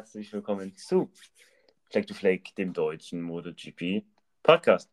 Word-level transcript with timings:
herzlich 0.00 0.32
willkommen 0.32 0.74
zu 0.74 1.10
Fleck 1.90 2.06
to 2.06 2.14
Fleck, 2.14 2.54
dem 2.54 2.72
deutschen 2.72 3.20
MotoGP 3.20 4.02
Podcast. 4.42 4.90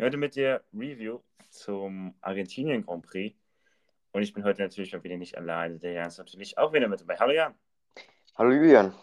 Heute 0.00 0.16
mit 0.16 0.36
der 0.36 0.62
Review 0.72 1.18
zum 1.50 2.14
Argentinien 2.20 2.86
Grand 2.86 3.04
Prix. 3.04 3.36
Und 4.12 4.22
ich 4.22 4.32
bin 4.32 4.44
heute 4.44 4.62
natürlich 4.62 4.92
mal 4.92 5.02
wieder 5.02 5.16
nicht 5.16 5.36
alleine. 5.36 5.80
Der 5.80 5.94
Jan 5.94 6.06
ist 6.06 6.18
natürlich 6.18 6.56
auch 6.56 6.72
wieder 6.72 6.86
mit 6.86 7.00
dabei. 7.00 7.16
Hallo 7.16 7.32
Jan. 7.32 7.54
Hallo 8.36 8.52
Julian. 8.52 8.94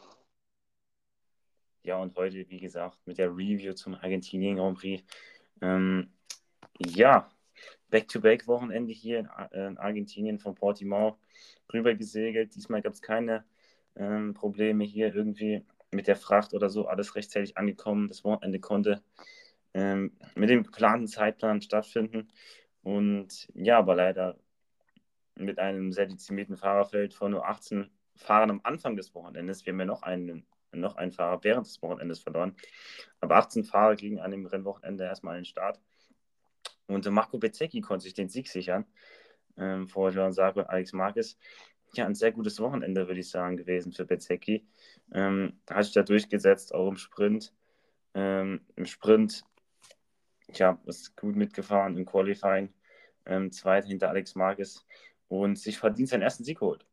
Ja, 1.83 1.97
und 1.97 2.15
heute, 2.15 2.49
wie 2.49 2.61
gesagt, 2.61 2.97
mit 3.05 3.17
der 3.17 3.31
Review 3.31 3.73
zum 3.73 3.95
Argentinien 3.95 4.55
Grand 4.55 4.77
Prix. 4.79 5.03
Ähm, 5.61 6.13
ja, 6.79 7.29
Back-to-Back-Wochenende 7.89 8.93
hier 8.93 9.19
in, 9.19 9.59
in, 9.59 9.77
Argentinien 9.77 10.39
von 10.39 10.55
Portimao 10.55 11.19
rübergesegelt. 11.73 12.55
Diesmal 12.55 12.81
gab 12.81 12.93
es 12.93 13.01
keine 13.01 13.43
ähm, 13.95 14.33
Probleme 14.33 14.83
hier 14.83 15.13
irgendwie 15.13 15.65
mit 15.91 16.07
der 16.07 16.15
Fracht 16.15 16.53
oder 16.53 16.69
so. 16.69 16.87
Alles 16.87 17.15
rechtzeitig 17.15 17.57
angekommen. 17.57 18.07
Das 18.07 18.23
Wochenende 18.23 18.59
konnte 18.59 19.01
ähm, 19.73 20.17
mit 20.35 20.49
dem 20.49 20.63
geplanten 20.63 21.07
Zeitplan 21.07 21.61
stattfinden. 21.61 22.29
Und 22.83 23.49
ja, 23.53 23.77
aber 23.77 23.95
leider 23.95 24.37
mit 25.35 25.59
einem 25.59 25.91
sehr 25.91 26.07
dezimierten 26.07 26.57
Fahrerfeld 26.57 27.13
von 27.13 27.31
nur 27.31 27.47
18 27.47 27.89
Fahrern 28.15 28.51
am 28.51 28.61
Anfang 28.63 28.95
des 28.95 29.13
Wochenendes. 29.15 29.65
Wir 29.65 29.73
haben 29.73 29.79
ja 29.79 29.85
noch 29.85 30.03
einen, 30.03 30.45
noch 30.71 30.95
einen 30.95 31.11
Fahrer 31.11 31.43
während 31.43 31.67
des 31.67 31.81
Wochenendes 31.81 32.19
verloren. 32.19 32.55
Aber 33.19 33.35
18 33.35 33.63
Fahrer 33.63 33.95
kriegen 33.95 34.19
an 34.19 34.31
dem 34.31 34.45
Rennwochenende 34.45 35.03
erstmal 35.05 35.35
einen 35.35 35.45
Start. 35.45 35.79
Und 36.87 37.09
Marco 37.09 37.37
Bezzecchi 37.37 37.81
konnte 37.81 38.03
sich 38.03 38.13
den 38.13 38.29
Sieg 38.29 38.47
sichern 38.49 38.85
ähm, 39.57 39.87
vor 39.87 40.09
Joan 40.11 40.33
Sarko 40.33 40.59
und 40.59 40.69
Alex 40.69 40.93
Marquez. 40.93 41.37
Ja, 41.93 42.05
ein 42.05 42.15
sehr 42.15 42.31
gutes 42.31 42.59
Wochenende, 42.61 43.07
würde 43.07 43.19
ich 43.19 43.29
sagen, 43.29 43.57
gewesen 43.57 43.91
für 43.91 44.05
Bezzecchi. 44.05 44.65
Ähm, 45.13 45.59
hat 45.69 45.83
sich 45.83 45.93
da 45.93 46.03
durchgesetzt, 46.03 46.73
auch 46.73 46.87
im 46.87 46.95
Sprint. 46.95 47.53
Ähm, 48.13 48.61
Im 48.75 48.85
Sprint, 48.85 49.43
ja, 50.53 50.79
ist 50.85 51.17
gut 51.17 51.35
mitgefahren 51.35 51.97
im 51.97 52.05
Qualifying. 52.05 52.73
Ähm, 53.25 53.51
zweit 53.51 53.85
hinter 53.85 54.09
Alex 54.09 54.35
Marquez 54.35 54.85
und 55.27 55.59
sich 55.59 55.77
verdient 55.77 56.09
seinen 56.09 56.21
ersten 56.23 56.43
Sieg 56.43 56.59
geholt. 56.59 56.85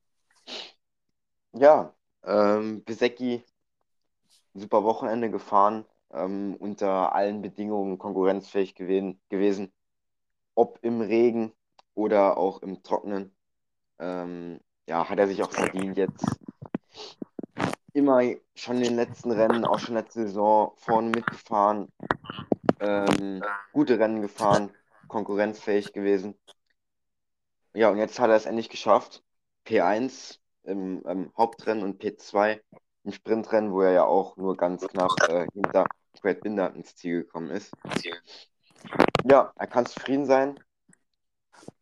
Ja, 1.53 1.95
ähm, 2.25 2.85
Besecki, 2.85 3.45
super 4.55 4.85
Wochenende 4.85 5.31
gefahren, 5.31 5.85
ähm, 6.13 6.57
unter 6.59 7.15
allen 7.15 7.41
Bedingungen 7.43 7.99
konkurrenzfähig 7.99 8.75
gewesen, 8.75 9.21
gewesen, 9.29 9.73
ob 10.55 10.79
im 10.83 11.01
Regen 11.01 11.53
oder 11.95 12.37
auch 12.37 12.63
im 12.63 12.83
Trockenen. 12.83 13.35
Ähm, 13.99 14.61
ja, 14.89 15.09
hat 15.09 15.19
er 15.19 15.29
sich 15.29 15.43
auch 15.43 15.53
verdient 15.53 15.99
jetzt. 15.99 16.25
Immer 17.93 18.23
schon 18.55 18.77
in 18.79 18.85
den 18.85 18.97
letzten 18.97 19.31
Rennen, 19.31 19.65
auch 19.65 19.79
schon 19.79 19.95
letzte 19.95 20.23
Saison 20.23 20.73
vorne 20.77 21.11
mitgefahren, 21.11 21.93
ähm, 22.81 23.43
gute 23.73 23.99
Rennen 23.99 24.23
gefahren, 24.23 24.71
konkurrenzfähig 25.07 25.93
gewesen. 25.93 26.39
Ja, 27.75 27.91
und 27.91 27.99
jetzt 27.99 28.19
hat 28.19 28.31
er 28.31 28.37
es 28.37 28.47
endlich 28.47 28.71
geschafft. 28.71 29.23
P1 29.67 30.39
im, 30.63 31.03
im 31.03 31.33
Hauptrennen 31.37 31.85
und 31.85 32.03
P2 32.03 32.61
im 33.05 33.13
Sprintrennen, 33.13 33.73
wo 33.73 33.83
er 33.83 33.93
ja 33.93 34.05
auch 34.05 34.37
nur 34.37 34.57
ganz 34.57 34.87
knapp 34.87 35.13
äh, 35.29 35.47
hinter 35.53 35.87
Brad 36.23 36.41
Binder 36.41 36.75
ins 36.75 36.97
Ziel 36.97 37.25
gekommen 37.25 37.51
ist. 37.51 37.73
Ja, 39.25 39.53
er 39.55 39.67
kann 39.67 39.87
zufrieden 39.87 40.25
sein. 40.25 40.59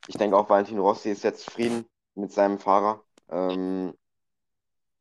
Ich 0.08 0.16
denke 0.16 0.36
auch 0.36 0.48
Valentino 0.48 0.82
Rossi 0.82 1.10
ist 1.10 1.22
jetzt 1.22 1.44
zufrieden 1.44 1.86
mit 2.16 2.32
seinem 2.32 2.58
Fahrer. 2.58 3.04
Ähm, 3.28 3.94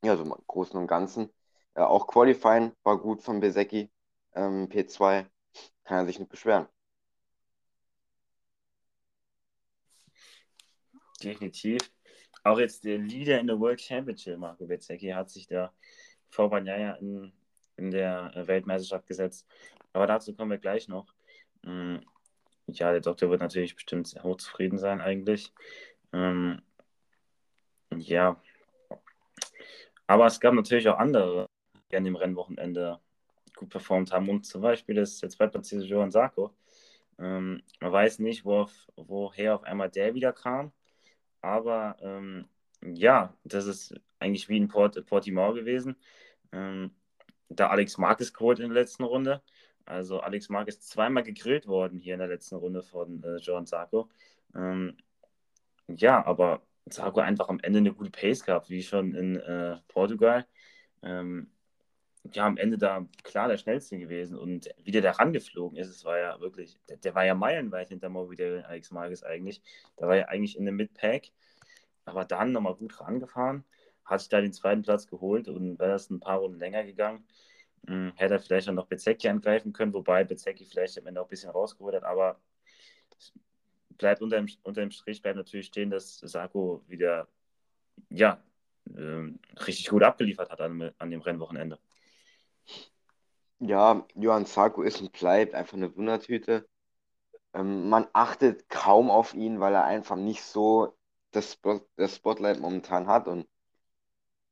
ja, 0.03 0.15
so 0.15 0.23
im 0.23 0.33
Großen 0.47 0.79
und 0.79 0.87
Ganzen. 0.87 1.31
Äh, 1.73 1.81
auch 1.81 2.07
Qualifying 2.07 2.73
war 2.83 2.99
gut 2.99 3.21
von 3.23 3.39
Besecki. 3.39 3.91
Ähm, 4.33 4.69
P2 4.69 5.25
kann 5.83 5.97
er 5.97 6.05
sich 6.05 6.19
nicht 6.19 6.29
beschweren. 6.29 6.67
Definitiv. 11.23 11.79
Auch 12.43 12.59
jetzt 12.59 12.83
der 12.83 12.99
Leader 12.99 13.39
in 13.39 13.47
der 13.47 13.59
World 13.59 13.81
Championship, 13.81 14.37
Marco 14.37 14.67
Bezzecchi, 14.67 15.09
hat 15.09 15.29
sich 15.29 15.47
da 15.47 15.73
vor 16.29 16.49
Banyaya 16.49 16.93
in, 16.95 17.33
in 17.77 17.89
der 17.89 18.31
Weltmeisterschaft 18.35 19.07
gesetzt. 19.07 19.47
Aber 19.93 20.05
dazu 20.05 20.35
kommen 20.35 20.51
wir 20.51 20.57
gleich 20.59 20.87
noch. 20.87 21.13
Mm, 21.63 21.97
ja, 22.67 22.91
der 22.91 23.01
Doktor 23.01 23.29
wird 23.29 23.41
natürlich 23.41 23.75
bestimmt 23.75 24.07
sehr 24.07 24.23
hochzufrieden 24.23 24.77
sein, 24.77 25.01
eigentlich. 25.01 25.53
Ähm, 26.13 26.61
ja. 27.99 28.41
Aber 30.07 30.25
es 30.27 30.39
gab 30.39 30.53
natürlich 30.53 30.87
auch 30.89 30.97
andere, 30.97 31.47
die 31.91 31.97
an 31.97 32.03
dem 32.03 32.15
Rennwochenende 32.15 32.99
gut 33.55 33.69
performt 33.69 34.11
haben. 34.11 34.29
Und 34.29 34.45
zum 34.45 34.61
Beispiel 34.61 34.95
das 34.95 35.19
der 35.19 35.29
zweitplatzierte 35.29 35.85
Johann 35.85 36.11
Sarko. 36.11 36.53
Ähm, 37.19 37.63
man 37.79 37.91
weiß 37.91 38.19
nicht, 38.19 38.45
wo, 38.45 38.67
woher 38.95 39.55
auf 39.55 39.63
einmal 39.63 39.89
der 39.89 40.13
wieder 40.15 40.33
kam. 40.33 40.71
Aber 41.41 41.97
ähm, 42.01 42.47
ja, 42.81 43.33
das 43.43 43.65
ist 43.67 43.95
eigentlich 44.19 44.49
wie 44.49 44.57
in 44.57 44.67
Port, 44.67 45.03
Portimao 45.05 45.53
gewesen. 45.53 45.95
Ähm, 46.51 46.91
da 47.49 47.69
Alex 47.69 47.97
Marquez 47.97 48.33
geholt 48.33 48.59
in 48.59 48.69
der 48.69 48.81
letzten 48.81 49.03
Runde. 49.03 49.41
Also 49.85 50.19
Alex 50.19 50.49
Marquez 50.49 50.81
zweimal 50.81 51.23
gegrillt 51.23 51.67
worden 51.67 51.99
hier 51.99 52.15
in 52.15 52.19
der 52.19 52.27
letzten 52.27 52.55
Runde 52.55 52.81
von 52.81 53.23
äh, 53.23 53.37
Johan 53.37 53.65
Sarko. 53.65 54.09
Ähm, 54.55 54.97
ja, 55.87 56.25
aber 56.25 56.61
Sarko 56.87 57.19
einfach 57.19 57.49
am 57.49 57.59
Ende 57.59 57.79
eine 57.79 57.93
gute 57.93 58.11
Pace 58.11 58.43
gehabt, 58.43 58.69
wie 58.69 58.83
schon 58.83 59.15
in 59.15 59.37
äh, 59.37 59.77
Portugal. 59.87 60.45
Ähm, 61.03 61.51
ja, 62.33 62.45
am 62.45 62.57
Ende 62.57 62.77
da 62.77 63.05
klar 63.23 63.47
der 63.47 63.57
schnellste 63.57 63.97
gewesen 63.97 64.37
und 64.37 64.69
wie 64.83 64.91
der 64.91 65.01
da 65.01 65.11
rangeflogen 65.11 65.77
ist, 65.77 65.89
es 65.89 66.05
war 66.05 66.17
ja 66.17 66.39
wirklich, 66.39 66.79
der, 66.89 66.97
der, 66.97 67.13
war 67.15 67.25
ja 67.25 67.35
meilenweit 67.35 67.89
hinter 67.89 68.09
Morbidelli 68.09 68.57
und 68.57 68.65
Alex 68.65 68.91
Marquez 68.91 69.23
eigentlich. 69.23 69.61
Da 69.97 70.07
war 70.07 70.15
ja 70.15 70.25
eigentlich 70.27 70.57
in 70.57 70.65
dem 70.65 70.75
Mid-Pack, 70.75 71.31
aber 72.05 72.25
dann 72.25 72.51
nochmal 72.51 72.75
gut 72.75 72.99
rangefahren, 72.99 73.63
hat 74.05 74.21
sich 74.21 74.29
da 74.29 74.41
den 74.41 74.53
zweiten 74.53 74.81
Platz 74.81 75.07
geholt 75.07 75.47
und 75.47 75.79
wäre 75.79 75.91
das 75.91 76.09
ein 76.09 76.19
paar 76.19 76.39
Runden 76.39 76.59
länger 76.59 76.83
gegangen, 76.83 77.25
mh, 77.83 77.93
hm, 77.93 78.13
hätte 78.15 78.35
er 78.35 78.39
vielleicht 78.39 78.67
dann 78.67 78.75
noch 78.75 78.87
Bezecki 78.87 79.27
angreifen 79.29 79.73
können, 79.73 79.93
wobei 79.93 80.23
Bezecki 80.23 80.65
vielleicht 80.65 80.97
am 80.99 81.07
Ende 81.07 81.21
auch 81.21 81.25
ein 81.25 81.29
bisschen 81.29 81.51
rausgeholt 81.51 81.95
hat, 81.95 82.03
aber 82.03 82.39
bleibt 83.97 84.21
unter 84.21 84.37
dem, 84.37 84.47
unter 84.63 84.81
dem 84.81 84.91
Strich 84.91 85.21
bleibt 85.21 85.37
natürlich 85.37 85.67
stehen, 85.67 85.89
dass 85.89 86.19
Sarko 86.19 86.83
wieder 86.87 87.27
ja, 88.09 88.41
äh, 88.95 89.31
richtig 89.65 89.89
gut 89.89 90.03
abgeliefert 90.03 90.49
hat 90.49 90.61
an, 90.61 90.91
an 90.97 91.11
dem 91.11 91.21
Rennwochenende. 91.21 91.79
Ja, 93.59 94.05
Johann 94.15 94.45
Sarko 94.45 94.81
ist 94.83 95.01
und 95.01 95.11
bleibt 95.13 95.53
einfach 95.55 95.75
eine 95.75 95.95
Wundertüte. 95.95 96.67
Ähm, 97.53 97.89
man 97.89 98.07
achtet 98.13 98.69
kaum 98.69 99.09
auf 99.09 99.33
ihn, 99.33 99.59
weil 99.59 99.73
er 99.73 99.85
einfach 99.85 100.17
nicht 100.17 100.43
so 100.43 100.97
das, 101.31 101.53
Spot, 101.53 101.81
das 101.95 102.15
Spotlight 102.15 102.59
momentan 102.59 103.07
hat. 103.07 103.27
Und 103.27 103.47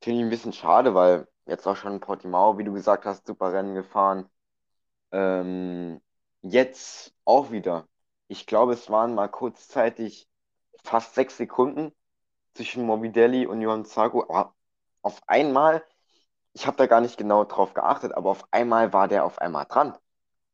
finde 0.02 0.20
ich 0.20 0.26
ein 0.26 0.30
bisschen 0.30 0.54
schade, 0.54 0.96
weil 0.96 1.28
jetzt 1.46 1.68
auch 1.68 1.76
schon 1.76 2.00
Portimao, 2.00 2.58
wie 2.58 2.64
du 2.64 2.74
gesagt 2.74 3.06
hast, 3.06 3.28
super 3.28 3.54
Rennen 3.54 3.76
gefahren. 3.76 4.30
Ähm, 5.12 6.02
jetzt 6.42 7.14
auch 7.26 7.52
wieder. 7.52 7.88
Ich 8.28 8.46
glaube, 8.48 8.74
es 8.74 8.90
waren 8.90 9.16
mal 9.16 9.28
kurzzeitig 9.30 10.28
fast 10.84 11.16
sechs 11.16 11.38
Sekunden 11.38 11.94
zwischen 12.54 12.86
Morbidelli 12.86 13.46
und 13.46 13.62
Johann 13.62 13.86
Sarko. 13.86 14.24
Aber 14.24 14.54
auf 15.02 15.22
einmal 15.28 15.84
ich 16.54 16.68
habe 16.68 16.78
da 16.78 16.88
gar 16.88 17.02
nicht 17.02 17.18
genau 17.18 17.44
drauf 17.46 17.74
geachtet, 17.74 18.14
aber 18.14 18.30
auf 18.30 18.46
einmal 18.52 18.94
war 18.94 19.08
der 19.08 19.26
auf 19.26 19.40
einmal 19.40 19.66
dran. 19.66 19.94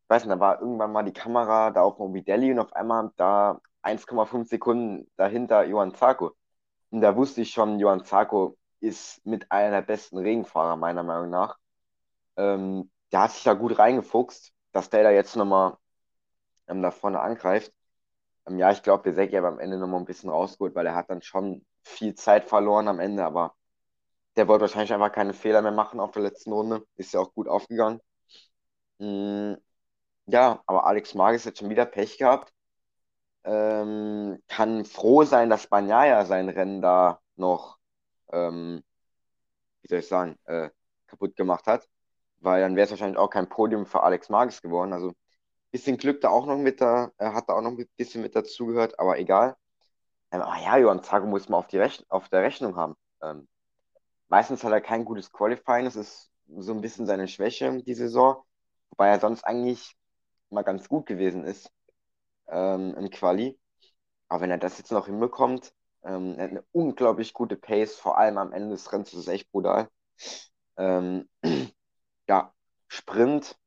Ich 0.03 0.09
weiß 0.09 0.23
nicht, 0.25 0.33
da 0.33 0.39
war 0.39 0.61
irgendwann 0.61 0.91
mal 0.91 1.03
die 1.03 1.13
Kamera 1.13 1.71
da 1.71 1.81
auf 1.83 1.99
Mobidelli 1.99 2.51
und 2.51 2.59
auf 2.59 2.73
einmal 2.73 3.11
da 3.17 3.61
1,5 3.83 4.47
Sekunden 4.47 5.11
dahinter 5.17 5.65
Johann 5.65 5.93
Zarko. 5.93 6.31
Und 6.89 7.01
da 7.01 7.15
wusste 7.15 7.41
ich 7.41 7.51
schon, 7.51 7.79
Johann 7.79 8.05
Zarko 8.05 8.57
ist 8.79 9.25
mit 9.25 9.51
einer 9.51 9.71
der 9.71 9.81
besten 9.81 10.17
Regenfahrer, 10.17 10.75
meiner 10.77 11.03
Meinung 11.03 11.29
nach. 11.29 11.57
Ähm, 12.37 12.91
der 13.11 13.23
hat 13.23 13.31
sich 13.31 13.43
da 13.43 13.53
gut 13.53 13.77
reingefuchst, 13.77 14.53
dass 14.71 14.89
der 14.89 15.03
da 15.03 15.11
jetzt 15.11 15.35
nochmal 15.35 15.77
ähm, 16.69 16.81
da 16.81 16.91
vorne 16.91 17.19
angreift. 17.21 17.73
Ähm, 18.47 18.57
ja, 18.59 18.71
ich 18.71 18.83
glaube, 18.83 19.03
der 19.03 19.13
Seki 19.13 19.37
aber 19.37 19.49
am 19.49 19.59
Ende 19.59 19.77
nochmal 19.77 19.99
ein 19.99 20.05
bisschen 20.05 20.29
rausgeholt, 20.29 20.75
weil 20.75 20.85
er 20.87 20.95
hat 20.95 21.09
dann 21.09 21.21
schon 21.21 21.65
viel 21.83 22.15
Zeit 22.15 22.45
verloren 22.45 22.87
am 22.87 22.99
Ende, 22.99 23.25
aber 23.25 23.55
der 24.35 24.47
wollte 24.47 24.61
wahrscheinlich 24.63 24.93
einfach 24.93 25.11
keine 25.11 25.33
Fehler 25.33 25.61
mehr 25.61 25.71
machen 25.71 25.99
auf 25.99 26.11
der 26.11 26.23
letzten 26.23 26.51
Runde. 26.53 26.85
Ist 26.95 27.13
ja 27.13 27.19
auch 27.19 27.33
gut 27.33 27.47
aufgegangen. 27.47 28.01
Mm, 28.99 29.55
ja, 30.27 30.61
aber 30.65 30.85
Alex 30.85 31.13
Marquez 31.15 31.45
hat 31.45 31.57
schon 31.57 31.69
wieder 31.69 31.85
Pech 31.85 32.17
gehabt. 32.17 32.53
Ähm, 33.43 34.41
kann 34.47 34.85
froh 34.85 35.23
sein, 35.23 35.49
dass 35.49 35.67
Bagnaia 35.67 36.25
sein 36.25 36.49
Rennen 36.49 36.81
da 36.81 37.21
noch, 37.35 37.77
ähm, 38.31 38.83
wie 39.81 39.87
soll 39.87 39.99
ich 39.99 40.07
sagen, 40.07 40.37
äh, 40.45 40.69
kaputt 41.07 41.35
gemacht 41.35 41.65
hat. 41.67 41.87
Weil 42.39 42.61
dann 42.61 42.75
wäre 42.75 42.85
es 42.85 42.91
wahrscheinlich 42.91 43.17
auch 43.17 43.29
kein 43.29 43.49
Podium 43.49 43.85
für 43.85 44.03
Alex 44.03 44.29
Marquez 44.29 44.61
geworden. 44.61 44.93
Also 44.93 45.13
bisschen 45.71 45.97
Glück 45.97 46.21
da 46.21 46.29
auch 46.29 46.45
noch 46.47 46.57
mit 46.57 46.81
da, 46.81 47.11
er 47.17 47.33
hat 47.33 47.49
da 47.49 47.53
auch 47.55 47.61
noch 47.61 47.71
ein 47.71 47.87
bisschen 47.97 48.21
mit 48.21 48.35
dazugehört, 48.35 48.99
aber 48.99 49.19
egal. 49.19 49.55
Ähm, 50.31 50.41
aber 50.41 50.61
ja, 50.61 50.77
Johann 50.77 51.03
Zago 51.03 51.27
muss 51.27 51.49
man 51.49 51.59
auf, 51.59 51.67
die 51.67 51.79
Rech 51.79 52.05
auf 52.09 52.29
der 52.29 52.43
Rechnung 52.43 52.75
haben. 52.77 52.95
Ähm, 53.23 53.47
Meistens 54.29 54.63
hat 54.63 54.71
er 54.71 54.81
kein 54.81 55.05
gutes 55.05 55.31
Qualifying, 55.31 55.85
das 55.85 55.95
ist 55.95 56.31
so 56.57 56.73
ein 56.73 56.81
bisschen 56.81 57.05
seine 57.05 57.27
Schwäche 57.27 57.81
die 57.83 57.93
Saison, 57.95 58.43
wobei 58.91 59.09
er 59.09 59.19
sonst 59.19 59.43
eigentlich 59.43 59.95
mal 60.49 60.63
ganz 60.63 60.87
gut 60.89 61.05
gewesen 61.05 61.43
ist 61.43 61.71
ähm, 62.49 62.95
im 62.95 63.09
Quali. 63.11 63.59
Aber 64.29 64.41
wenn 64.41 64.51
er 64.51 64.57
das 64.59 64.77
jetzt 64.79 64.91
noch 64.91 65.07
hinbekommt, 65.07 65.73
ähm, 66.03 66.35
er 66.37 66.45
hat 66.45 66.51
eine 66.51 66.65
unglaublich 66.73 67.33
gute 67.33 67.57
Pace, 67.57 67.95
vor 67.95 68.17
allem 68.17 68.37
am 68.39 68.53
Ende 68.53 68.71
des 68.71 68.91
Rennens, 68.93 69.11
das 69.11 69.21
ist 69.21 69.27
echt 69.29 69.51
brutal. 69.51 69.89
Ähm, 70.77 71.29
ja, 72.29 72.53
Sprint, 72.87 73.58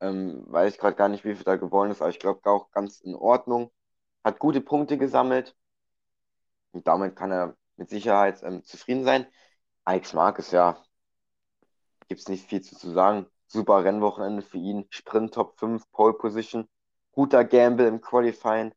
ähm, 0.00 0.44
weiß 0.48 0.74
ich 0.74 0.78
gerade 0.80 0.96
gar 0.96 1.08
nicht, 1.08 1.24
wie 1.24 1.34
viel 1.34 1.44
da 1.44 1.56
gewonnen 1.56 1.92
ist, 1.92 2.00
aber 2.02 2.10
ich 2.10 2.18
glaube 2.18 2.40
auch 2.50 2.70
ganz 2.72 3.00
in 3.00 3.14
Ordnung. 3.14 3.70
Hat 4.24 4.38
gute 4.38 4.60
Punkte 4.60 4.98
gesammelt 4.98 5.56
und 6.72 6.86
damit 6.86 7.16
kann 7.16 7.32
er 7.32 7.56
mit 7.76 7.90
Sicherheit 7.90 8.42
ähm, 8.42 8.64
zufrieden 8.64 9.04
sein. 9.04 9.26
Alex 9.84 10.12
Marquez, 10.12 10.50
ja, 10.52 10.82
gibt 12.08 12.20
es 12.20 12.28
nicht 12.28 12.46
viel 12.46 12.60
zu, 12.60 12.76
zu 12.76 12.90
sagen. 12.90 13.26
Super 13.46 13.84
Rennwochenende 13.84 14.42
für 14.42 14.58
ihn. 14.58 14.86
Sprint 14.90 15.34
Top 15.34 15.58
5, 15.58 15.90
Pole 15.92 16.14
Position. 16.14 16.68
Guter 17.12 17.44
Gamble 17.44 17.88
im 17.88 18.00
Qualifying, 18.00 18.72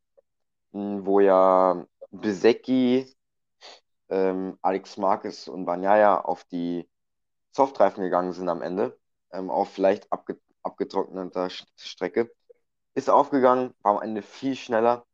hm, 0.71 1.05
wo 1.05 1.19
ja 1.19 1.85
Besecki, 2.11 3.13
ähm, 4.09 4.57
Alex 4.61 4.97
Marquez 4.97 5.47
und 5.47 5.65
Banyaya 5.65 6.21
auf 6.21 6.43
die 6.45 6.89
Softreifen 7.51 8.03
gegangen 8.03 8.33
sind 8.33 8.49
am 8.49 8.61
Ende, 8.61 8.97
ähm, 9.31 9.49
auf 9.49 9.69
vielleicht 9.69 10.11
abge 10.11 10.39
abgetrockneter 10.63 11.50
Strecke. 11.77 12.31
Ist 12.95 13.10
aufgegangen, 13.10 13.74
war 13.81 13.95
am 13.98 14.01
Ende 14.01 14.21
viel 14.21 14.56
schneller 14.56 15.06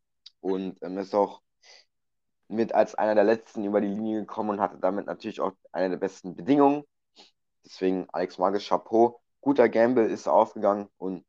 und 0.42 0.81
ähm, 0.84 0.98
ist 0.98 1.16
auch 1.16 1.42
mit 2.48 2.74
als 2.74 2.96
einer 2.96 3.16
der 3.16 3.24
letzten 3.24 3.63
über 3.63 3.80
die 3.81 3.88
Linie 3.88 4.22
gekommen 4.22 4.51
und 4.51 4.62
hatte 4.62 4.78
damit 4.80 5.06
natürlich 5.06 5.40
auch 5.40 5.54
eine 5.72 5.92
der 5.92 5.98
besten 5.98 6.36
Bedingungen. 6.36 6.84
Deswegen 7.63 8.07
Alex 8.12 8.38
Marquez 8.38 8.68
Chapeau. 8.68 9.22
Guter 9.42 9.69
Gamble 9.69 10.07
ist 10.07 10.28
aufgegangen 10.28 10.90
und 10.98 11.25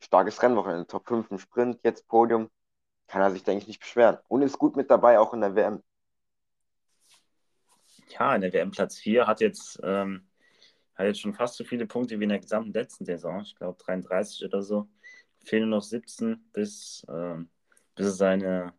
starkes 0.00 0.42
Rennwochenende. 0.42 0.86
Top 0.86 1.08
5 1.08 1.30
im 1.30 1.38
Sprint, 1.38 1.80
jetzt 1.82 2.06
Podium 2.06 2.50
kann 3.12 3.22
er 3.22 3.30
sich, 3.30 3.44
denke 3.44 3.62
ich, 3.62 3.68
nicht 3.68 3.80
beschweren. 3.80 4.18
Und 4.28 4.42
ist 4.42 4.58
gut 4.58 4.76
mit 4.76 4.90
dabei, 4.90 5.18
auch 5.18 5.34
in 5.34 5.40
der 5.40 5.54
WM. 5.54 5.82
Ja, 8.08 8.34
in 8.34 8.40
der 8.40 8.52
WM 8.52 8.70
Platz 8.70 8.98
4 8.98 9.26
hat 9.26 9.40
jetzt, 9.40 9.80
ähm, 9.82 10.28
hat 10.94 11.06
jetzt 11.06 11.20
schon 11.20 11.34
fast 11.34 11.56
so 11.56 11.64
viele 11.64 11.86
Punkte 11.86 12.18
wie 12.18 12.24
in 12.24 12.30
der 12.30 12.40
gesamten 12.40 12.72
letzten 12.72 13.04
Saison. 13.04 13.42
Ich 13.42 13.54
glaube 13.56 13.78
33 13.82 14.44
oder 14.44 14.62
so. 14.62 14.88
Fehlen 15.44 15.70
noch 15.70 15.82
17 15.82 16.36
bis, 16.52 17.06
ähm, 17.08 17.48
bis 17.94 18.06
er 18.06 18.12
seine 18.12 18.74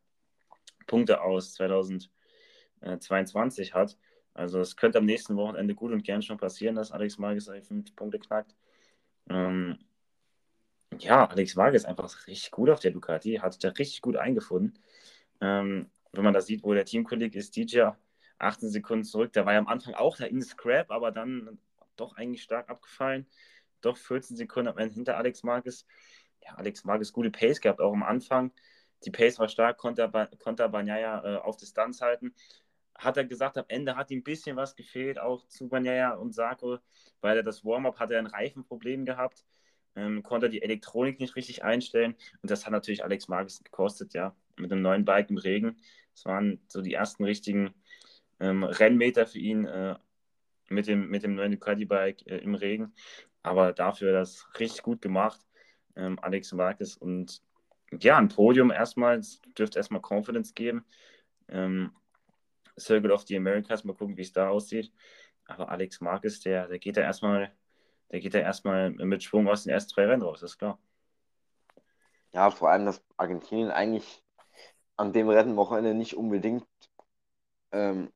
Punkte 0.88 1.22
aus 1.22 1.54
2022 1.54 3.74
hat. 3.74 3.98
Also 4.34 4.60
es 4.60 4.76
könnte 4.76 4.98
am 4.98 5.06
nächsten 5.06 5.36
Wochenende 5.36 5.76
gut 5.76 5.92
und 5.92 6.04
gern 6.04 6.22
schon 6.22 6.38
passieren, 6.38 6.76
dass 6.76 6.92
Alex 6.92 7.18
Marquez 7.18 7.46
seine 7.46 7.62
5 7.62 7.96
Punkte 7.96 8.20
knackt. 8.20 8.56
Ähm, 9.30 9.78
ja, 11.00 11.26
Alex 11.26 11.56
Waage 11.56 11.76
ist 11.76 11.86
einfach 11.86 12.28
richtig 12.28 12.52
gut 12.52 12.70
auf 12.70 12.80
der 12.80 12.92
Ducati, 12.92 13.36
hat 13.36 13.54
sich 13.54 13.62
da 13.62 13.70
richtig 13.70 14.02
gut 14.02 14.18
eingefunden. 14.18 14.80
Ähm, 15.42 15.90
wenn 16.12 16.24
man 16.24 16.34
da 16.34 16.42
sieht, 16.42 16.64
wo 16.64 16.74
der 16.74 16.86
Teamkollege 16.86 17.38
ist, 17.38 17.56
DJ 17.56 17.90
18 18.40 18.70
Sekunden 18.70 19.04
zurück, 19.04 19.34
der 19.34 19.46
war 19.46 19.54
ja 19.54 19.60
am 19.60 19.68
Anfang 19.68 19.94
auch 19.94 20.18
da 20.18 20.26
in 20.26 20.42
Scrap, 20.42 20.92
aber 20.92 21.12
dann 21.12 21.60
doch 21.96 22.16
eigentlich 22.18 22.44
stark 22.44 22.70
abgefallen. 22.70 23.28
Doch 23.82 23.98
14 23.98 24.38
Sekunden 24.38 24.70
am 24.70 24.78
Ende 24.78 24.94
hinter 24.94 25.18
Alex 25.18 25.44
Marquez. 25.44 25.86
Ja, 26.42 26.56
Alex 26.56 26.84
Marquez 26.84 27.12
gute 27.12 27.32
Pace 27.32 27.62
gehabt, 27.62 27.80
auch 27.80 27.94
am 27.94 28.04
Anfang. 28.04 28.52
Die 29.06 29.12
Pace 29.12 29.40
war 29.40 29.50
stark, 29.50 29.78
konnte, 29.78 30.10
konnte 30.40 30.68
Banyaya 30.70 31.24
äh, 31.24 31.38
auf 31.38 31.58
Distanz 31.58 32.02
halten. 32.02 32.34
Hat 32.96 33.18
er 33.18 33.26
gesagt, 33.26 33.58
am 33.58 33.66
Ende 33.68 33.96
hat 33.96 34.12
ihm 34.12 34.20
ein 34.20 34.24
bisschen 34.24 34.56
was 34.56 34.76
gefehlt, 34.76 35.20
auch 35.20 35.48
zu 35.48 35.68
Banyaya 35.68 36.14
und 36.14 36.34
Sako, 36.34 36.80
weil 37.22 37.38
er 37.38 37.44
das 37.44 37.66
Warm-up 37.66 38.00
hatte 38.00 38.18
ein 38.18 38.28
Reifenproblem 38.28 39.06
gehabt 39.06 39.44
ähm, 39.96 40.24
konnte 40.24 40.50
die 40.50 40.62
Elektronik 40.62 41.20
nicht 41.20 41.36
richtig 41.36 41.64
einstellen. 41.64 42.16
Und 42.42 42.52
das 42.52 42.66
hat 42.66 42.72
natürlich 42.72 43.04
Alex 43.04 43.28
Marquez 43.28 43.64
gekostet, 43.64 44.14
ja, 44.14 44.36
mit 44.58 44.72
einem 44.72 44.82
neuen 44.82 45.06
Bike 45.06 45.30
im 45.30 45.38
Regen. 45.38 45.78
Das 46.14 46.26
waren 46.26 46.60
so 46.68 46.82
die 46.82 46.94
ersten 46.94 47.24
richtigen 47.24 47.74
ähm, 48.40 48.64
Rennmeter 48.64 49.26
für 49.26 49.40
ihn 49.40 49.66
äh, 49.66 49.96
mit, 50.70 50.88
dem, 50.88 51.10
mit 51.10 51.24
dem 51.24 51.36
neuen 51.36 51.52
Ducati-Bike 51.52 52.28
äh, 52.28 52.38
im 52.38 52.56
Regen. 52.56 52.94
Aber 53.42 53.74
dafür 53.74 54.14
das 54.14 54.48
richtig 54.60 54.84
gut 54.84 55.02
gemacht, 55.02 55.40
ähm, 55.96 56.18
Alex 56.22 56.54
Marquez. 56.54 56.96
Und 56.96 57.42
ja, 58.00 58.18
ein 58.18 58.30
Podium 58.30 58.72
erstmal, 58.72 59.20
es 59.20 59.42
dürfte 59.58 59.80
erstmal 59.80 60.02
Confidence 60.02 60.54
geben. 60.54 60.86
Ähm, 61.50 61.92
Circle 62.80 63.12
of 63.12 63.24
the 63.28 63.38
Americas, 63.38 63.84
mal 63.84 63.94
gucken, 63.94 64.18
wie 64.18 64.22
es 64.22 64.34
da 64.34 64.50
aussieht. 64.50 64.92
Aber 65.46 65.70
Alex 65.70 66.02
Marquez, 66.02 66.40
der, 66.40 66.68
der 66.68 66.80
geht 66.80 66.98
da 66.98 67.02
erstmal 67.02 67.52
der 68.14 68.20
geht 68.20 68.36
ja 68.36 68.42
erstmal 68.42 68.92
mit 68.92 69.24
Schwung 69.24 69.48
aus 69.48 69.64
den 69.64 69.72
ersten 69.74 69.92
zwei 69.92 70.06
Rennen 70.06 70.22
raus, 70.22 70.44
ist 70.44 70.60
klar. 70.60 70.78
Ja, 72.32 72.52
vor 72.52 72.70
allem, 72.70 72.86
dass 72.86 73.04
Argentinien 73.18 73.72
eigentlich 73.72 74.24
an 74.96 75.14
dem 75.14 75.30
Rennwochenende 75.30 75.96
nicht 75.96 76.16
unbedingt. 76.16 76.68
Ähm, 77.72 78.14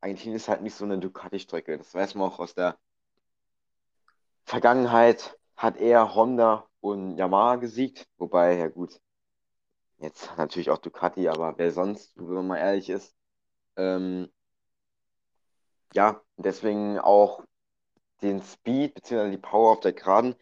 Argentinien 0.00 0.36
ist 0.36 0.48
halt 0.48 0.62
nicht 0.62 0.74
so 0.74 0.84
eine 0.84 0.98
Ducati-Strecke. 0.98 1.78
Das 1.78 1.94
weiß 1.94 2.14
man 2.14 2.28
auch 2.28 2.38
aus 2.38 2.54
der 2.54 2.78
Vergangenheit. 4.44 5.38
Hat 5.56 5.78
eher 5.78 6.14
Honda 6.14 6.68
und 6.80 7.16
Yamaha 7.16 7.56
gesiegt. 7.56 8.06
Wobei, 8.18 8.58
ja 8.58 8.68
gut, 8.68 9.00
jetzt 9.98 10.30
natürlich 10.36 10.70
auch 10.70 10.78
Ducati, 10.78 11.28
aber 11.28 11.56
wer 11.58 11.72
sonst, 11.72 12.16
wenn 12.16 12.26
man 12.26 12.46
mal 12.48 12.58
ehrlich 12.58 12.90
ist. 12.90 13.14
Ähm, 13.76 14.30
ja, 15.94 16.20
deswegen 16.36 16.98
auch 16.98 17.42
den 18.22 18.42
Speed 18.42 18.94
bzw. 18.94 19.30
die 19.30 19.38
Power 19.38 19.72
auf 19.72 19.80
der 19.80 19.92
Geraden 19.92 20.34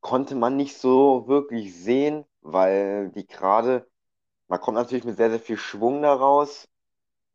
konnte 0.00 0.34
man 0.36 0.56
nicht 0.56 0.78
so 0.78 1.26
wirklich 1.28 1.76
sehen, 1.76 2.24
weil 2.40 3.10
die 3.10 3.26
Gerade, 3.26 3.88
man 4.48 4.60
kommt 4.60 4.76
natürlich 4.76 5.04
mit 5.04 5.16
sehr, 5.16 5.30
sehr 5.30 5.40
viel 5.40 5.56
Schwung 5.56 6.02
daraus. 6.02 6.68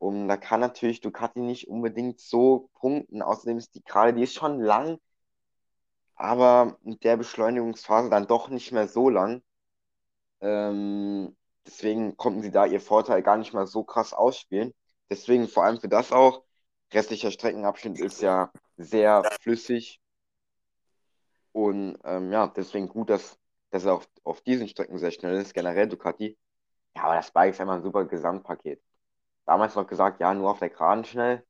Und 0.01 0.27
da 0.27 0.36
kann 0.36 0.59
natürlich 0.62 1.00
Ducati 1.00 1.42
nicht 1.42 1.68
unbedingt 1.68 2.19
so 2.19 2.71
punkten. 2.80 3.21
Außerdem 3.21 3.59
ist 3.59 3.75
die 3.75 3.83
Gerade, 3.83 4.15
die 4.15 4.24
ist 4.24 4.33
schon 4.33 4.59
lang, 4.59 5.00
aber 6.15 6.80
mit 6.81 7.03
der 7.03 7.18
Beschleunigungsphase 7.18 8.09
dann 8.09 8.25
doch 8.25 8.50
nicht 8.50 8.71
mehr 8.71 8.88
so 8.88 9.09
lang. 9.09 9.44
Ähm, 10.39 11.38
deswegen 11.68 12.18
konnten 12.18 12.42
sie 12.42 12.50
da 12.50 12.65
ihr 12.65 12.81
Vorteil 12.81 13.21
gar 13.21 13.37
nicht 13.37 13.54
mal 13.54 13.68
so 13.68 13.83
krass 13.83 14.11
ausspielen. 14.11 14.73
Deswegen 15.11 15.47
vor 15.47 15.66
allem 15.66 15.80
für 15.80 15.87
das 15.87 16.11
auch. 16.11 16.45
Restlicher 16.92 17.30
Streckenabschnitt 17.30 17.99
ist 17.99 18.21
ja 18.23 18.52
sehr 18.78 19.23
flüssig. 19.42 20.02
Und 21.52 21.99
ähm, 22.06 22.31
ja, 22.31 22.47
deswegen 22.47 22.87
gut, 22.87 23.11
dass, 23.11 23.37
dass 23.69 23.85
er 23.85 23.94
auf, 23.94 24.09
auf 24.23 24.42
diesen 24.42 24.68
Strecken 24.68 24.97
sehr 24.97 25.11
schnell 25.11 25.40
ist, 25.40 25.54
generell 25.54 25.87
Ducati. 25.87 26.40
Ja, 26.95 27.04
aber 27.04 27.16
das 27.18 27.30
Bike 27.30 27.54
ist 27.54 27.61
einfach 27.61 27.76
ein 27.76 27.83
super 27.83 28.06
Gesamtpaket. 28.06 28.81
Damals 29.45 29.76
noch 29.76 29.88
gesagt, 29.88 30.19
ja, 30.19 30.33
nur 30.33 30.52
auf 30.52 30.60
der 30.60 30.69
Geraden 30.69 31.04
schnell. 31.06 31.45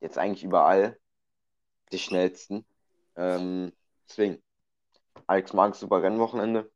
Jetzt 0.00 0.18
eigentlich 0.18 0.44
überall 0.44 0.98
die 1.92 1.98
schnellsten. 1.98 2.66
Ähm, 3.16 3.72
deswegen, 4.08 4.42
Alex 5.26 5.52
Marx, 5.52 5.80
super 5.80 6.02
Rennwochenende. 6.02 6.70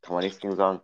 Kann 0.00 0.14
man 0.14 0.24
nichts 0.24 0.40
gegen 0.40 0.56
sagen. 0.56 0.80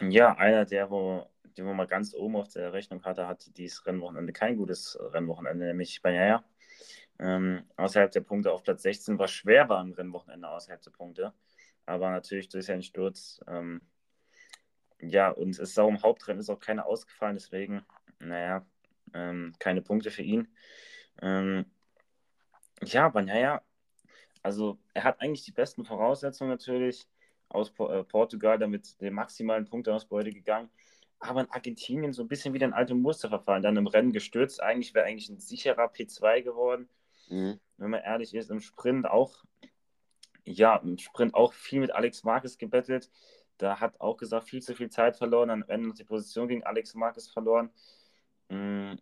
Ja, 0.00 0.36
einer 0.36 0.64
der, 0.64 0.90
wo 0.90 1.26
die 1.56 1.64
wir 1.64 1.74
mal 1.74 1.86
ganz 1.86 2.14
oben 2.14 2.36
auf 2.36 2.48
der 2.48 2.72
Rechnung 2.72 3.04
hatte, 3.04 3.26
hat 3.26 3.56
dieses 3.56 3.84
Rennwochenende 3.86 4.32
kein 4.32 4.56
gutes 4.56 4.98
Rennwochenende, 5.00 5.66
nämlich 5.66 6.00
Banyaya. 6.02 6.44
Ähm, 7.18 7.64
außerhalb 7.76 8.10
der 8.10 8.20
Punkte 8.20 8.52
auf 8.52 8.62
Platz 8.62 8.82
16 8.82 9.18
war 9.18 9.28
schwer 9.28 9.66
beim 9.66 9.92
Rennwochenende 9.92 10.48
außerhalb 10.48 10.82
der 10.82 10.90
Punkte. 10.90 11.32
Aber 11.86 12.10
natürlich 12.10 12.48
durch 12.48 12.66
seinen 12.66 12.82
Sturz, 12.82 13.40
ähm, 13.46 13.80
ja, 15.02 15.30
und 15.30 15.50
es 15.50 15.58
ist 15.58 15.78
auch 15.78 15.88
im 15.88 16.02
Hauptrennen 16.02 16.40
ist 16.40 16.50
auch 16.50 16.60
keiner 16.60 16.86
ausgefallen, 16.86 17.36
deswegen, 17.36 17.84
naja, 18.18 18.64
ähm, 19.14 19.54
keine 19.58 19.82
Punkte 19.82 20.10
für 20.10 20.22
ihn. 20.22 20.48
Ähm, 21.20 21.66
ja, 22.82 23.08
Banyaya, 23.08 23.62
also 24.42 24.78
er 24.94 25.04
hat 25.04 25.20
eigentlich 25.20 25.44
die 25.44 25.52
besten 25.52 25.84
Voraussetzungen 25.84 26.50
natürlich 26.50 27.06
aus 27.48 27.70
äh, 27.78 28.04
Portugal, 28.04 28.58
damit 28.58 29.00
der 29.00 29.10
maximalen 29.10 29.66
Punkteausbeute 29.66 30.32
gegangen 30.32 30.70
aber 31.22 31.42
in 31.42 31.50
Argentinien 31.50 32.12
so 32.12 32.22
ein 32.22 32.28
bisschen 32.28 32.52
wieder 32.52 32.66
ein 32.66 32.72
altes 32.72 32.96
Muster 32.96 33.28
verfallen. 33.28 33.62
Dann 33.62 33.76
im 33.76 33.86
Rennen 33.86 34.12
gestürzt. 34.12 34.60
Eigentlich 34.60 34.92
wäre 34.92 35.06
eigentlich 35.06 35.28
ein 35.28 35.38
sicherer 35.38 35.86
P2 35.86 36.42
geworden. 36.42 36.88
Mhm. 37.28 37.60
Wenn 37.76 37.90
man 37.90 38.02
ehrlich 38.02 38.34
ist, 38.34 38.50
im 38.50 38.60
Sprint 38.60 39.06
auch, 39.06 39.44
ja, 40.44 40.76
im 40.76 40.98
Sprint 40.98 41.34
auch 41.34 41.52
viel 41.52 41.80
mit 41.80 41.92
Alex 41.92 42.24
Marquez 42.24 42.58
gebettelt. 42.58 43.08
Da 43.62 43.78
hat 43.78 44.00
auch 44.00 44.16
gesagt, 44.16 44.48
viel 44.48 44.60
zu 44.60 44.74
viel 44.74 44.90
Zeit 44.90 45.16
verloren. 45.16 45.48
Am 45.48 45.64
Ende 45.68 45.88
noch 45.88 45.94
die 45.94 46.02
Position 46.02 46.48
gegen 46.48 46.64
Alex 46.64 46.94
Marquez 46.94 47.28
verloren. 47.28 47.70
Mhm. 48.48 48.98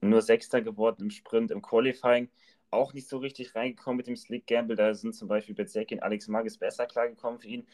Nur 0.00 0.22
Sechster 0.22 0.62
geworden 0.62 1.02
im 1.02 1.10
Sprint, 1.10 1.50
im 1.50 1.60
Qualifying. 1.60 2.30
Auch 2.70 2.92
nicht 2.92 3.08
so 3.08 3.18
richtig 3.18 3.56
reingekommen 3.56 3.96
mit 3.96 4.06
dem 4.06 4.14
Slick 4.14 4.46
Gamble. 4.46 4.76
Da 4.76 4.94
sind 4.94 5.12
zum 5.12 5.26
Beispiel 5.26 5.56
Bezeki 5.56 5.96
und 5.96 6.04
Alex 6.04 6.28
Marquez 6.28 6.56
besser 6.56 6.86
klargekommen 6.86 7.40
für 7.40 7.48
ihn. 7.48 7.66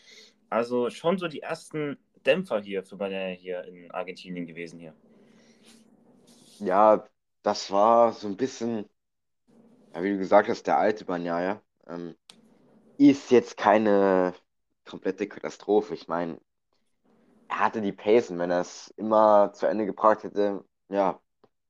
Also 0.49 0.89
schon 0.89 1.19
so 1.19 1.29
die 1.29 1.41
ersten 1.41 1.99
Dämpfer 2.25 2.63
hier 2.63 2.83
für 2.83 2.97
Banana 2.97 3.35
hier 3.35 3.65
in 3.65 3.91
Argentinien 3.91 4.47
gewesen 4.47 4.79
hier. 4.79 4.95
Ja, 6.61 7.07
das 7.43 7.71
war 7.71 8.15
so 8.15 8.27
ein 8.27 8.39
bisschen, 8.39 8.89
ja, 9.93 10.03
wie 10.03 10.13
du 10.13 10.17
gesagt 10.17 10.49
hast, 10.49 10.67
der 10.67 10.79
alte 10.79 11.05
Banyaya. 11.05 11.61
Ähm, 11.87 12.15
ist 12.97 13.31
jetzt 13.31 13.59
keine 13.59 14.33
komplette 14.85 15.29
Katastrophe. 15.29 15.95
Ich 15.95 16.09
meine, 16.09 16.41
er 17.49 17.61
hatte 17.61 17.81
die 17.81 17.93
Pace 17.93 18.31
und 18.31 18.39
wenn 18.39 18.51
er 18.51 18.61
es 18.61 18.89
immer 18.97 19.53
zu 19.53 19.67
Ende 19.67 19.87
gebracht 19.87 20.25
hätte, 20.25 20.65
ja, 20.89 21.21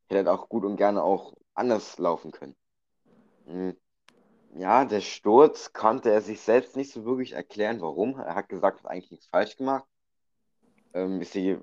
hätte 0.08 0.28
er 0.28 0.34
auch 0.34 0.48
gut 0.48 0.64
und 0.64 0.76
gerne 0.76 1.02
auch 1.02 1.34
anders 1.54 1.98
laufen 1.98 2.32
können. 2.32 2.56
Hm. 3.46 3.76
Ja, 4.56 4.84
der 4.84 5.00
Sturz 5.00 5.72
konnte 5.72 6.10
er 6.10 6.20
sich 6.22 6.40
selbst 6.40 6.76
nicht 6.76 6.92
so 6.92 7.04
wirklich 7.04 7.32
erklären, 7.32 7.80
warum. 7.80 8.18
Er 8.18 8.36
hat 8.36 8.48
gesagt, 8.48 8.80
er 8.80 8.84
hat 8.84 8.90
eigentlich 8.90 9.10
nichts 9.10 9.26
falsch 9.26 9.56
gemacht. 9.56 9.84
Ähm, 10.92 11.20
ist 11.20 11.34
die, 11.34 11.58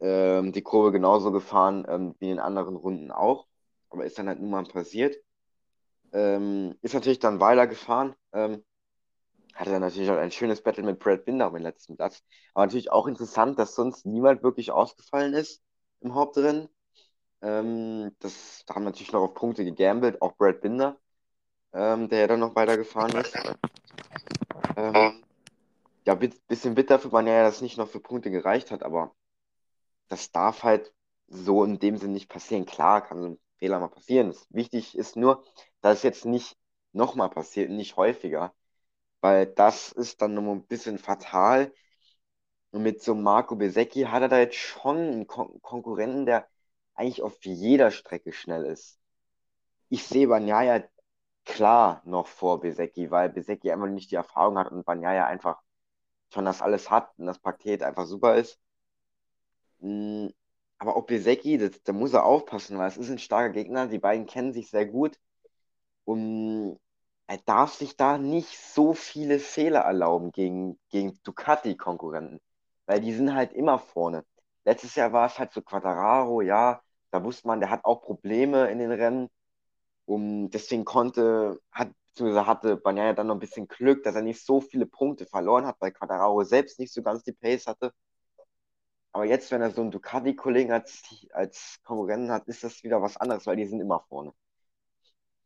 ähm, 0.00 0.52
die 0.52 0.62
Kurve 0.62 0.92
genauso 0.92 1.32
gefahren 1.32 1.86
ähm, 1.88 2.14
wie 2.18 2.30
in 2.30 2.38
anderen 2.38 2.76
Runden 2.76 3.10
auch. 3.10 3.46
Aber 3.88 4.04
ist 4.04 4.18
dann 4.18 4.28
halt 4.28 4.40
nun 4.40 4.50
mal 4.50 4.64
passiert. 4.64 5.16
Ähm, 6.12 6.76
ist 6.82 6.94
natürlich 6.94 7.18
dann 7.18 7.40
weitergefahren. 7.40 8.14
Ähm, 8.32 8.62
hatte 9.56 9.70
dann 9.70 9.80
natürlich 9.80 10.10
auch 10.10 10.18
ein 10.18 10.30
schönes 10.30 10.62
Battle 10.62 10.84
mit 10.84 10.98
Brad 10.98 11.24
Binder 11.24 11.48
um 11.48 11.54
den 11.54 11.62
letzten 11.62 11.96
Platz. 11.96 12.22
Aber 12.54 12.66
natürlich 12.66 12.92
auch 12.92 13.06
interessant, 13.06 13.58
dass 13.58 13.74
sonst 13.74 14.04
niemand 14.04 14.42
wirklich 14.42 14.70
ausgefallen 14.70 15.32
ist 15.32 15.62
im 16.00 16.14
Hauptrennen. 16.14 16.68
Ähm, 17.40 18.14
das, 18.20 18.64
da 18.66 18.74
haben 18.74 18.84
natürlich 18.84 19.12
noch 19.12 19.22
auf 19.22 19.34
Punkte 19.34 19.64
gegambelt, 19.64 20.20
auch 20.20 20.36
Brad 20.36 20.60
Binder, 20.60 20.98
ähm, 21.72 22.08
der 22.08 22.20
ja 22.20 22.26
dann 22.26 22.40
noch 22.40 22.54
weitergefahren 22.54 23.16
ist. 23.16 23.34
Ähm, 24.76 25.24
ja, 26.04 26.14
ein 26.14 26.34
bisschen 26.46 26.74
bitter 26.74 26.98
für 26.98 27.08
man 27.08 27.26
ja, 27.26 27.42
dass 27.42 27.56
es 27.56 27.62
nicht 27.62 27.78
noch 27.78 27.88
für 27.88 28.00
Punkte 28.00 28.30
gereicht 28.30 28.70
hat, 28.70 28.82
aber 28.82 29.14
das 30.08 30.30
darf 30.32 30.62
halt 30.64 30.92
so 31.28 31.64
in 31.64 31.78
dem 31.78 31.96
Sinn 31.96 32.12
nicht 32.12 32.28
passieren. 32.28 32.66
Klar, 32.66 33.00
kann 33.00 33.20
so 33.20 33.28
ein 33.30 33.38
Fehler 33.56 33.80
mal 33.80 33.88
passieren. 33.88 34.34
Wichtig 34.50 34.96
ist 34.96 35.16
nur, 35.16 35.44
dass 35.80 35.98
es 35.98 36.02
jetzt 36.02 36.26
nicht 36.26 36.56
nochmal 36.92 37.30
passiert, 37.30 37.70
nicht 37.70 37.96
häufiger 37.96 38.54
weil 39.26 39.46
das 39.46 39.90
ist 39.92 40.22
dann 40.22 40.34
nochmal 40.34 40.54
ein 40.56 40.66
bisschen 40.66 40.98
fatal. 40.98 41.72
Und 42.70 42.82
mit 42.82 43.02
so 43.02 43.14
Marco 43.14 43.56
Besecchi 43.56 44.02
hat 44.02 44.22
er 44.22 44.28
da 44.28 44.38
jetzt 44.38 44.56
schon 44.56 44.96
einen 44.98 45.26
Kon 45.26 45.60
Konkurrenten, 45.62 46.26
der 46.26 46.48
eigentlich 46.94 47.22
auf 47.22 47.38
jeder 47.44 47.90
Strecke 47.90 48.32
schnell 48.32 48.64
ist. 48.66 49.00
Ich 49.90 50.04
sehe 50.06 50.28
Banyaya 50.28 50.84
klar 51.44 52.02
noch 52.06 52.28
vor 52.28 52.60
Besecchi, 52.60 53.10
weil 53.10 53.30
Besecchi 53.30 53.72
einfach 53.72 53.88
nicht 53.88 54.10
die 54.12 54.16
Erfahrung 54.16 54.58
hat 54.58 54.70
und 54.72 54.84
Banyaya 54.86 55.26
einfach 55.26 55.60
schon 56.32 56.44
das 56.46 56.62
alles 56.62 56.90
hat 56.90 57.12
und 57.18 57.26
das 57.26 57.38
Paket 57.40 57.82
einfach 57.82 58.06
super 58.06 58.36
ist. 58.36 58.60
Hm, 59.80 60.32
aber 60.78 60.96
auch 60.96 61.06
Besecchi, 61.06 61.58
da 61.84 61.92
muss 61.92 62.12
er 62.12 62.24
aufpassen, 62.24 62.78
weil 62.78 62.88
es 62.88 62.96
ist 62.96 63.10
ein 63.10 63.18
starker 63.18 63.52
Gegner. 63.52 63.86
Die 63.88 63.98
beiden 63.98 64.26
kennen 64.26 64.52
sich 64.52 64.70
sehr 64.70 64.86
gut. 64.86 65.18
Und 66.04 66.78
er 67.28 67.38
darf 67.38 67.74
sich 67.74 67.96
da 67.96 68.18
nicht 68.18 68.58
so 68.58 68.94
viele 68.94 69.38
Fehler 69.38 69.80
erlauben 69.80 70.32
gegen, 70.32 70.78
gegen 70.90 71.18
Ducati-Konkurrenten, 71.24 72.40
weil 72.86 73.00
die 73.00 73.12
sind 73.14 73.34
halt 73.34 73.52
immer 73.52 73.78
vorne. 73.78 74.24
Letztes 74.64 74.94
Jahr 74.96 75.12
war 75.12 75.26
es 75.26 75.38
halt 75.38 75.52
so 75.52 75.62
Quattararo, 75.62 76.40
ja, 76.42 76.82
da 77.10 77.24
wusste 77.24 77.48
man, 77.48 77.60
der 77.60 77.70
hat 77.70 77.84
auch 77.84 78.02
Probleme 78.02 78.68
in 78.70 78.78
den 78.78 78.92
Rennen. 78.92 79.28
Und 80.06 80.50
deswegen 80.50 80.84
konnte, 80.84 81.60
hat, 81.72 81.90
beziehungsweise 82.08 82.46
hatte 82.46 82.76
Bagnaia 82.76 83.12
dann 83.14 83.28
noch 83.28 83.36
ein 83.36 83.40
bisschen 83.40 83.68
Glück, 83.68 84.04
dass 84.04 84.14
er 84.14 84.22
nicht 84.22 84.44
so 84.44 84.60
viele 84.60 84.86
Punkte 84.86 85.26
verloren 85.26 85.66
hat, 85.66 85.76
weil 85.80 85.92
Quattararo 85.92 86.44
selbst 86.44 86.78
nicht 86.78 86.92
so 86.92 87.02
ganz 87.02 87.24
die 87.24 87.32
Pace 87.32 87.66
hatte. 87.66 87.92
Aber 89.12 89.24
jetzt, 89.24 89.50
wenn 89.50 89.62
er 89.62 89.70
so 89.72 89.80
einen 89.80 89.90
Ducati-Kollegen 89.90 90.72
als, 90.72 91.02
als 91.32 91.78
Konkurrenten 91.82 92.30
hat, 92.30 92.46
ist 92.48 92.62
das 92.64 92.82
wieder 92.84 93.02
was 93.02 93.16
anderes, 93.16 93.46
weil 93.46 93.56
die 93.56 93.66
sind 93.66 93.80
immer 93.80 94.00
vorne. 94.08 94.32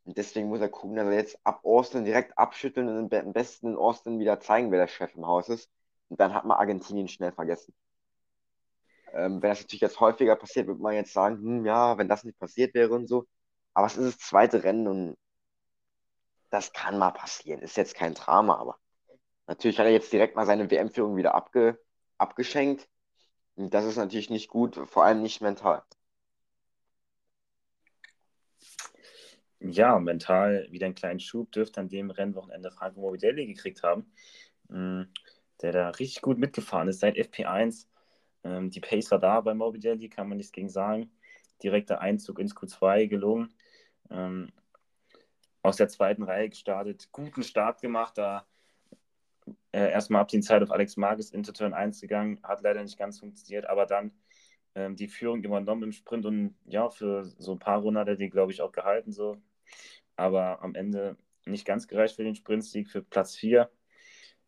Und 0.04 0.16
deswegen 0.19 0.49
muss 0.49 0.61
er 0.61 0.69
gucken, 0.69 0.97
dass 0.97 1.07
er 1.07 1.14
jetzt 1.14 1.38
ab 1.45 1.61
Austin 1.64 2.04
direkt 2.04 2.37
abschütteln 2.38 2.88
und 2.88 3.14
am 3.14 3.33
besten 3.33 3.69
in 3.69 3.76
Austin 3.76 4.19
wieder 4.19 4.40
zeigen, 4.40 4.71
wer 4.71 4.80
der 4.80 4.88
Chef 4.88 5.14
im 5.14 5.26
Haus 5.26 5.49
ist. 5.49 5.71
Und 6.09 6.19
dann 6.21 6.35
hat 6.35 6.45
man 6.45 6.59
Argentinien 6.59 7.09
schnell 7.09 7.33
vergessen. 7.33 7.75
Ähm, 9.12 9.42
wenn 9.42 9.50
das 9.50 9.61
natürlich 9.61 9.80
jetzt 9.83 10.00
häufiger 10.00 10.37
passiert, 10.37 10.66
würde 10.66 10.80
man 10.80 10.95
jetzt 10.95 11.12
sagen, 11.12 11.37
hm, 11.37 11.66
ja, 11.66 11.99
wenn 11.99 12.09
das 12.09 12.25
nicht 12.25 12.38
passiert 12.38 12.75
wäre 12.75 12.95
und 12.95 13.07
so. 13.09 13.26
Aber 13.75 13.87
es 13.87 13.97
ist 13.97 14.07
das 14.07 14.28
zweite 14.28 14.64
Rennen 14.64 14.88
und 14.88 15.16
das 16.50 16.73
kann 16.73 16.99
mal 16.99 17.12
passieren. 17.12 17.61
Ist 17.61 17.76
jetzt 17.76 17.95
kein 17.95 18.14
Drama, 18.14 18.57
aber 18.57 18.78
natürlich 19.47 19.78
hat 19.78 19.87
er 19.87 19.92
jetzt 19.92 20.12
direkt 20.12 20.37
mal 20.37 20.47
seine 20.47 20.71
WM-Führung 20.71 21.16
wieder 21.16 21.35
abge 21.35 21.78
abgeschenkt. 22.19 22.88
Und 23.57 23.75
das 23.75 23.85
ist 23.85 23.97
natürlich 23.97 24.30
nicht 24.30 24.49
gut, 24.49 24.76
vor 24.88 25.04
allem 25.04 25.23
nicht 25.23 25.40
mental. 25.40 25.83
Ja, 29.61 29.99
mental 29.99 30.67
wieder 30.71 30.87
einen 30.87 30.95
kleinen 30.95 31.21
Schub 31.21 31.52
dürfte 31.52 31.81
an 31.81 31.88
dem 31.88 32.11
Rennwochenende 32.11 32.71
Franco 32.71 33.00
Morbidelli 33.00 33.47
gekriegt 33.47 33.83
haben, 33.83 34.11
mm, 34.69 35.02
der 35.62 35.73
da 35.73 35.90
richtig 35.90 36.23
gut 36.23 36.38
mitgefahren 36.38 36.88
ist 36.88 37.00
seit 37.00 37.17
FP1. 37.17 37.88
Ähm, 38.45 38.71
die 38.71 38.81
Pace 38.81 39.11
war 39.11 39.19
da 39.19 39.40
bei 39.40 39.55
Morbidelli, 39.55 40.09
kann 40.09 40.29
man 40.29 40.38
nichts 40.38 40.52
gegen 40.52 40.71
sagen. 40.71 41.11
Direkter 41.62 42.00
Einzug 42.00 42.38
ins 42.38 42.57
Q2 42.57 43.07
gelungen. 43.07 43.55
Ähm, 44.11 44.50
aus 45.62 45.76
der 45.76 45.88
zweiten 45.88 46.23
Reihe 46.23 46.49
gestartet, 46.49 47.09
guten 47.12 47.43
Start 47.43 47.83
gemacht, 47.83 48.17
da 48.17 48.47
äh, 49.73 49.90
erstmal 49.90 50.23
ab 50.23 50.29
die 50.29 50.40
Zeit 50.40 50.62
auf 50.62 50.71
Alex 50.71 50.97
Marquez 50.97 51.31
into 51.31 51.52
Turn 51.52 51.75
1 51.75 52.00
gegangen, 52.00 52.40
hat 52.43 52.62
leider 52.62 52.83
nicht 52.83 52.99
ganz 52.99 53.21
funktioniert, 53.21 53.67
aber 53.67 53.85
dann 53.85 54.12
ähm, 54.75 54.97
die 54.97 55.09
Führung 55.09 55.43
übernommen 55.43 55.83
im 55.83 55.93
Sprint 55.93 56.25
und 56.26 56.55
ja, 56.64 56.88
für 56.88 57.25
so 57.25 57.52
ein 57.52 57.59
paar 57.59 57.81
Runden 57.81 58.00
hat 58.00 58.09
er 58.09 58.17
die, 58.17 58.31
glaube 58.31 58.52
ich, 58.52 58.62
auch 58.62 58.73
gehalten, 58.73 59.12
so 59.12 59.37
aber 60.16 60.62
am 60.62 60.74
Ende 60.74 61.16
nicht 61.46 61.64
ganz 61.64 61.88
gereicht 61.88 62.16
für 62.16 62.24
den 62.24 62.34
Sprintsieg, 62.34 62.90
für 62.90 63.02
Platz 63.02 63.36
4 63.36 63.70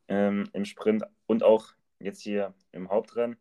ähm, 0.09 0.49
im 0.53 0.65
Sprint 0.65 1.05
und 1.27 1.43
auch 1.43 1.73
jetzt 1.99 2.21
hier 2.21 2.55
im 2.73 2.91
Hauptrennen. 2.91 3.37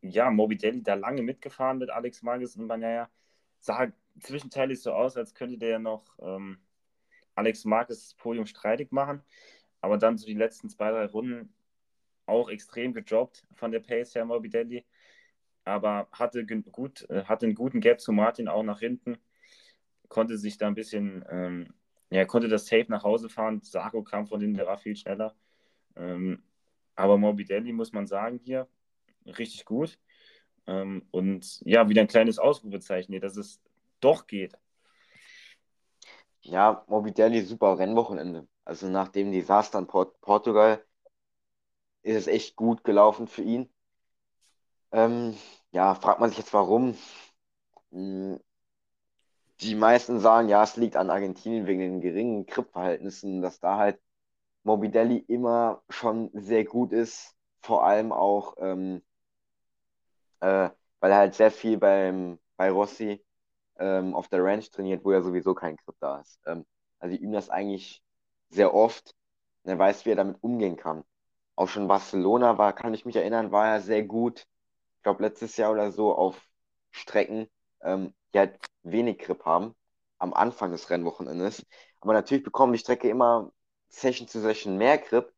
Ja, 0.00 0.30
Morbidelli 0.30 0.82
da 0.82 0.94
lange 0.94 1.22
mitgefahren 1.22 1.78
mit 1.78 1.90
Alex 1.90 2.22
Marquez 2.22 2.56
und 2.56 2.68
Banaya. 2.68 3.10
Sah 3.60 3.92
zwischenzeitlich 4.20 4.80
so 4.80 4.92
aus, 4.92 5.16
als 5.16 5.34
könnte 5.34 5.58
der 5.58 5.78
noch 5.78 6.18
ähm, 6.20 6.58
Alex 7.34 7.64
Marquez 7.64 8.08
das 8.08 8.14
Podium 8.14 8.46
streitig 8.46 8.92
machen. 8.92 9.22
Aber 9.80 9.98
dann 9.98 10.18
so 10.18 10.26
die 10.26 10.34
letzten 10.34 10.68
zwei, 10.68 10.90
drei 10.90 11.06
Runden 11.06 11.52
auch 12.26 12.48
extrem 12.48 12.94
gedroppt 12.94 13.46
von 13.54 13.72
der 13.72 13.80
Pace 13.80 14.14
her 14.14 14.24
Morbidelli. 14.24 14.84
Aber 15.64 16.08
hatte, 16.12 16.46
gut, 16.46 17.08
äh, 17.10 17.24
hatte 17.24 17.46
einen 17.46 17.54
guten 17.54 17.80
Gap 17.80 18.00
zu 18.00 18.12
Martin 18.12 18.48
auch 18.48 18.62
nach 18.62 18.80
hinten 18.80 19.18
konnte 20.08 20.38
sich 20.38 20.58
da 20.58 20.66
ein 20.66 20.74
bisschen, 20.74 21.24
ähm, 21.30 21.74
ja, 22.10 22.24
konnte 22.24 22.48
das 22.48 22.66
Safe 22.66 22.86
nach 22.88 23.04
Hause 23.04 23.28
fahren. 23.28 23.60
Sarko 23.62 24.02
kam 24.02 24.26
von 24.26 24.40
denen, 24.40 24.54
der 24.54 24.66
war 24.66 24.78
viel 24.78 24.96
schneller. 24.96 25.34
Ähm, 25.96 26.42
aber 26.94 27.18
Morbidelli 27.18 27.72
muss 27.72 27.92
man 27.92 28.06
sagen 28.06 28.40
hier, 28.42 28.68
richtig 29.26 29.64
gut. 29.64 29.98
Ähm, 30.66 31.06
und 31.10 31.60
ja, 31.64 31.88
wieder 31.88 32.02
ein 32.02 32.08
kleines 32.08 32.38
Ausrufezeichen 32.38 33.12
hier, 33.12 33.20
dass 33.20 33.36
es 33.36 33.60
doch 34.00 34.26
geht. 34.26 34.58
Ja, 36.40 36.84
Morbidelli 36.88 37.42
super 37.42 37.78
Rennwochenende. 37.78 38.48
Also 38.64 38.88
nach 38.88 39.08
dem 39.08 39.32
Desaster 39.32 39.78
in 39.78 39.86
Port 39.86 40.20
Portugal 40.20 40.84
ist 42.02 42.16
es 42.16 42.26
echt 42.26 42.56
gut 42.56 42.84
gelaufen 42.84 43.28
für 43.28 43.42
ihn. 43.42 43.70
Ähm, 44.92 45.36
ja, 45.72 45.94
fragt 45.94 46.20
man 46.20 46.30
sich 46.30 46.38
jetzt 46.38 46.54
warum. 46.54 46.96
Die 49.60 49.74
meisten 49.74 50.20
sagen, 50.20 50.48
ja, 50.48 50.62
es 50.62 50.76
liegt 50.76 50.96
an 50.96 51.10
Argentinien 51.10 51.66
wegen 51.66 51.80
den 51.80 52.00
geringen 52.00 52.46
Grip-Verhältnissen, 52.46 53.42
dass 53.42 53.60
da 53.60 53.76
halt 53.78 54.00
Morbidelli 54.64 55.18
immer 55.18 55.82
schon 55.90 56.30
sehr 56.34 56.64
gut 56.64 56.92
ist, 56.92 57.36
vor 57.60 57.84
allem 57.84 58.12
auch, 58.12 58.56
ähm, 58.58 59.02
äh, 60.40 60.70
weil 61.00 61.10
er 61.10 61.18
halt 61.18 61.34
sehr 61.34 61.50
viel 61.50 61.78
beim, 61.78 62.38
bei 62.56 62.70
Rossi 62.70 63.24
ähm, 63.78 64.14
auf 64.14 64.28
der 64.28 64.44
Ranch 64.44 64.70
trainiert, 64.70 65.04
wo 65.04 65.12
ja 65.12 65.22
sowieso 65.22 65.54
kein 65.54 65.76
Grip 65.76 65.96
da 66.00 66.20
ist. 66.20 66.40
Ähm, 66.46 66.66
also 67.00 67.16
üben 67.16 67.32
das 67.32 67.50
eigentlich 67.50 68.02
sehr 68.50 68.74
oft 68.74 69.14
und 69.64 69.70
er 69.70 69.78
weiß, 69.78 70.06
wie 70.06 70.10
er 70.10 70.16
damit 70.16 70.42
umgehen 70.42 70.76
kann. 70.76 71.04
Auch 71.56 71.68
schon 71.68 71.88
Barcelona 71.88 72.58
war, 72.58 72.72
kann 72.74 72.94
ich 72.94 73.04
mich 73.06 73.16
erinnern, 73.16 73.52
war 73.52 73.68
er 73.68 73.80
sehr 73.80 74.04
gut. 74.04 74.46
Ich 74.98 75.02
glaube, 75.04 75.22
letztes 75.24 75.56
Jahr 75.56 75.72
oder 75.72 75.92
so 75.92 76.14
auf 76.14 76.40
Strecken, 76.92 77.48
ähm, 77.82 78.14
die 78.34 78.38
halt 78.38 78.58
wenig 78.82 79.18
Grip 79.18 79.44
haben 79.44 79.74
am 80.18 80.34
Anfang 80.34 80.72
des 80.72 80.90
Rennwochenendes. 80.90 81.64
Aber 82.00 82.12
natürlich 82.12 82.44
bekommen 82.44 82.72
die 82.72 82.78
Strecke 82.78 83.08
immer 83.08 83.52
Session 83.88 84.28
zu 84.28 84.40
Session 84.40 84.76
mehr 84.76 84.98
Grip. 84.98 85.32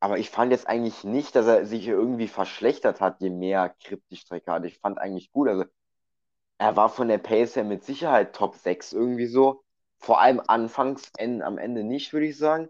Aber 0.00 0.18
ich 0.18 0.30
fand 0.30 0.50
jetzt 0.52 0.66
eigentlich 0.66 1.04
nicht, 1.04 1.36
dass 1.36 1.46
er 1.46 1.64
sich 1.66 1.86
irgendwie 1.86 2.26
verschlechtert 2.28 3.00
hat, 3.00 3.20
je 3.20 3.30
mehr 3.30 3.74
Grip 3.84 4.02
die 4.10 4.16
Strecke 4.16 4.50
hat. 4.52 4.64
Ich 4.64 4.78
fand 4.78 4.98
eigentlich 4.98 5.30
gut. 5.32 5.48
Also 5.48 5.64
er 6.58 6.76
war 6.76 6.88
von 6.88 7.08
der 7.08 7.18
Pace 7.18 7.56
her 7.56 7.64
mit 7.64 7.84
Sicherheit 7.84 8.34
Top 8.34 8.56
6 8.56 8.92
irgendwie 8.92 9.26
so. 9.26 9.64
Vor 9.98 10.20
allem 10.20 10.40
anfangs, 10.46 11.12
am 11.18 11.58
Ende 11.58 11.84
nicht, 11.84 12.12
würde 12.12 12.26
ich 12.26 12.38
sagen. 12.38 12.68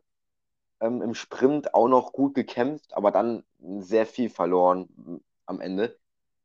Ähm, 0.80 1.02
Im 1.02 1.14
Sprint 1.14 1.74
auch 1.74 1.88
noch 1.88 2.12
gut 2.12 2.34
gekämpft, 2.34 2.94
aber 2.94 3.10
dann 3.12 3.44
sehr 3.80 4.06
viel 4.06 4.30
verloren 4.30 5.22
am 5.46 5.60
Ende. 5.60 5.98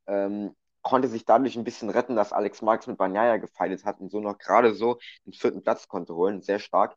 Ähm, 0.08 0.56
konnte 0.88 1.10
sich 1.10 1.25
dadurch 1.25 1.58
ein 1.58 1.65
bisschen 1.65 1.89
retten, 1.89 2.15
dass 2.15 2.32
Alex 2.32 2.62
Marx 2.62 2.88
mit 2.88 2.98
Banyaya 2.98 3.36
gefeitet 3.38 3.84
hat 3.84 4.00
und 4.00 4.10
so 4.10 4.22
noch 4.22 4.38
gerade 4.38 4.74
so 4.74 4.98
den 5.25 5.34
vierten 5.34 5.62
Platz 5.62 5.89
konnte 5.89 6.15
holen. 6.15 6.41
Sehr 6.41 6.60
stark. 6.60 6.96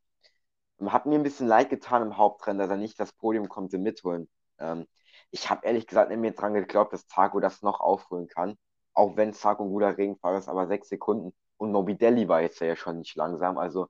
Hat 0.87 1.07
mir 1.07 1.17
ein 1.17 1.25
bisschen 1.25 1.49
leid 1.49 1.71
getan 1.71 2.03
im 2.03 2.17
Hauptrennen, 2.17 2.61
dass 2.61 2.71
er 2.71 2.77
nicht 2.77 3.01
das 3.01 3.13
Podium 3.13 3.49
konnte 3.49 3.79
mitholen. 3.79 4.31
Ähm, 4.61 4.87
ich 5.33 5.51
habe 5.51 5.67
ehrlich 5.67 5.89
gesagt 5.89 6.11
nicht 6.11 6.21
mehr 6.21 6.31
dran 6.31 6.55
geglaubt, 6.55 6.93
dass 6.93 7.09
Taco 7.09 7.41
das 7.41 7.63
noch 7.63 7.81
aufholen 7.81 8.29
kann. 8.29 8.57
Auch 8.95 9.17
wenn 9.17 9.33
Taco 9.33 9.65
ein 9.65 9.71
guter 9.71 9.99
Regenfahrer 9.99 10.39
ist, 10.39 10.49
aber 10.49 10.69
sechs 10.69 10.89
Sekunden. 10.89 11.35
Und 11.57 11.73
Mobidelli 11.73 12.29
war 12.29 12.43
jetzt 12.43 12.61
ja 12.61 12.77
schon 12.77 12.99
nicht 12.99 13.17
langsam. 13.17 13.59
Also 13.59 13.89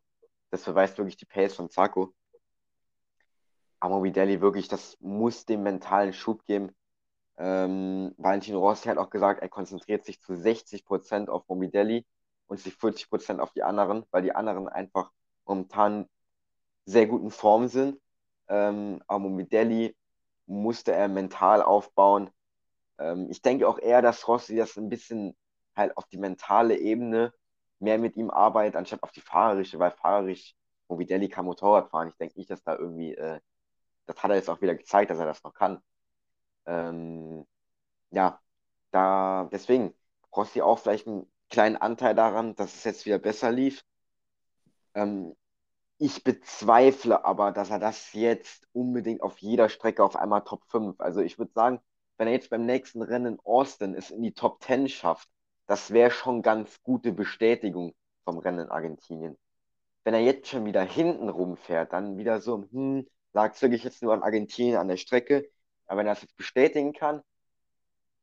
das 0.50 0.64
verweist 0.64 0.96
wirklich 0.96 1.18
die 1.18 1.26
Pace 1.26 1.54
von 1.54 1.68
Taco. 1.68 2.14
Aber 3.80 3.96
Mobidelli 3.96 4.40
wirklich, 4.40 4.68
das 4.68 4.96
muss 5.00 5.44
dem 5.44 5.62
mentalen 5.62 6.14
Schub 6.14 6.46
geben. 6.46 6.74
Ähm, 7.38 8.14
Valentino 8.18 8.60
Rossi 8.60 8.88
hat 8.88 8.98
auch 8.98 9.10
gesagt, 9.10 9.42
er 9.42 9.48
konzentriert 9.48 10.04
sich 10.04 10.20
zu 10.20 10.34
60% 10.34 11.28
auf 11.28 11.48
Mobidelli 11.48 12.06
und 12.46 12.60
zu 12.60 12.70
40% 12.70 13.38
auf 13.40 13.52
die 13.52 13.62
anderen, 13.62 14.04
weil 14.10 14.22
die 14.22 14.34
anderen 14.34 14.68
einfach 14.68 15.10
momentan 15.46 16.08
sehr 16.84 17.06
guten 17.06 17.30
Form 17.30 17.68
sind. 17.68 18.00
Ähm, 18.48 19.02
aber 19.06 19.20
Mobidelli 19.20 19.96
musste 20.46 20.92
er 20.92 21.08
mental 21.08 21.62
aufbauen. 21.62 22.30
Ähm, 22.98 23.28
ich 23.30 23.42
denke 23.42 23.68
auch 23.68 23.78
eher, 23.78 24.02
dass 24.02 24.26
Rossi 24.28 24.56
das 24.56 24.76
ein 24.76 24.88
bisschen 24.88 25.36
halt 25.76 25.96
auf 25.96 26.06
die 26.06 26.18
mentale 26.18 26.76
Ebene 26.78 27.32
mehr 27.78 27.98
mit 27.98 28.16
ihm 28.16 28.30
arbeitet, 28.30 28.76
anstatt 28.76 29.02
auf 29.02 29.12
die 29.12 29.20
fahrerische, 29.20 29.78
weil 29.78 29.90
fahrerisch 29.92 30.54
Mobidelli 30.88 31.28
kann 31.28 31.46
Motorrad 31.46 31.88
fahren. 31.90 32.08
Ich 32.08 32.16
denke 32.16 32.38
nicht, 32.38 32.50
dass 32.50 32.62
da 32.62 32.76
irgendwie, 32.76 33.14
äh, 33.14 33.40
das 34.06 34.22
hat 34.22 34.30
er 34.30 34.36
jetzt 34.36 34.50
auch 34.50 34.60
wieder 34.60 34.74
gezeigt, 34.74 35.10
dass 35.10 35.18
er 35.18 35.26
das 35.26 35.42
noch 35.44 35.54
kann. 35.54 35.80
Ähm, 36.70 37.46
ja, 38.12 38.40
da, 38.92 39.48
deswegen, 39.52 39.94
Rossi 40.36 40.62
auch 40.62 40.78
vielleicht 40.80 41.08
einen 41.08 41.30
kleinen 41.50 41.76
Anteil 41.76 42.14
daran, 42.14 42.54
dass 42.56 42.74
es 42.76 42.84
jetzt 42.84 43.06
wieder 43.06 43.18
besser 43.18 43.52
lief. 43.52 43.84
Ähm, 44.94 45.34
ich 45.98 46.24
bezweifle 46.24 47.24
aber, 47.24 47.52
dass 47.52 47.70
er 47.70 47.78
das 47.80 48.12
jetzt 48.14 48.68
unbedingt 48.72 49.22
auf 49.22 49.38
jeder 49.40 49.68
Strecke 49.68 50.04
auf 50.04 50.16
einmal 50.16 50.42
Top 50.44 50.64
5. 50.68 51.00
Also 51.00 51.20
ich 51.20 51.38
würde 51.38 51.52
sagen, 51.54 51.80
wenn 52.18 52.28
er 52.28 52.34
jetzt 52.34 52.50
beim 52.50 52.66
nächsten 52.66 53.02
Rennen 53.02 53.34
in 53.34 53.40
Austin 53.44 53.94
es 53.94 54.10
in 54.10 54.22
die 54.22 54.32
Top 54.34 54.62
10 54.62 54.88
schafft, 54.88 55.28
das 55.66 55.92
wäre 55.92 56.10
schon 56.10 56.42
ganz 56.42 56.82
gute 56.82 57.12
Bestätigung 57.12 57.94
vom 58.24 58.38
Rennen 58.38 58.60
in 58.60 58.70
Argentinien. 58.70 59.38
Wenn 60.04 60.14
er 60.14 60.20
jetzt 60.20 60.48
schon 60.48 60.64
wieder 60.66 60.82
hinten 60.82 61.28
rumfährt, 61.28 61.92
dann 61.92 62.18
wieder 62.18 62.40
so, 62.40 62.64
hm, 62.72 63.06
lag 63.32 63.54
es 63.54 63.62
wirklich 63.62 63.84
jetzt 63.84 64.02
nur 64.02 64.14
an 64.14 64.22
Argentinien 64.22 64.78
an 64.78 64.88
der 64.88 64.96
Strecke. 64.98 65.50
Aber 65.90 65.98
wenn 66.00 66.06
er 66.06 66.14
das 66.14 66.22
jetzt 66.22 66.36
bestätigen 66.36 66.92
kann, 66.92 67.20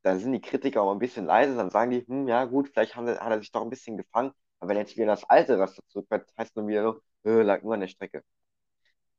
dann 0.02 0.18
sind 0.20 0.32
die 0.32 0.40
Kritiker 0.40 0.82
auch 0.82 0.92
ein 0.92 0.98
bisschen 0.98 1.26
leise, 1.26 1.54
dann 1.56 1.70
sagen 1.70 1.90
die, 1.90 2.00
hm, 2.06 2.26
ja 2.28 2.44
gut, 2.46 2.68
vielleicht 2.68 2.96
hat 2.96 3.06
er, 3.06 3.20
hat 3.20 3.30
er 3.30 3.40
sich 3.40 3.52
doch 3.52 3.62
ein 3.62 3.68
bisschen 3.70 3.96
gefangen. 3.98 4.32
Aber 4.58 4.70
wenn 4.70 4.78
jetzt 4.78 4.96
wieder 4.96 5.06
das 5.06 5.24
alte 5.24 5.58
Raster 5.58 5.82
zurückfährt, 5.88 6.32
heißt 6.38 6.50
es 6.52 6.56
nur 6.56 6.66
wieder 6.66 6.82
so, 6.84 7.30
äh, 7.30 7.42
lag 7.42 7.62
nur 7.62 7.74
an 7.74 7.80
der 7.80 7.88
Strecke. 7.88 8.24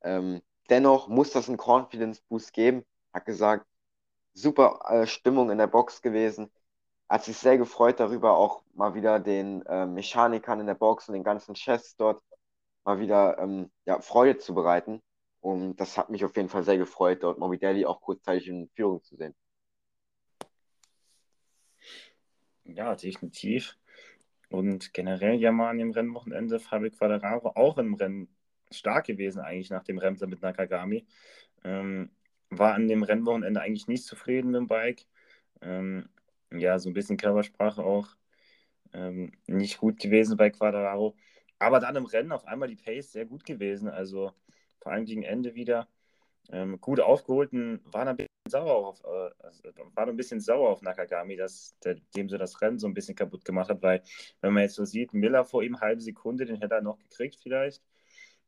Ähm, 0.01 0.41
dennoch 0.70 1.08
muss 1.08 1.32
das 1.32 1.48
einen 1.48 1.60
Confidence 1.60 2.22
Boost 2.22 2.53
geben. 2.53 2.84
Hat 3.13 3.25
gesagt, 3.25 3.65
super 4.34 4.79
äh, 4.89 5.08
Stimmung 5.08 5.51
in 5.51 5.58
der 5.60 5.68
Box 5.68 6.01
gewesen. 6.01 6.51
Hat 7.10 7.24
sich 7.25 7.38
sehr 7.38 7.58
gefreut 7.58 8.00
darüber, 8.00 8.38
auch 8.38 8.63
mal 8.74 8.96
wieder 8.96 9.20
den 9.20 9.63
äh, 9.68 9.86
Mechanikern 9.86 10.60
in 10.62 10.68
der 10.68 10.75
Box 10.75 11.08
und 11.10 11.13
den 11.15 11.24
ganzen 11.24 11.56
Chefs 11.56 11.96
dort 11.98 12.24
mal 12.86 13.00
wieder 13.00 13.38
ähm, 13.39 13.72
ja, 13.86 14.01
Freude 14.01 14.39
zu 14.39 14.56
bereiten. 14.56 15.01
Und 15.41 15.77
das 15.77 15.98
hat 15.98 16.10
mich 16.10 16.25
auf 16.25 16.36
jeden 16.36 16.50
Fall 16.50 16.63
sehr 16.63 16.77
gefreut, 16.77 17.24
dort 17.24 17.39
Morbidelli 17.39 17.86
auch 17.86 18.01
kurzzeitig 18.01 18.48
in 18.50 18.69
Führung 18.75 19.03
zu 19.03 19.15
sehen. 19.15 19.36
Ja, 22.66 22.96
definitiv. 22.96 23.77
Und 24.50 24.94
generell 24.94 25.35
ja 25.40 25.51
mal 25.51 25.70
an 25.70 25.77
dem 25.77 25.92
Rennwochenende 25.92 26.59
Fabio 26.59 26.92
Quadraro 26.92 27.51
auch 27.55 27.77
im 27.77 27.94
Rennen 27.94 28.27
stark 28.72 29.05
gewesen, 29.05 29.40
eigentlich 29.40 29.70
nach 29.70 29.83
dem 29.83 29.98
Rempler 29.98 30.27
mit 30.27 30.42
Nakagami. 30.42 31.05
Ähm, 31.63 32.11
war 32.50 32.74
an 32.74 32.87
dem 32.87 33.03
Rennwochenende 33.03 33.61
eigentlich 33.61 33.87
nicht 33.87 34.05
zufrieden 34.05 34.51
mit 34.51 34.57
dem 34.57 34.68
Bike. 34.68 35.05
Ähm, 35.61 36.09
ja, 36.51 36.79
so 36.79 36.90
ein 36.90 36.94
bisschen 36.94 37.18
Körpersprache 37.18 37.83
auch 37.83 38.07
ähm, 38.94 39.31
nicht 39.48 39.77
gut 39.77 40.00
gewesen 40.00 40.37
bei 40.37 40.50
Quadraro. 40.50 41.16
Aber 41.59 41.79
dann 41.79 41.96
im 41.96 42.05
Rennen 42.05 42.31
auf 42.31 42.46
einmal 42.46 42.70
die 42.70 42.75
Pace 42.75 43.11
sehr 43.11 43.25
gut 43.25 43.46
gewesen. 43.46 43.90
Also 43.90 44.33
vor 44.79 44.92
allem 44.92 45.05
gegen 45.05 45.24
Ende 45.24 45.55
wieder. 45.55 45.87
Ähm, 46.51 46.81
gut 46.81 47.00
aufgeholten, 47.00 47.79
war 47.85 48.07
ein 48.07 48.18
bisschen 48.18 48.29
sauer 48.50 48.87
auf, 48.87 49.03
äh, 49.03 49.72
war 49.94 50.07
ein 50.07 50.18
bisschen 50.18 50.39
sauer 50.39 50.70
auf 50.70 50.81
Nakagami, 50.81 51.35
dass 51.35 51.77
der, 51.83 51.96
dem 52.15 52.27
so 52.29 52.37
das 52.37 52.59
Rennen 52.61 52.79
so 52.79 52.87
ein 52.87 52.94
bisschen 52.94 53.15
kaputt 53.15 53.46
gemacht 53.46 53.70
hat, 53.70 53.83
weil 53.83 54.01
wenn 54.42 54.53
man 54.53 54.63
jetzt 54.63 54.75
so 54.75 54.85
sieht, 54.85 55.13
Miller 55.13 55.46
vor 55.46 55.61
ihm 55.63 55.79
halbe 55.79 56.01
Sekunde, 56.01 56.46
den 56.46 56.57
hätte 56.57 56.75
er 56.75 56.81
noch 56.81 56.98
gekriegt 56.98 57.37
vielleicht. 57.42 57.83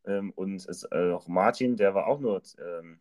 Ähm, 0.06 0.32
und 0.36 0.68
es, 0.68 0.84
äh, 0.92 1.12
auch 1.12 1.28
Martin, 1.28 1.78
der 1.78 1.94
war 1.94 2.08
auch 2.08 2.20
nur 2.20 2.42
ähm, 2.58 3.00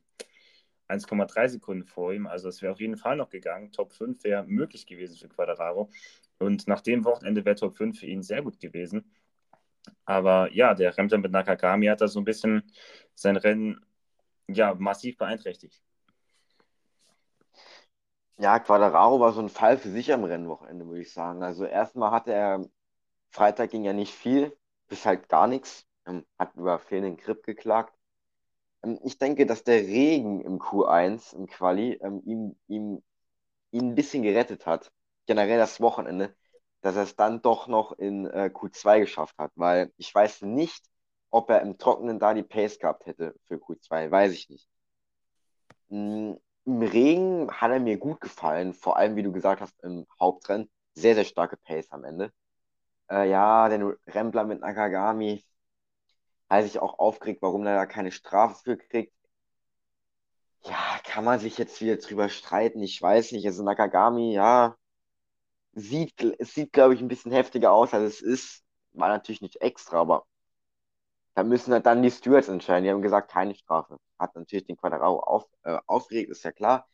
1,3 0.89 1.49
Sekunden 1.49 1.85
vor 1.85 2.13
ihm, 2.13 2.27
also 2.27 2.49
es 2.49 2.63
wäre 2.63 2.73
auf 2.73 2.81
jeden 2.81 2.97
Fall 2.97 3.17
noch 3.17 3.31
gegangen. 3.31 3.73
Top 3.73 3.93
5 3.93 4.23
wäre 4.25 4.45
möglich 4.45 4.87
gewesen 4.87 5.17
für 5.17 5.29
Quadraro. 5.29 5.91
Und 6.39 6.67
nach 6.67 6.81
dem 6.81 7.05
Wochenende 7.05 7.45
wäre 7.45 7.57
Top 7.57 7.77
5 7.77 8.01
für 8.01 8.07
ihn 8.07 8.23
sehr 8.23 8.43
gut 8.43 8.61
gewesen. 8.61 9.11
Aber 10.05 10.53
ja, 10.53 10.75
der 10.75 10.97
Rempler 10.97 11.19
mit 11.19 11.33
Nakagami 11.33 11.87
hat 11.87 12.01
da 12.01 12.09
so 12.09 12.21
ein 12.21 12.25
bisschen 12.25 12.73
sein 13.15 13.37
Rennen 13.37 13.81
ja, 14.49 14.75
massiv 14.75 15.17
beeinträchtigt. 15.17 15.81
Ja, 18.39 18.59
Quadraro 18.59 19.21
war 19.21 19.33
so 19.33 19.41
ein 19.41 19.51
Fall 19.51 19.77
für 19.77 19.91
sich 19.91 20.13
am 20.13 20.25
Rennwochenende, 20.25 20.87
würde 20.87 21.03
ich 21.03 21.13
sagen. 21.13 21.43
Also 21.43 21.65
erstmal 21.67 22.11
hatte 22.11 22.33
er, 22.33 22.65
Freitag 23.31 23.71
ging 23.71 23.85
ja 23.85 23.93
nicht 23.93 24.15
viel, 24.15 24.57
bis 24.89 25.05
halt 25.07 25.29
gar 25.29 25.47
nichts, 25.47 25.87
ähm, 26.07 26.25
hat 26.39 26.55
über 26.57 26.79
fehlenden 26.79 27.19
Grip 27.19 27.45
geklagt. 27.45 27.95
Ähm, 28.83 28.99
ich 29.05 29.19
denke, 29.19 29.47
dass 29.47 29.65
der 29.65 29.81
Regen 29.81 30.41
im 30.41 30.59
Q1, 30.59 31.35
im 31.37 31.47
Quali, 31.49 31.95
ähm, 32.03 32.23
ihm, 32.25 32.57
ihm, 32.69 33.03
ihn 33.73 33.91
ein 33.91 33.95
bisschen 33.95 34.23
gerettet 34.23 34.67
hat. 34.67 34.93
Generell 35.27 35.59
das 35.59 35.81
Wochenende 35.81 36.35
dass 36.81 36.97
er 36.97 37.03
es 37.05 37.17
dann 37.17 37.43
doch 37.43 37.69
noch 37.69 37.93
in 37.93 38.27
äh, 38.27 38.51
Q2 38.53 39.01
geschafft 39.01 39.37
hat, 39.39 39.53
weil 39.55 39.93
ich 39.97 40.15
weiß 40.15 40.43
nicht, 40.43 40.85
ob 41.31 41.51
er 41.51 41.63
im 41.63 41.79
Trockenen 41.79 42.19
da 42.19 42.35
die 42.35 42.43
Pace 42.43 42.79
gehabt 42.79 43.07
hätte 43.07 43.35
für 43.47 43.57
Q2, 43.57 44.11
weiß 44.11 44.33
ich 44.33 44.49
nicht. 44.49 44.69
Mm, 45.89 46.35
Im 46.65 46.83
Regen 46.83 47.51
hat 47.53 47.71
er 47.71 47.81
mir 47.81 47.99
gut 47.99 48.21
gefallen, 48.21 48.73
vor 48.75 48.97
allem, 48.97 49.17
wie 49.17 49.23
du 49.23 49.33
gesagt 49.33 49.61
hast, 49.61 49.79
im 49.83 50.07
Hauptrennen. 50.21 50.71
Sehr, 50.95 51.15
sehr 51.15 51.25
starke 51.25 51.57
Pace 51.57 51.91
am 51.91 52.05
Ende. 52.05 52.33
Äh, 53.11 53.31
ja, 53.31 53.69
den 53.69 53.95
Rempler 54.07 54.45
mit 54.45 54.61
Nakagami, 54.61 55.45
hat 56.51 56.65
sich 56.65 56.79
auch 56.81 56.99
aufgeregt, 56.99 57.43
warum 57.43 57.67
er 57.67 57.77
da 57.77 57.87
keine 57.87 58.13
Strafe 58.13 58.57
für 58.63 58.77
kriegt. 58.77 59.15
Ja, 60.63 60.99
kann 61.05 61.25
man 61.25 61.39
sich 61.41 61.57
jetzt 61.59 61.81
wieder 61.81 61.97
drüber 61.97 62.29
streiten, 62.29 62.83
ich 62.83 63.01
weiß 63.01 63.33
nicht. 63.33 63.47
Also 63.47 63.63
Nakagami, 63.63 64.33
ja, 64.35 64.77
sieht, 65.75 66.23
es 66.39 66.55
sieht, 66.55 66.73
glaube 66.73 66.95
ich, 66.95 67.01
ein 67.01 67.09
bisschen 67.09 67.33
heftiger 67.33 67.73
aus, 67.73 67.95
als 67.95 68.15
es 68.15 68.21
ist. 68.23 68.65
War 68.93 69.09
natürlich 69.09 69.41
nicht 69.43 69.61
extra, 69.63 70.01
aber 70.01 70.27
da 71.35 71.43
müssen 71.45 71.73
halt 71.73 71.87
dann 71.87 72.03
die 72.03 72.11
Stewards 72.11 72.49
entscheiden. 72.49 72.85
Die 72.85 72.91
haben 72.91 73.03
gesagt, 73.03 73.31
keine 73.31 73.55
Strafe. 73.55 73.99
Hat 74.19 74.35
natürlich 74.37 74.67
den 74.67 74.77
Quadrao 74.77 75.21
auf, 75.21 75.47
äh, 75.65 75.79
aufgeregt, 75.87 76.31
ist 76.31 76.45
ja 76.45 76.53
klar. 76.53 76.89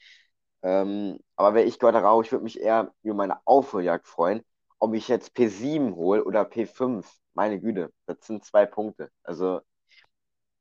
Ähm, 0.62 1.18
aber 1.36 1.54
wäre 1.54 1.66
ich 1.66 1.78
Quadrao, 1.78 2.22
ich 2.22 2.32
würde 2.32 2.44
mich 2.44 2.60
eher 2.60 2.94
über 3.02 3.14
meine 3.14 3.38
Aufholjagd 3.46 4.06
freuen. 4.08 4.42
Ob 4.78 4.94
ich 4.94 5.08
jetzt 5.08 5.34
P7 5.34 5.94
hole 5.96 6.24
oder 6.24 6.44
P5, 6.44 7.10
meine 7.34 7.60
Güte, 7.60 7.92
das 8.06 8.18
sind 8.26 8.44
zwei 8.44 8.66
Punkte. 8.66 9.10
Also 9.22 9.60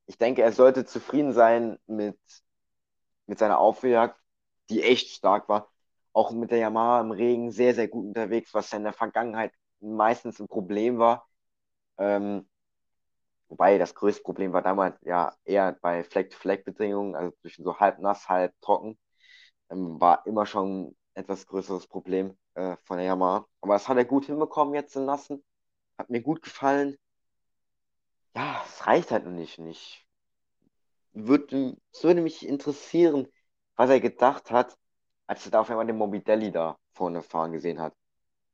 ich 0.07 0.17
denke, 0.17 0.41
er 0.41 0.51
sollte 0.51 0.85
zufrieden 0.85 1.33
sein 1.33 1.77
mit, 1.87 2.17
mit 3.27 3.39
seiner 3.39 3.59
Aufholjagd, 3.59 4.19
die 4.69 4.83
echt 4.83 5.09
stark 5.09 5.47
war 5.49 5.71
auch 6.15 6.31
mit 6.31 6.51
der 6.51 6.59
Yamaha 6.59 7.01
im 7.01 7.11
Regen 7.11 7.51
sehr, 7.51 7.75
sehr 7.75 7.89
gut 7.89 8.05
unterwegs, 8.07 8.53
was 8.53 8.71
ja 8.71 8.77
in 8.77 8.85
der 8.85 8.93
Vergangenheit 8.93 9.53
meistens 9.81 10.39
ein 10.39 10.47
Problem 10.47 10.97
war. 10.97 11.27
Ähm, 11.97 12.49
wobei 13.49 13.77
das 13.77 13.95
größte 13.95 14.23
Problem 14.23 14.53
war 14.53 14.61
damals 14.61 14.97
ja 15.03 15.35
eher 15.43 15.77
bei 15.81 16.03
Fleck-to-Fleck-Bedingungen, 16.03 17.15
also 17.15 17.31
zwischen 17.41 17.65
so 17.65 17.79
halb 17.79 17.99
nass, 17.99 18.29
halb 18.29 18.53
trocken, 18.61 18.97
ähm, 19.69 19.99
war 19.99 20.25
immer 20.25 20.45
schon 20.45 20.87
ein 20.87 20.95
etwas 21.15 21.47
größeres 21.47 21.87
Problem 21.87 22.37
äh, 22.55 22.77
von 22.85 22.97
der 22.97 23.07
Yamaha. 23.07 23.45
Aber 23.61 23.73
das 23.73 23.89
hat 23.89 23.97
er 23.97 24.05
gut 24.05 24.25
hinbekommen 24.25 24.73
jetzt 24.73 24.95
in 24.95 25.05
Nassen. 25.05 25.43
Hat 25.97 26.09
mir 26.09 26.21
gut 26.21 26.41
gefallen. 26.41 26.97
Ja, 28.35 28.63
es 28.65 28.87
reicht 28.87 29.11
halt 29.11 29.25
noch 29.25 29.31
nicht. 29.31 29.59
nicht. 29.59 30.05
Würde, 31.13 31.75
es 31.91 32.03
würde 32.03 32.21
mich 32.21 32.47
interessieren, 32.47 33.27
was 33.75 33.89
er 33.89 33.99
gedacht 33.99 34.51
hat, 34.51 34.77
als 35.27 35.45
er 35.45 35.51
da 35.51 35.61
auf 35.61 35.69
einmal 35.69 35.85
den 35.87 35.97
Morbidelli 35.97 36.51
da 36.51 36.77
vorne 36.93 37.21
fahren 37.21 37.51
gesehen 37.51 37.79
hat. 37.79 37.93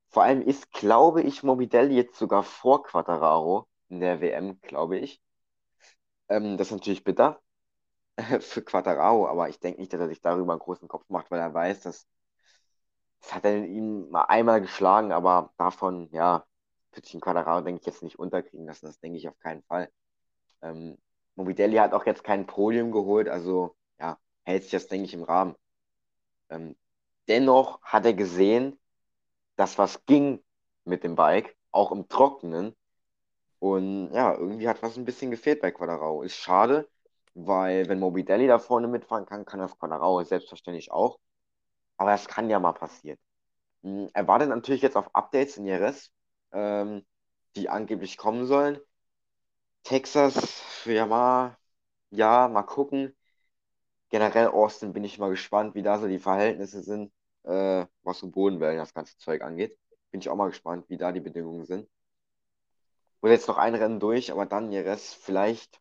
Vor 0.10 0.23
allem 0.23 0.41
ist, 0.41 0.71
glaube 0.71 1.21
ich, 1.21 1.43
Morbidelli 1.43 1.95
jetzt 1.95 2.17
sogar 2.17 2.43
vor 2.43 2.84
Quattararo 2.84 3.67
in 3.89 3.99
der 3.99 4.21
WM, 4.21 4.60
glaube 4.62 4.97
ich. 4.97 5.21
Ähm, 6.29 6.57
das 6.57 6.67
ist 6.67 6.73
natürlich 6.73 7.03
bitter 7.03 7.41
für 8.39 8.62
Quattararo, 8.63 9.27
aber 9.27 9.49
ich 9.49 9.60
denke 9.60 9.79
nicht, 9.81 9.93
dass 9.93 10.01
er 10.01 10.10
sich 10.10 10.21
darüber 10.21 10.53
einen 10.53 10.60
großen 10.60 10.88
Kopf 10.88 11.10
macht, 11.10 11.31
weil 11.31 11.39
er 11.39 11.53
weiß, 11.53 11.81
dass 11.81 12.07
das 13.21 13.36
hat 13.36 13.45
er 13.45 13.65
ihn 13.65 14.10
mal 14.10 14.23
einmal 14.23 14.62
geschlagen, 14.62 15.12
aber 15.12 15.53
davon, 15.57 16.10
ja, 16.12 16.45
wird 16.93 17.05
sich 17.05 17.15
ein 17.15 17.21
Quadraro, 17.21 17.62
denke 17.62 17.81
ich, 17.81 17.86
jetzt 17.86 18.03
nicht 18.03 18.19
unterkriegen 18.19 18.65
lassen. 18.65 18.88
Das 18.88 18.99
denke 18.99 19.17
ich 19.17 19.27
auf 19.29 19.38
keinen 19.39 19.63
Fall. 19.63 19.89
Ähm, 20.62 20.97
Mobidelli 21.36 21.77
hat 21.77 21.93
auch 21.93 22.05
jetzt 22.05 22.23
kein 22.23 22.47
Podium 22.47 22.91
geholt, 22.91 23.29
also 23.29 23.75
ja, 23.99 24.17
hält 24.43 24.63
sich 24.63 24.71
das, 24.71 24.88
denke 24.88 25.05
ich, 25.05 25.13
im 25.13 25.23
Rahmen. 25.23 25.55
Ähm, 26.51 26.77
dennoch 27.29 27.81
hat 27.83 28.05
er 28.05 28.15
gesehen, 28.15 28.79
dass 29.57 29.77
was 29.77 30.05
ging 30.05 30.43
mit 30.85 31.03
dem 31.03 31.15
Bike, 31.15 31.57
auch 31.71 31.91
im 31.91 32.07
Trockenen. 32.09 32.75
Und 33.59 34.11
ja, 34.13 34.33
irgendwie 34.35 34.67
hat 34.67 34.81
was 34.83 34.97
ein 34.97 35.05
bisschen 35.05 35.31
gefehlt 35.31 35.61
bei 35.61 35.71
Quadraro. 35.71 36.23
Ist 36.23 36.35
schade, 36.35 36.89
weil 37.35 37.87
wenn 37.89 37.99
Mobidelli 37.99 38.47
da 38.47 38.59
vorne 38.59 38.87
mitfahren 38.87 39.25
kann, 39.25 39.45
kann 39.45 39.59
das 39.59 39.77
Quadraro 39.77 40.23
selbstverständlich 40.23 40.91
auch. 40.91 41.19
Aber 41.97 42.11
das 42.11 42.27
kann 42.27 42.49
ja 42.49 42.59
mal 42.59 42.73
passieren. 42.73 43.19
Hm, 43.83 44.09
er 44.13 44.27
wartet 44.27 44.49
natürlich 44.49 44.81
jetzt 44.83 44.97
auf 44.97 45.15
Updates 45.15 45.57
in 45.57 45.67
IRS, 45.67 46.11
ähm, 46.53 47.05
die 47.57 47.69
angeblich 47.69 48.17
kommen 48.17 48.47
sollen. 48.47 48.79
Texas 49.83 50.35
für 50.81 50.93
Yamaha, 50.93 51.57
ja, 52.11 52.47
mal 52.47 52.63
gucken. 52.63 53.15
Generell 54.12 54.47
Austin 54.47 54.91
bin 54.91 55.06
ich 55.06 55.17
mal 55.19 55.30
gespannt, 55.30 55.74
wie 55.74 55.82
da 55.82 55.97
so 55.97 56.06
die 56.06 56.19
Verhältnisse 56.19 56.84
sind, 56.84 57.13
äh, 57.43 57.86
was 58.04 58.19
so 58.19 58.30
Bodenwellen 58.30 58.78
das 58.78 58.93
ganze 58.93 59.17
Zeug 59.17 59.41
angeht. 59.41 59.78
Bin 60.12 60.19
ich 60.19 60.28
auch 60.28 60.36
mal 60.36 60.50
gespannt, 60.50 60.86
wie 60.89 60.97
da 60.97 61.13
die 61.13 61.21
Bedingungen 61.21 61.65
sind. 61.65 61.89
Wurde 63.21 63.34
jetzt 63.34 63.47
noch 63.47 63.58
ein 63.58 63.74
Rennen 63.74 64.02
durch, 64.02 64.30
aber 64.30 64.45
dann 64.45 64.71
Jerez 64.71 65.13
vielleicht 65.13 65.80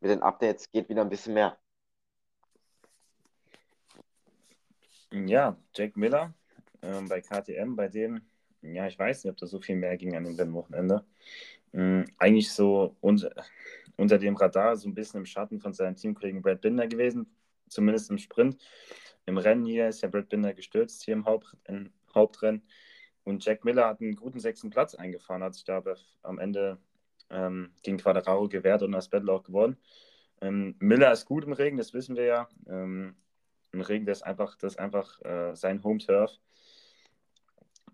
mit 0.00 0.12
den 0.12 0.22
Updates 0.22 0.70
geht 0.70 0.88
wieder 0.88 1.02
ein 1.02 1.08
bisschen 1.08 1.34
mehr. 1.34 1.58
Ja, 5.10 5.56
Jack 5.74 5.96
Miller 5.96 6.34
ähm, 6.82 7.08
bei 7.08 7.20
KTM, 7.20 7.74
bei 7.74 7.88
dem, 7.88 8.20
ja, 8.62 8.86
ich 8.86 8.96
weiß 8.96 9.24
nicht, 9.24 9.30
ob 9.32 9.38
da 9.38 9.46
so 9.46 9.60
viel 9.60 9.74
mehr 9.74 9.96
ging 9.96 10.14
an 10.14 10.36
dem 10.36 10.52
Wochenende. 10.52 11.04
Ähm, 11.72 12.04
eigentlich 12.18 12.52
so 12.52 12.94
unter, 13.00 13.32
unter 13.96 14.18
dem 14.18 14.36
Radar, 14.36 14.76
so 14.76 14.88
ein 14.88 14.94
bisschen 14.94 15.18
im 15.18 15.26
Schatten 15.26 15.60
von 15.60 15.72
seinem 15.72 15.96
Teamkollegen 15.96 16.42
Brad 16.42 16.60
Binder 16.60 16.86
gewesen, 16.86 17.26
zumindest 17.68 18.10
im 18.10 18.18
Sprint. 18.18 18.58
Im 19.26 19.38
Rennen 19.38 19.64
hier 19.64 19.88
ist 19.88 20.02
ja 20.02 20.08
Brad 20.08 20.28
Binder 20.28 20.54
gestürzt, 20.54 21.02
hier 21.04 21.14
im, 21.14 21.24
Haupt, 21.24 21.56
Hauptrennen. 22.14 22.62
Und 23.24 23.44
Jack 23.44 23.64
Miller 23.64 23.88
hat 23.88 24.00
einen 24.00 24.14
guten 24.14 24.38
sechsten 24.38 24.70
Platz 24.70 24.94
eingefahren, 24.94 25.42
hat 25.42 25.54
sich 25.54 25.64
da 25.64 25.82
am 26.22 26.38
Ende 26.38 26.78
ähm, 27.30 27.72
gegen 27.82 27.98
Quadraro 27.98 28.48
gewehrt 28.48 28.82
und 28.82 28.92
das 28.92 29.08
Battle 29.08 29.32
auch 29.32 29.42
gewonnen. 29.42 29.76
Ähm, 30.40 30.76
Miller 30.78 31.10
ist 31.10 31.24
gut 31.26 31.44
im 31.44 31.52
Regen, 31.52 31.76
das 31.76 31.92
wissen 31.92 32.14
wir 32.14 32.24
ja. 32.24 32.48
Ähm, 32.68 33.16
Im 33.72 33.80
Regen, 33.80 34.06
das 34.06 34.18
ist 34.18 34.22
einfach, 34.22 34.56
das 34.56 34.74
ist 34.74 34.78
einfach 34.78 35.20
äh, 35.22 35.56
sein 35.56 35.82
Home-Turf. 35.82 36.30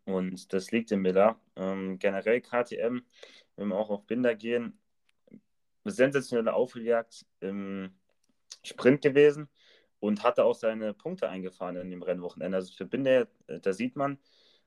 Und 0.04 0.52
das 0.52 0.70
liegt 0.70 0.92
in 0.92 1.00
Miller. 1.00 1.40
Ähm, 1.56 1.98
generell 1.98 2.42
KTM, 2.42 3.00
wenn 3.56 3.68
wir 3.68 3.76
auch 3.76 3.88
auf 3.88 4.06
Binder 4.06 4.34
gehen, 4.34 4.78
sensationelle 5.84 6.52
Aufholjagd 6.52 7.24
im 7.40 7.94
Sprint 8.62 9.02
gewesen 9.02 9.48
und 10.02 10.24
hatte 10.24 10.44
auch 10.44 10.56
seine 10.56 10.94
Punkte 10.94 11.28
eingefahren 11.28 11.76
in 11.76 11.88
dem 11.88 12.02
Rennwochenende. 12.02 12.56
Also 12.56 12.74
für 12.74 12.84
Binder, 12.84 13.28
äh, 13.46 13.60
da 13.60 13.72
sieht 13.72 13.94
man, 13.94 14.18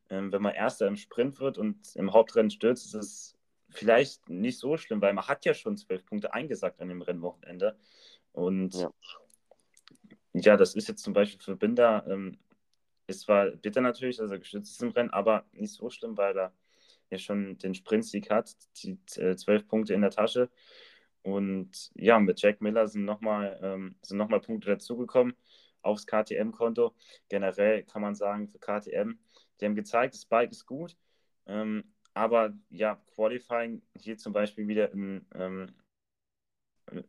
ähm, 0.09 0.31
wenn 0.31 0.41
man 0.41 0.53
Erster 0.53 0.87
im 0.87 0.95
Sprint 0.95 1.41
wird 1.41 1.57
und 1.57 1.93
im 1.97 2.13
Hauptrennen 2.13 2.49
stürzt, 2.49 2.85
ist 2.85 2.93
es 2.93 3.37
vielleicht 3.69 4.29
nicht 4.29 4.57
so 4.57 4.77
schlimm, 4.77 5.01
weil 5.01 5.11
man 5.11 5.27
hat 5.27 5.43
ja 5.43 5.53
schon 5.53 5.75
zwölf 5.75 6.05
Punkte 6.05 6.33
eingesackt 6.33 6.79
an 6.79 6.87
dem 6.87 7.01
Rennwochenende. 7.01 7.77
Und 8.31 8.75
ja, 8.75 8.89
ja 10.31 10.55
das 10.55 10.73
ist 10.73 10.87
jetzt 10.87 11.03
zum 11.03 11.11
Beispiel 11.11 11.41
für 11.41 11.57
Binder, 11.57 12.05
ähm, 12.07 12.37
ist 13.07 13.19
zwar 13.21 13.47
bitter 13.47 13.81
natürlich, 13.81 14.15
dass 14.15 14.31
er 14.31 14.39
gestürzt 14.39 14.71
ist 14.71 14.83
im 14.83 14.91
Rennen, 14.91 15.09
aber 15.09 15.43
nicht 15.51 15.73
so 15.73 15.89
schlimm, 15.89 16.15
weil 16.15 16.37
er 16.37 16.53
ja 17.09 17.17
schon 17.17 17.57
den 17.57 17.75
Sprintsieg 17.75 18.29
hat, 18.29 18.55
die 18.77 18.97
äh, 19.17 19.35
zwölf 19.35 19.67
Punkte 19.67 19.93
in 19.93 20.01
der 20.01 20.11
Tasche. 20.11 20.49
Und 21.25 21.91
ja, 21.95 22.19
mit 22.19 22.39
Jack 22.41 22.61
Miller 22.61 22.87
sind 22.87 23.03
nochmal 23.03 23.59
ähm, 23.63 23.95
noch 24.11 24.29
Punkte 24.41 24.69
dazugekommen 24.69 25.35
aufs 25.81 26.05
KTM-Konto. 26.05 26.93
Generell 27.29 27.83
kann 27.83 28.01
man 28.03 28.15
sagen, 28.15 28.47
für 28.47 28.59
KTM 28.59 29.17
die 29.59 29.65
haben 29.65 29.75
gezeigt, 29.75 30.13
das 30.13 30.25
Bike 30.25 30.51
ist 30.51 30.65
gut, 30.65 30.95
ähm, 31.47 31.83
aber 32.13 32.53
ja, 32.69 33.01
Qualifying 33.13 33.81
hier 33.97 34.17
zum 34.17 34.33
Beispiel 34.33 34.67
wieder 34.67 34.91
in, 34.91 35.25
ähm, 35.33 35.73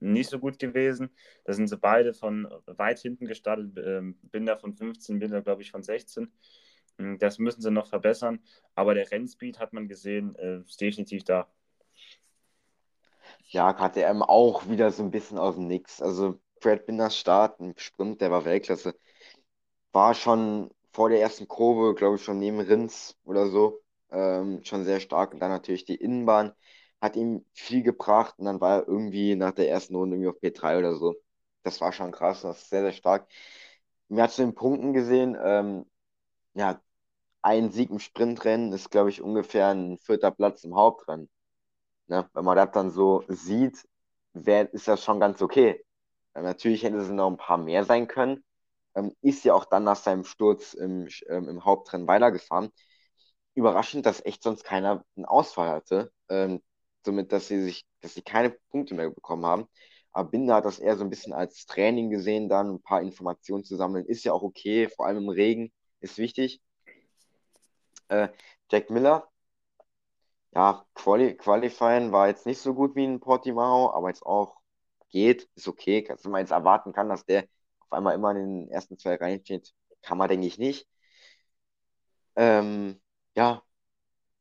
nicht 0.01 0.31
so 0.31 0.39
gut 0.39 0.59
gewesen. 0.59 1.11
Da 1.45 1.53
sind 1.53 1.69
sie 1.69 1.77
beide 1.77 2.15
von 2.15 2.49
weit 2.67 2.99
hinten 3.01 3.27
gestartet, 3.27 3.77
ähm, 3.85 4.19
Binder 4.23 4.57
von 4.57 4.75
15, 4.75 5.19
Binder 5.19 5.43
glaube 5.43 5.63
ich 5.63 5.71
von 5.71 5.83
16. 5.83 6.33
Ähm, 6.99 7.19
das 7.19 7.39
müssen 7.39 7.63
sie 7.63 7.71
noch 7.71 7.89
verbessern, 7.89 8.41
aber 8.75 8.95
der 8.95 9.11
Rennspeed 9.11 9.59
hat 9.59 9.73
man 9.73 9.89
gesehen, 9.89 10.35
äh, 10.37 10.61
ist 10.61 10.81
definitiv 10.81 11.25
da. 11.25 11.49
Ja, 13.49 13.73
KTM 13.73 14.23
auch 14.23 14.69
wieder 14.69 14.91
so 14.91 15.03
ein 15.03 15.11
bisschen 15.11 15.39
aus 15.39 15.55
dem 15.57 15.67
Nix. 15.69 16.03
Also 16.03 16.39
Brad 16.61 16.87
Binders 16.87 17.17
Start 17.17 17.61
im 17.61 17.75
Sprint, 17.77 18.21
der 18.21 18.31
war 18.31 18.45
Weltklasse. 18.45 18.95
War 19.93 20.15
schon 20.15 20.71
vor 20.93 21.09
der 21.11 21.21
ersten 21.21 21.49
Kurve, 21.49 21.95
glaube 21.95 22.17
ich, 22.17 22.23
schon 22.25 22.39
neben 22.39 22.61
Rins 22.61 23.17
oder 23.25 23.49
so, 23.49 23.83
ähm, 24.11 24.63
schon 24.65 24.85
sehr 24.85 25.01
stark. 25.01 25.35
Und 25.35 25.41
dann 25.41 25.51
natürlich 25.51 25.85
die 25.85 25.97
Innenbahn 25.97 26.53
hat 27.01 27.17
ihm 27.17 27.45
viel 27.55 27.83
gebracht 27.83 28.35
und 28.39 28.47
dann 28.47 28.61
war 28.61 28.81
er 28.83 28.89
irgendwie 28.89 29.37
nach 29.37 29.53
der 29.53 29.69
ersten 29.71 29.95
Runde 29.97 30.17
irgendwie 30.17 30.31
auf 30.31 30.41
P3 30.41 30.79
oder 30.79 30.95
so. 30.95 31.15
Das 31.65 31.81
war 31.81 31.93
schon 31.93 32.13
krass, 32.13 32.43
das 32.43 32.59
ist 32.63 32.71
sehr, 32.71 32.83
sehr 32.83 32.93
stark. 32.93 33.29
Mir 34.09 34.25
hat 34.25 34.33
zu 34.33 34.43
den 34.43 34.55
Punkten 34.55 34.93
gesehen, 34.93 35.37
ähm, 35.43 35.87
ja, 36.55 36.81
ein 37.43 37.71
Sieg 37.73 37.91
im 37.91 38.01
Sprintrennen 38.01 38.73
ist, 38.75 38.91
glaube 38.91 39.11
ich, 39.11 39.23
ungefähr 39.23 39.69
ein 39.71 39.99
vierter 39.99 40.31
Platz 40.33 40.65
im 40.65 40.77
Hauptrennen. 40.77 41.31
Ne? 42.09 42.29
Wenn 42.33 42.45
man 42.45 42.57
das 42.57 42.71
dann 42.73 42.91
so 42.91 43.25
sieht, 43.29 43.87
wär, 44.33 44.73
ist 44.73 44.89
das 44.89 45.03
schon 45.05 45.21
ganz 45.21 45.43
okay. 45.43 45.85
Natürlich 46.35 46.83
hätte 46.83 46.99
es 46.99 47.09
noch 47.11 47.31
ein 47.31 47.39
paar 47.39 47.59
mehr 47.59 47.85
sein 47.85 48.09
können, 48.09 48.45
ähm, 48.95 49.15
ist 49.23 49.45
ja 49.45 49.55
auch 49.55 49.65
dann 49.65 49.85
nach 49.85 49.97
seinem 49.97 50.25
Sturz 50.25 50.75
im, 50.75 51.09
ähm, 51.29 51.49
im 51.49 51.65
Hauptrennen 51.65 52.07
weitergefahren. 52.09 52.71
Überraschend, 53.55 54.07
dass 54.07 54.25
echt 54.25 54.43
sonst 54.43 54.65
keiner 54.65 55.05
einen 55.17 55.25
Ausfall 55.27 55.71
hatte. 55.71 56.13
Ähm, 56.29 56.63
somit, 57.05 57.33
dass 57.33 57.49
sie 57.49 57.63
sich, 57.63 57.87
dass 58.01 58.15
sie 58.15 58.23
keine 58.23 58.51
Punkte 58.71 58.95
mehr 58.95 59.11
bekommen 59.11 59.47
haben. 59.47 59.67
Aber 60.13 60.31
Binder 60.31 60.57
hat 60.57 60.65
das 60.67 60.79
eher 60.79 60.97
so 60.97 61.05
ein 61.05 61.11
bisschen 61.11 61.33
als 61.33 61.67
Training 61.67 62.11
gesehen, 62.11 62.49
dann 62.49 62.75
ein 62.75 62.83
paar 62.83 63.03
Informationen 63.03 63.65
zu 63.65 63.77
sammeln. 63.77 64.07
Ist 64.07 64.25
ja 64.25 64.33
auch 64.33 64.43
okay, 64.43 64.89
vor 64.89 65.07
allem 65.07 65.19
im 65.19 65.29
Regen, 65.31 65.73
ist 66.01 66.19
wichtig. 66.19 66.61
Äh, 68.09 68.29
Jack 68.71 68.91
Miller, 68.91 69.29
ja, 70.57 70.87
Quali 70.95 71.37
Qualifying 71.37 72.13
war 72.13 72.29
jetzt 72.29 72.47
nicht 72.47 72.61
so 72.61 72.73
gut 72.75 72.95
wie 72.97 73.05
in 73.05 73.21
Portimao, 73.21 73.93
aber 73.93 74.09
jetzt 74.09 74.25
auch 74.25 74.57
geht, 75.11 75.49
ist 75.55 75.69
okay. 75.69 76.03
Dass 76.03 76.25
man 76.25 76.41
jetzt 76.41 76.51
erwarten 76.51 76.93
kann, 76.95 77.11
dass 77.11 77.27
der 77.27 77.45
auf 77.81 77.93
einmal 77.93 78.15
immer 78.15 78.31
in 78.33 78.37
den 78.67 78.71
ersten 78.71 78.99
zwei 78.99 79.17
Reihen 79.17 79.41
steht, 79.43 79.75
kann 80.03 80.17
man, 80.19 80.29
denke 80.29 80.47
ich, 80.47 80.59
nicht. 80.59 80.89
Ähm, 82.37 83.01
ja, 83.37 83.63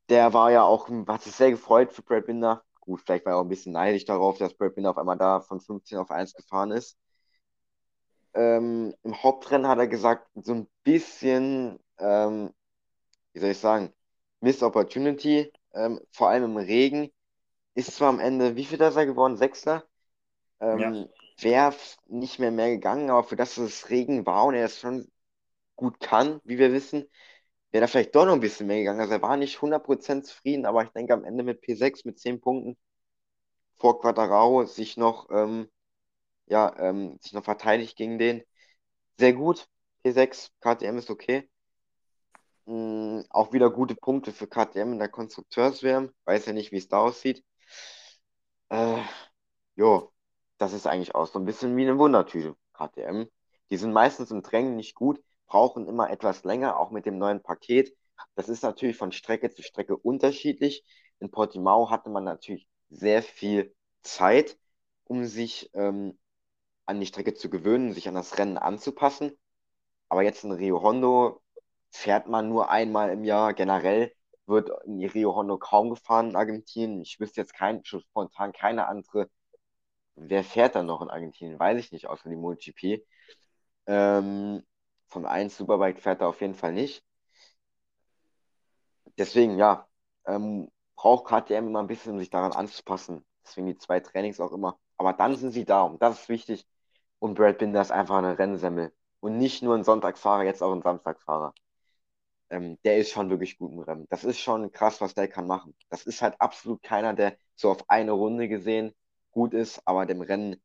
der 0.10 0.34
war 0.34 0.52
ja 0.52 0.64
auch, 0.64 0.90
hat 1.08 1.24
sich 1.24 1.36
sehr 1.36 1.52
gefreut 1.52 1.94
für 1.94 2.04
Brad 2.04 2.26
Binder. 2.28 2.64
Gut, 2.82 3.02
vielleicht 3.02 3.26
war 3.26 3.34
er 3.34 3.40
auch 3.40 3.44
ein 3.44 3.50
bisschen 3.50 3.74
neidisch 3.74 4.06
darauf, 4.06 4.38
dass 4.38 4.54
Brad 4.56 4.76
Binder 4.76 4.92
auf 4.92 4.98
einmal 4.98 5.18
da 5.18 5.42
von 5.42 5.60
15 5.60 5.98
auf 5.98 6.12
1 6.12 6.34
gefahren 6.36 6.72
ist. 6.72 6.98
Ähm, 8.34 8.94
Im 9.04 9.24
Hauptrennen 9.24 9.68
hat 9.68 9.80
er 9.80 9.88
gesagt, 9.88 10.30
so 10.36 10.54
ein 10.54 10.68
bisschen, 10.84 11.80
ähm, 12.00 12.54
wie 13.34 13.40
soll 13.40 13.52
ich 13.52 13.60
sagen, 13.60 13.94
Miss 14.42 14.64
Opportunity, 14.64 15.52
ähm, 15.76 16.00
vor 16.12 16.30
allem 16.30 16.46
im 16.46 16.58
Regen. 16.58 17.12
Ist 17.76 17.96
zwar 17.96 18.10
am 18.10 18.20
Ende, 18.20 18.56
wie 18.56 18.66
viel 18.66 18.82
ist 18.82 18.96
er 18.96 19.06
geworden? 19.06 19.38
Sechster? 19.38 19.86
Ähm, 20.60 20.80
ja 20.82 21.08
wäre 21.42 21.76
nicht 22.08 22.40
mehr 22.40 22.52
mehr 22.52 22.70
gegangen, 22.70 23.10
aber 23.10 23.24
für 23.24 23.36
das, 23.36 23.56
dass 23.56 23.66
es 23.66 23.90
Regen 23.90 24.26
war 24.26 24.46
und 24.46 24.56
er 24.56 24.66
es 24.66 24.80
schon 24.80 25.12
gut 25.76 26.00
kann, 26.00 26.42
wie 26.46 26.58
wir 26.58 26.74
wissen, 26.74 27.10
wäre 27.72 27.82
da 27.84 27.88
vielleicht 27.88 28.16
doch 28.16 28.26
noch 28.26 28.34
ein 28.34 28.40
bisschen 28.42 28.68
mehr 28.68 28.80
gegangen. 28.80 29.02
Also 29.02 29.14
er 29.14 29.22
war 29.22 29.38
nicht 29.38 29.62
100% 29.62 30.26
zufrieden, 30.28 30.66
aber 30.66 30.84
ich 30.84 30.90
denke 30.92 31.14
am 31.14 31.26
Ende 31.26 31.44
mit 31.44 31.62
P6 31.62 32.06
mit 32.06 32.20
10 32.20 32.42
Punkten 32.42 32.78
vor 33.76 34.00
Quadraro 34.02 34.66
sich 34.66 34.98
noch, 34.98 35.30
ähm, 35.32 35.70
ja, 36.48 36.74
ähm, 36.80 37.18
sich 37.22 37.34
noch 37.34 37.44
verteidigt 37.46 37.98
gegen 37.98 38.20
den. 38.20 38.44
Sehr 39.20 39.34
gut. 39.34 39.68
P6, 40.04 40.52
KTM 40.62 40.98
ist 40.98 41.10
okay. 41.10 41.50
Mhm, 42.68 43.26
auch 43.32 43.54
wieder 43.54 43.70
gute 43.72 43.96
Punkte 43.96 44.32
für 44.32 44.46
KTM 44.48 44.94
in 44.94 45.00
der 45.00 45.10
Konstrukteurswärme. 45.10 46.14
Weiß 46.26 46.46
ja 46.46 46.54
nicht, 46.54 46.72
wie 46.72 46.78
es 46.78 46.88
da 46.88 47.00
aussieht. 47.00 47.44
Äh, 48.70 49.02
jo, 49.76 50.14
das 50.58 50.74
ist 50.74 50.88
eigentlich 50.88 51.16
auch 51.16 51.28
so 51.28 51.40
ein 51.40 51.46
bisschen 51.46 51.76
wie 51.78 51.84
eine 51.84 51.98
Wundertüte, 51.98 52.56
KTM. 52.74 53.28
Die 53.70 53.78
sind 53.78 53.94
meistens 53.94 54.32
im 54.32 54.44
Training 54.44 54.76
nicht 54.76 54.96
gut, 54.96 55.22
brauchen 55.48 55.88
immer 55.88 56.10
etwas 56.10 56.44
länger, 56.44 56.80
auch 56.80 56.92
mit 56.92 57.06
dem 57.06 57.18
neuen 57.18 57.42
Paket. 57.42 57.96
Das 58.36 58.50
ist 58.50 58.64
natürlich 58.64 58.98
von 58.98 59.12
Strecke 59.12 59.50
zu 59.52 59.64
Strecke 59.64 59.98
unterschiedlich. 59.98 60.84
In 61.20 61.32
Portimao 61.32 61.90
hatte 61.90 62.10
man 62.10 62.24
natürlich 62.24 62.68
sehr 62.90 63.24
viel 63.24 63.76
Zeit, 64.04 64.58
um 65.06 65.26
sich 65.26 65.70
ähm, 65.74 66.18
an 66.86 67.00
die 67.02 67.08
Strecke 67.08 67.34
zu 67.36 67.50
gewöhnen, 67.50 67.94
sich 67.94 68.08
an 68.08 68.16
das 68.16 68.38
Rennen 68.38 68.58
anzupassen. 68.58 69.34
Aber 70.10 70.24
jetzt 70.24 70.44
in 70.44 70.52
Rio 70.52 70.82
Hondo 70.84 71.42
fährt 71.96 72.28
man 72.28 72.50
nur 72.50 72.70
einmal 72.70 73.10
im 73.12 73.24
Jahr. 73.24 73.54
Generell 73.54 74.14
wird 74.46 74.70
in 74.86 75.04
Rio 75.06 75.36
Hondo 75.36 75.58
kaum 75.58 75.90
gefahren 75.90 76.30
in 76.32 76.36
Argentinien. 76.36 77.02
Ich 77.02 77.20
wüsste 77.20 77.42
jetzt 77.42 77.54
kein, 77.54 77.84
spontan 77.86 78.52
keine 78.54 78.88
andere. 78.88 79.30
Wer 80.16 80.44
fährt 80.44 80.76
dann 80.76 80.86
noch 80.88 81.02
in 81.02 81.10
Argentinien? 81.10 81.60
Weiß 81.60 81.80
ich 81.80 81.92
nicht, 81.92 82.08
außer 82.08 82.30
die 82.30 82.36
MotoGP. 82.36 83.06
Ähm, 83.88 84.64
von 85.08 85.26
1 85.26 85.58
Superbike 85.58 86.02
fährt 86.02 86.22
er 86.22 86.30
auf 86.30 86.42
jeden 86.42 86.56
Fall 86.56 86.74
nicht. 86.74 87.04
Deswegen, 89.18 89.58
ja, 89.58 89.88
ähm, 90.26 90.70
braucht 90.96 91.26
KTM 91.28 91.68
immer 91.68 91.80
ein 91.82 91.88
bisschen, 91.88 92.14
um 92.14 92.20
sich 92.20 92.30
daran 92.30 92.54
anzupassen. 92.54 93.26
Deswegen 93.46 93.68
die 93.68 93.78
zwei 93.78 94.00
Trainings 94.00 94.40
auch 94.40 94.52
immer. 94.52 94.78
Aber 94.98 95.14
dann 95.14 95.36
sind 95.36 95.52
sie 95.52 95.66
da 95.66 95.84
und 95.84 96.02
das 96.02 96.22
ist 96.22 96.30
wichtig. 96.30 96.66
Und 97.20 97.36
Brad 97.36 97.58
Binder 97.60 97.82
ist 97.82 97.92
einfach 97.92 98.18
eine 98.18 98.38
Rennsemmel. 98.38 98.94
Und 99.20 99.38
nicht 99.38 99.64
nur 99.64 99.76
ein 99.76 99.84
Sonntagsfahrer, 99.84 100.44
jetzt 100.44 100.62
auch 100.64 100.74
ein 100.74 100.82
Samstagsfahrer. 100.82 101.54
Ähm, 102.56 102.78
der 102.86 102.98
ist 102.98 103.12
schon 103.12 103.30
wirklich 103.30 103.58
gut 103.58 103.72
im 103.74 103.80
Rennen. 103.80 104.08
Das 104.10 104.24
ist 104.24 104.40
schon 104.40 104.72
krass, 104.72 105.02
was 105.02 105.14
der 105.14 105.28
kann 105.28 105.46
machen. 105.48 105.76
Das 105.90 106.06
ist 106.06 106.22
halt 106.22 106.40
absolut 106.40 106.82
keiner, 106.84 107.14
der 107.14 107.38
so 107.56 107.70
auf 107.72 107.90
eine 107.90 108.14
Runde 108.14 108.48
gesehen 108.48 108.94
gut 109.32 109.54
ist, 109.54 109.82
aber 109.86 110.06
dem 110.06 110.22
Rennen 110.22 110.62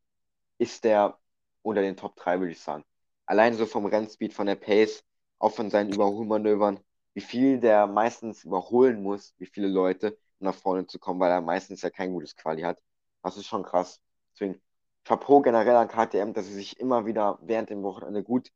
ist 0.59 0.85
der 0.85 1.18
unter 1.62 1.83
den 1.83 1.96
Top 1.96 2.16
3, 2.16 2.38
würde 2.40 2.53
ich 2.53 2.61
sagen. 2.61 2.85
Allein 3.26 3.55
so 3.55 3.66
vom 3.66 3.87
Rennspeed, 3.87 4.33
von 4.35 4.46
der 4.46 4.55
Pace, 4.57 5.05
auch 5.40 5.53
von 5.53 5.70
seinen 5.70 5.92
Überholmanövern, 5.92 6.81
wie 7.14 7.20
viel 7.22 7.59
der 7.61 7.87
meistens 7.88 8.44
überholen 8.44 9.03
muss, 9.03 9.35
wie 9.38 9.46
viele 9.46 9.68
Leute, 9.68 10.12
um 10.38 10.46
nach 10.46 10.55
vorne 10.55 10.87
zu 10.87 10.98
kommen, 11.00 11.18
weil 11.20 11.33
er 11.33 11.40
meistens 11.40 11.83
ja 11.83 11.90
kein 11.90 12.12
gutes 12.12 12.37
Quali 12.37 12.62
hat. 12.62 12.81
Das 13.22 13.37
ist 13.37 13.46
schon 13.46 13.64
krass. 13.64 14.00
Deswegen 14.33 14.61
Chapeau 15.05 15.40
generell 15.42 15.76
an 15.76 15.88
KTM, 15.88 16.35
dass 16.35 16.46
sie 16.46 16.55
sich 16.55 16.79
immer 16.79 17.07
wieder 17.07 17.38
während 17.42 17.70
dem 17.70 17.83
Wochenende 17.83 18.22
gut 18.22 18.53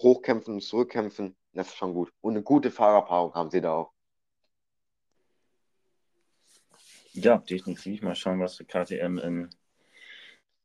hochkämpfen 0.00 0.54
und 0.54 0.60
zurückkämpfen. 0.60 1.36
Das 1.52 1.68
ist 1.68 1.76
schon 1.76 1.94
gut. 1.94 2.12
Und 2.20 2.34
eine 2.34 2.42
gute 2.42 2.70
Fahrerpaarung 2.70 3.34
haben 3.34 3.50
sie 3.50 3.60
da 3.60 3.72
auch. 3.72 3.92
Ja, 7.12 7.38
definitiv. 7.38 8.02
Mal 8.02 8.14
schauen, 8.14 8.40
was 8.40 8.56
für 8.56 8.66
KTM 8.66 9.18
in 9.18 9.50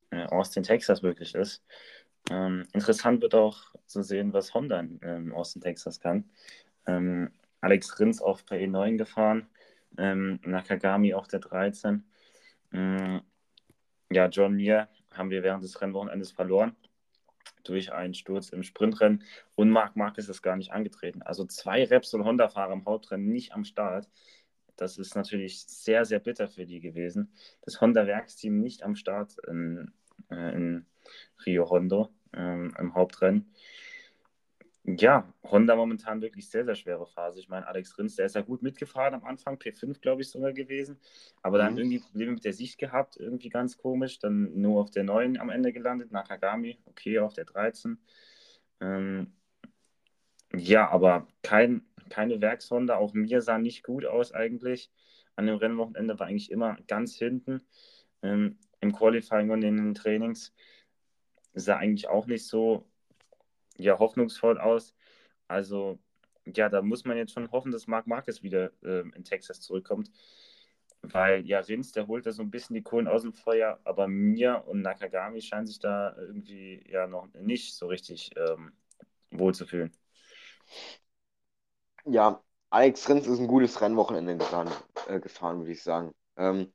äh, 0.10 0.26
Austin, 0.26 0.64
Texas 0.64 1.02
möglich 1.02 1.34
ist. 1.34 1.64
Ähm, 2.30 2.68
interessant 2.74 3.22
wird 3.22 3.36
auch 3.36 3.74
zu 3.86 4.04
sehen, 4.04 4.34
was 4.34 4.54
Honda 4.54 4.80
in 4.80 5.00
ähm, 5.02 5.34
Austin, 5.34 5.62
Texas 5.62 6.00
kann. 6.00 6.30
Ähm, 6.86 7.32
Alex 7.62 8.00
Rins 8.00 8.22
auf 8.22 8.46
per 8.46 8.58
E9 8.58 8.98
gefahren, 8.98 9.48
ähm, 9.98 10.40
Nakagami 10.44 11.14
auf 11.14 11.28
der 11.28 11.40
13. 11.40 12.04
Ähm, 12.74 13.22
ja, 14.12 14.28
John 14.28 14.56
Mir 14.56 14.90
haben 15.12 15.30
wir 15.30 15.44
während 15.44 15.64
des 15.64 15.82
Rennwochenendes 15.82 16.32
verloren 16.32 16.76
durch 17.64 17.92
einen 17.92 18.14
Sturz 18.14 18.50
im 18.50 18.64
Sprintrennen 18.64 19.24
und 19.56 19.70
Marc 19.70 19.96
Marquez 19.96 20.28
ist 20.30 20.42
gar 20.42 20.56
nicht 20.56 20.72
angetreten. 20.72 21.22
Also 21.22 21.46
zwei 21.46 21.84
Repsol 21.84 22.24
Honda-Fahrer 22.24 22.74
im 22.74 22.86
Hauptrennen 22.86 23.28
nicht 23.28 23.54
am 23.54 23.64
Start. 23.64 24.10
Das 24.76 24.98
ist 24.98 25.16
natürlich 25.16 25.64
sehr, 25.68 26.06
sehr 26.06 26.20
bitter 26.20 26.48
für 26.48 26.66
die 26.66 26.80
gewesen. 26.80 27.34
Das 27.62 27.82
Honda-Werksteam 27.82 28.60
nicht 28.60 28.84
am 28.84 28.96
Start 28.96 29.36
in, 29.48 29.92
äh, 30.30 30.56
in 30.56 30.86
Rio 31.46 31.70
Hondo 31.70 32.10
ähm, 32.34 32.74
im 32.80 32.96
Hauptrennen 32.96 33.54
ja, 34.84 35.32
Honda 35.44 35.76
momentan 35.76 36.22
wirklich 36.22 36.50
sehr, 36.50 36.66
sehr 36.66 36.76
schwere 36.76 37.06
Phase. 37.06 37.40
Ich 37.40 37.50
meine, 37.50 37.68
Alex 37.68 37.98
Rins, 37.98 38.16
der 38.16 38.26
ist 38.26 38.36
ja 38.36 38.42
gut 38.42 38.64
mitgefahren 38.64 39.14
am 39.14 39.24
Anfang, 39.24 39.58
P5 39.58 40.02
glaube 40.02 40.24
ich 40.24 40.30
sogar 40.30 40.54
gewesen, 40.54 41.00
aber 41.44 41.60
dann 41.60 41.74
mhm. 41.74 41.80
irgendwie 41.80 42.00
Probleme 42.00 42.32
mit 42.32 42.46
der 42.46 42.54
Sicht 42.54 42.80
gehabt, 42.80 43.18
irgendwie 43.18 43.50
ganz 43.50 43.78
komisch. 43.78 44.20
Dann 44.20 44.60
nur 44.60 44.82
auf 44.82 44.90
der 44.90 45.04
9 45.04 45.38
am 45.38 45.50
Ende 45.50 45.72
gelandet, 45.72 46.12
Nakagami, 46.12 46.80
okay, 46.86 47.20
auf 47.20 47.34
der 47.34 47.46
13. 47.46 48.00
Ähm, 48.82 49.34
ja, 50.56 50.90
aber 50.90 51.28
kein, 51.44 51.86
keine 52.10 52.42
Werkshonda, 52.42 52.98
auch 52.98 53.14
mir 53.14 53.42
sah 53.42 53.60
nicht 53.60 53.84
gut 53.84 54.06
aus 54.06 54.34
eigentlich. 54.34 54.92
An 55.36 55.46
dem 55.46 55.58
Rennwochenende 55.58 56.20
war 56.20 56.28
eigentlich 56.28 56.52
immer 56.52 56.78
ganz 56.88 57.16
hinten. 57.16 57.62
Ähm, 58.24 58.58
Im 58.82 58.94
Qualifying 58.94 59.52
und 59.52 59.62
in 59.62 59.78
den 59.78 59.94
Trainings 59.94 60.54
sah 61.54 61.78
eigentlich 61.78 62.08
auch 62.10 62.26
nicht 62.26 62.48
so 62.48 62.91
ja, 63.82 64.00
hoffnungsvoll 64.00 64.60
aus. 64.60 64.96
Also, 65.48 66.00
ja, 66.46 66.70
da 66.70 66.82
muss 66.82 67.06
man 67.06 67.18
jetzt 67.18 67.34
schon 67.34 67.52
hoffen, 67.52 67.72
dass 67.72 67.88
Marc 67.88 68.08
Marquez 68.08 68.44
wieder 68.44 68.72
äh, 68.84 69.02
in 69.16 69.24
Texas 69.24 69.62
zurückkommt. 69.62 70.12
Weil, 71.04 71.46
ja, 71.48 71.60
Rins, 71.60 71.92
der 71.94 72.08
holt 72.08 72.26
da 72.26 72.32
so 72.32 72.44
ein 72.44 72.52
bisschen 72.52 72.76
die 72.76 72.84
Kohlen 72.84 73.08
aus 73.08 73.24
dem 73.24 73.34
Feuer, 73.34 73.80
aber 73.84 74.08
mir 74.08 74.64
und 74.68 74.82
Nakagami 74.82 75.42
scheinen 75.42 75.66
sich 75.68 75.80
da 75.80 76.16
irgendwie 76.16 76.84
ja 76.90 77.08
noch 77.08 77.28
nicht 77.34 77.76
so 77.76 77.88
richtig 77.88 78.32
ähm, 78.38 78.72
wohlzufühlen. 79.32 79.92
Ja, 82.06 82.44
Alex 82.70 83.10
Rins 83.10 83.28
ist 83.28 83.40
ein 83.40 83.48
gutes 83.48 83.82
Rennwochenende 83.82 84.38
gefahren, 84.38 84.72
äh, 85.08 85.20
gefahren 85.20 85.60
würde 85.60 85.72
ich 85.72 85.84
sagen. 85.84 86.14
Ähm, 86.38 86.72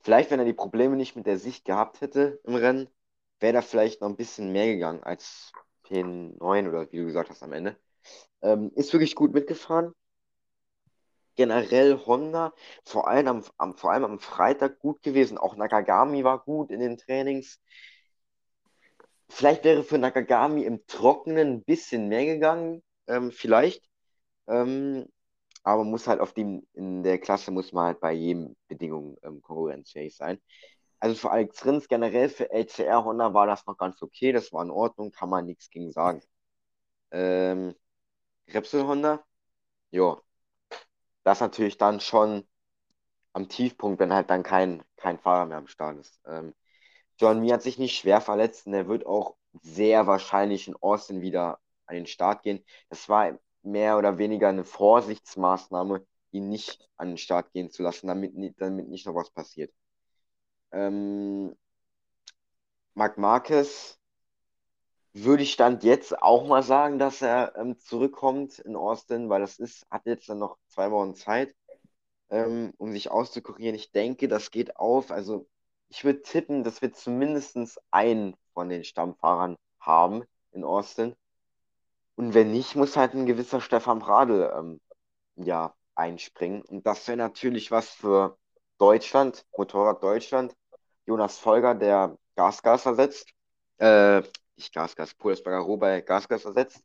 vielleicht, 0.00 0.30
wenn 0.30 0.38
er 0.38 0.44
die 0.44 0.52
Probleme 0.52 0.96
nicht 0.96 1.16
mit 1.16 1.26
der 1.26 1.38
Sicht 1.38 1.64
gehabt 1.64 2.00
hätte 2.00 2.40
im 2.44 2.54
Rennen, 2.54 2.88
wäre 3.40 3.54
da 3.54 3.62
vielleicht 3.62 4.00
noch 4.02 4.08
ein 4.08 4.16
bisschen 4.16 4.52
mehr 4.52 4.66
gegangen 4.66 5.02
als 5.02 5.52
P9 5.90 6.68
oder 6.68 6.90
wie 6.92 6.98
du 6.98 7.06
gesagt 7.06 7.30
hast 7.30 7.42
am 7.42 7.52
Ende. 7.52 7.76
Ähm, 8.42 8.70
ist 8.74 8.92
wirklich 8.92 9.14
gut 9.14 9.32
mitgefahren. 9.34 9.92
Generell 11.36 11.98
Honda, 12.06 12.52
vor 12.84 13.08
allem 13.08 13.26
am, 13.28 13.44
am, 13.56 13.76
vor 13.76 13.92
allem 13.92 14.04
am 14.04 14.18
Freitag 14.18 14.78
gut 14.78 15.02
gewesen. 15.02 15.38
Auch 15.38 15.56
Nakagami 15.56 16.22
war 16.24 16.38
gut 16.44 16.70
in 16.70 16.80
den 16.80 16.98
Trainings. 16.98 17.60
Vielleicht 19.28 19.64
wäre 19.64 19.84
für 19.84 19.98
Nakagami 19.98 20.64
im 20.64 20.86
Trockenen 20.86 21.54
ein 21.54 21.64
bisschen 21.64 22.08
mehr 22.08 22.26
gegangen, 22.26 22.82
ähm, 23.06 23.30
vielleicht. 23.32 23.88
Ähm, 24.48 25.06
aber 25.62 25.84
muss 25.84 26.08
halt 26.08 26.20
auf 26.20 26.32
dem, 26.34 26.66
in 26.74 27.02
der 27.02 27.18
Klasse 27.18 27.50
muss 27.50 27.72
man 27.72 27.86
halt 27.86 28.00
bei 28.00 28.12
jedem 28.12 28.56
Bedingung 28.68 29.18
ähm, 29.22 29.42
konkurrenzfähig 29.42 30.16
sein. 30.16 30.40
Also 31.00 31.16
für 31.16 31.30
Alex 31.30 31.64
Rins 31.64 31.88
generell 31.88 32.28
für 32.28 32.50
LCR 32.50 33.04
Honda 33.04 33.34
war 33.34 33.46
das 33.46 33.66
noch 33.66 33.76
ganz 33.76 34.02
okay, 34.02 34.32
das 34.32 34.52
war 34.52 34.62
in 34.64 34.70
Ordnung, 34.70 35.12
kann 35.12 35.30
man 35.30 35.46
nichts 35.46 35.70
gegen 35.70 35.92
sagen. 35.92 36.22
Ähm, 37.12 37.74
Repsol 38.48 38.84
Honda, 38.86 39.24
ja, 39.92 40.18
das 41.24 41.40
natürlich 41.40 41.78
dann 41.78 42.00
schon 42.00 42.46
am 43.32 43.48
Tiefpunkt, 43.48 44.00
wenn 44.00 44.12
halt 44.14 44.30
dann 44.30 44.42
kein, 44.42 44.82
kein 44.96 45.18
Fahrer 45.18 45.46
mehr 45.46 45.58
am 45.58 45.68
Start 45.68 45.98
ist. 45.98 46.20
Ähm, 46.26 46.54
John 47.18 47.40
Mir 47.40 47.54
hat 47.54 47.62
sich 47.62 47.78
nicht 47.78 47.96
schwer 47.98 48.20
verletzt 48.20 48.66
und 48.66 48.74
er 48.74 48.88
wird 48.88 49.06
auch 49.06 49.36
sehr 49.62 50.06
wahrscheinlich 50.06 50.68
in 50.68 50.76
Austin 50.76 51.22
wieder 51.22 51.60
an 51.86 51.96
den 51.96 52.06
Start 52.06 52.42
gehen. 52.42 52.64
Das 52.90 53.08
war 53.08 53.38
mehr 53.62 53.98
oder 53.98 54.18
weniger 54.18 54.48
eine 54.48 54.64
Vorsichtsmaßnahme, 54.64 56.06
ihn 56.32 56.48
nicht 56.48 56.88
an 56.96 57.08
den 57.10 57.18
Start 57.18 57.52
gehen 57.52 57.70
zu 57.70 57.82
lassen, 57.82 58.08
damit, 58.08 58.34
damit 58.60 58.88
nicht 58.88 59.06
noch 59.06 59.14
was 59.14 59.30
passiert. 59.30 59.72
Ähm, 60.72 61.56
Marc 62.94 63.18
Marquez 63.18 63.98
würde 65.12 65.42
ich 65.42 65.52
Stand 65.52 65.82
jetzt 65.84 66.22
auch 66.22 66.46
mal 66.46 66.62
sagen, 66.62 66.98
dass 66.98 67.22
er 67.22 67.56
ähm, 67.56 67.78
zurückkommt 67.78 68.58
in 68.60 68.76
Austin, 68.76 69.28
weil 69.28 69.40
das 69.40 69.58
ist, 69.58 69.86
hat 69.90 70.06
jetzt 70.06 70.28
dann 70.28 70.38
noch 70.38 70.58
zwei 70.68 70.90
Wochen 70.90 71.14
Zeit, 71.14 71.54
ähm, 72.30 72.72
um 72.78 72.92
sich 72.92 73.10
auszukurieren. 73.10 73.74
Ich 73.74 73.92
denke, 73.92 74.28
das 74.28 74.50
geht 74.50 74.76
auf. 74.76 75.10
Also 75.10 75.48
ich 75.88 76.04
würde 76.04 76.22
tippen, 76.22 76.64
dass 76.64 76.82
wir 76.82 76.92
zumindest 76.92 77.80
einen 77.90 78.36
von 78.54 78.68
den 78.68 78.84
Stammfahrern 78.84 79.56
haben 79.80 80.24
in 80.52 80.64
Austin. 80.64 81.16
Und 82.16 82.34
wenn 82.34 82.52
nicht, 82.52 82.76
muss 82.76 82.96
halt 82.96 83.14
ein 83.14 83.26
gewisser 83.26 83.60
Stefan 83.60 83.98
Bradl 83.98 84.52
ähm, 84.56 84.80
ja, 85.36 85.74
einspringen. 85.94 86.62
Und 86.62 86.86
das 86.86 87.08
wäre 87.08 87.16
natürlich 87.18 87.70
was 87.70 87.90
für 87.90 88.38
Deutschland, 88.78 89.44
Motorrad 89.56 90.02
Deutschland, 90.02 90.54
Jonas 91.10 91.38
Folger, 91.38 91.74
der 91.74 92.16
Gasgas 92.36 92.86
ersetzt. 92.86 93.28
Äh, 93.78 94.22
nicht 94.54 94.72
Gasgas, 94.72 95.12
Polesberger 95.14 95.58
Roh 95.58 95.76
bei 95.76 96.02
Gasgas 96.02 96.44
ersetzt. 96.44 96.84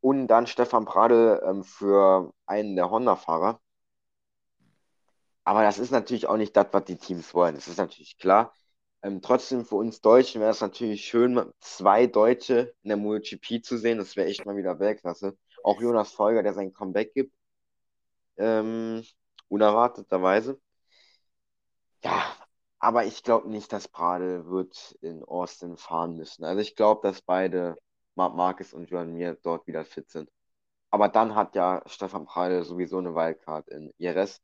Und 0.00 0.28
dann 0.28 0.46
Stefan 0.46 0.86
Pradl 0.86 1.42
ähm, 1.44 1.62
für 1.62 2.32
einen 2.46 2.74
der 2.74 2.90
Honda-Fahrer. 2.90 3.60
Aber 5.44 5.62
das 5.62 5.78
ist 5.78 5.90
natürlich 5.90 6.26
auch 6.26 6.38
nicht 6.38 6.56
das, 6.56 6.68
was 6.72 6.84
die 6.84 6.96
Teams 6.96 7.34
wollen. 7.34 7.54
Das 7.54 7.68
ist 7.68 7.76
natürlich 7.76 8.16
klar. 8.16 8.54
Ähm, 9.02 9.20
trotzdem 9.20 9.66
für 9.66 9.76
uns 9.76 10.00
Deutschen 10.00 10.40
wäre 10.40 10.52
es 10.52 10.62
natürlich 10.62 11.04
schön, 11.04 11.52
zwei 11.60 12.06
Deutsche 12.06 12.74
in 12.82 12.88
der 12.88 12.96
MotoGP 12.96 13.62
zu 13.62 13.76
sehen. 13.76 13.98
Das 13.98 14.16
wäre 14.16 14.28
echt 14.28 14.46
mal 14.46 14.56
wieder 14.56 14.78
Weltklasse. 14.78 15.36
Auch 15.62 15.82
Jonas 15.82 16.12
Folger, 16.12 16.42
der 16.42 16.54
sein 16.54 16.72
Comeback 16.72 17.12
gibt. 17.12 17.34
Ähm, 18.38 19.04
unerwarteterweise. 19.48 20.58
Ja, 22.02 22.43
aber 22.84 23.06
ich 23.06 23.22
glaube 23.22 23.48
nicht, 23.48 23.72
dass 23.72 23.88
Pradel 23.88 24.46
wird 24.46 24.96
in 25.00 25.24
Austin 25.24 25.78
fahren 25.78 26.16
müssen. 26.16 26.44
Also 26.44 26.60
ich 26.60 26.76
glaube, 26.76 27.00
dass 27.08 27.22
beide, 27.22 27.78
Marc 28.14 28.34
Marquez 28.34 28.74
und 28.74 28.90
Joan 28.90 29.14
Mir, 29.14 29.38
dort 29.42 29.66
wieder 29.66 29.86
fit 29.86 30.10
sind. 30.10 30.30
Aber 30.90 31.08
dann 31.08 31.34
hat 31.34 31.54
ja 31.56 31.82
Stefan 31.86 32.26
Pradel 32.26 32.62
sowieso 32.64 32.98
eine 32.98 33.14
Wildcard 33.14 33.68
in 33.68 33.92
Jerez. 33.96 34.42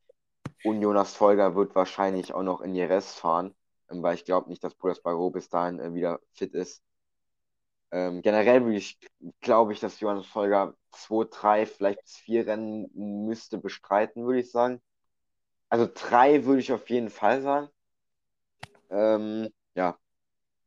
Und 0.64 0.80
Jonas 0.80 1.14
Folger 1.14 1.54
wird 1.54 1.74
wahrscheinlich 1.74 2.32
auch 2.32 2.42
noch 2.42 2.62
in 2.62 2.74
Jerez 2.74 3.12
fahren, 3.14 3.54
weil 3.88 4.14
ich 4.14 4.24
glaube 4.24 4.48
nicht, 4.48 4.64
dass 4.64 4.74
Pulas 4.74 5.02
Barro 5.02 5.30
bis 5.30 5.50
dahin 5.50 5.78
äh, 5.78 5.94
wieder 5.94 6.20
fit 6.32 6.54
ist. 6.54 6.82
Ähm, 7.92 8.22
generell 8.22 8.60
glaube 9.40 9.72
ich, 9.74 9.80
dass 9.80 10.00
Johannes 10.00 10.26
Folger 10.26 10.74
2, 10.92 11.26
3, 11.30 11.66
vielleicht 11.66 12.02
bis 12.02 12.16
4 12.16 12.46
Rennen 12.46 12.90
müsste 13.26 13.58
bestreiten, 13.58 14.24
würde 14.24 14.40
ich 14.40 14.50
sagen. 14.50 14.80
Also 15.68 15.88
3 15.92 16.46
würde 16.46 16.60
ich 16.60 16.72
auf 16.72 16.88
jeden 16.88 17.10
Fall 17.10 17.42
sagen. 17.42 17.68
Ähm, 18.90 19.48
ja, 19.74 19.98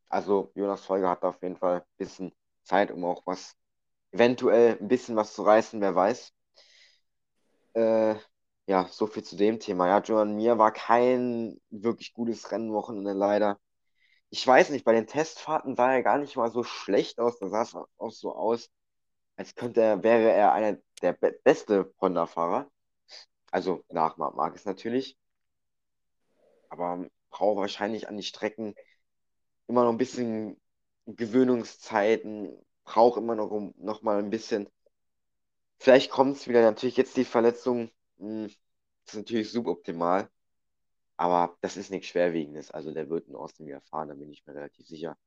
also 0.10 0.52
Jonas 0.56 0.86
Folger 0.86 1.10
hat 1.10 1.24
auf 1.24 1.42
jeden 1.44 1.58
Fall 1.58 1.82
ein 1.82 1.88
bisschen 1.98 2.34
Zeit, 2.64 2.92
um 2.92 3.06
auch 3.06 3.24
was, 3.28 3.56
eventuell 4.12 4.78
ein 4.82 4.88
bisschen 4.90 5.16
was 5.18 5.34
zu 5.36 5.44
reißen, 5.44 5.82
wer 5.82 5.96
weiß. 5.96 6.34
Äh, 7.74 8.16
ja, 8.68 8.88
so 8.88 9.08
viel 9.08 9.24
zu 9.24 9.36
dem 9.36 9.60
Thema. 9.60 9.88
Ja, 9.88 10.00
Joan 10.02 10.36
Mir 10.36 10.58
war 10.58 10.72
kein 10.72 11.60
wirklich 11.70 12.14
gutes 12.14 12.52
Rennwochenende 12.52 13.14
leider. 13.14 13.60
Ich 14.30 14.46
weiß 14.48 14.70
nicht, 14.72 14.86
bei 14.86 14.94
den 14.94 15.08
Testfahrten 15.08 15.76
sah 15.76 15.94
er 15.94 16.04
gar 16.04 16.18
nicht 16.20 16.36
mal 16.38 16.52
so 16.52 16.64
schlecht 16.64 17.20
aus. 17.20 17.40
Da 17.40 17.50
sah 17.50 17.62
es 17.64 17.76
auch 17.76 18.12
so 18.12 18.36
aus, 18.36 18.70
als 19.38 19.56
könnte 19.56 19.82
er, 19.82 20.04
wäre 20.04 20.32
er 20.32 20.54
einer 20.54 20.78
der 21.02 21.14
be 21.14 21.34
beste 21.44 21.94
Honda-Fahrer. 22.02 22.70
Also 23.52 23.84
nach 23.90 24.18
Marc 24.18 24.36
Marquez 24.36 24.66
natürlich. 24.66 25.18
Aber 26.70 27.06
braucht 27.34 27.58
wahrscheinlich 27.58 28.08
an 28.08 28.16
die 28.16 28.24
Strecken 28.24 28.76
immer 29.68 29.84
noch 29.84 29.92
ein 29.92 29.98
bisschen 29.98 30.60
Gewöhnungszeiten, 31.06 32.56
braucht 32.86 33.18
immer 33.18 33.36
noch, 33.36 33.52
noch 33.78 34.02
mal 34.04 34.20
ein 34.20 34.30
bisschen. 34.30 34.70
Vielleicht 35.80 36.12
kommt 36.12 36.38
es 36.38 36.48
wieder. 36.48 36.62
Natürlich 36.62 36.98
jetzt 36.98 37.18
die 37.18 37.26
Verletzung. 37.26 37.92
Mh, 38.18 38.46
hm, 38.46 38.56
ist 39.06 39.16
natürlich 39.16 39.52
suboptimal. 39.52 40.30
Aber 41.18 41.58
das 41.62 41.78
ist 41.78 41.92
nichts 41.92 42.08
Schwerwiegendes. 42.08 42.72
Also 42.72 42.94
der 42.94 43.10
wird 43.10 43.28
in 43.28 43.36
Austin 43.36 43.68
wieder 43.68 43.82
fahren, 43.82 44.10
da 44.10 44.16
bin 44.16 44.32
ich 44.32 44.46
mir 44.46 44.56
relativ 44.56 44.88
sicher. 44.88 45.18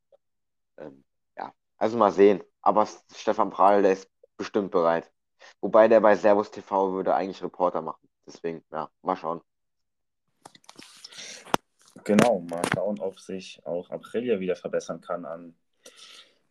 Ähm, 0.78 1.04
ja, 1.36 1.54
also 1.78 1.96
mal 1.98 2.12
sehen. 2.12 2.42
Aber 2.62 2.88
Stefan 3.14 3.50
Prahl, 3.50 3.82
der 3.82 3.92
ist 3.92 4.10
bestimmt 4.36 4.70
bereit. 4.70 5.10
Wobei 5.60 5.88
der 5.88 6.00
bei 6.00 6.16
Servus 6.16 6.50
TV 6.50 6.92
würde 6.92 7.14
eigentlich 7.14 7.42
Reporter 7.42 7.82
machen. 7.82 8.08
Deswegen, 8.26 8.64
ja, 8.72 8.90
mal 9.02 9.16
schauen. 9.16 9.42
Genau, 12.04 12.40
mal 12.40 12.62
schauen, 12.74 13.00
ob 13.00 13.18
sich 13.20 13.60
auch 13.64 13.90
Aprilia 13.90 14.40
wieder 14.40 14.56
verbessern 14.56 15.00
kann 15.00 15.24
an 15.24 15.54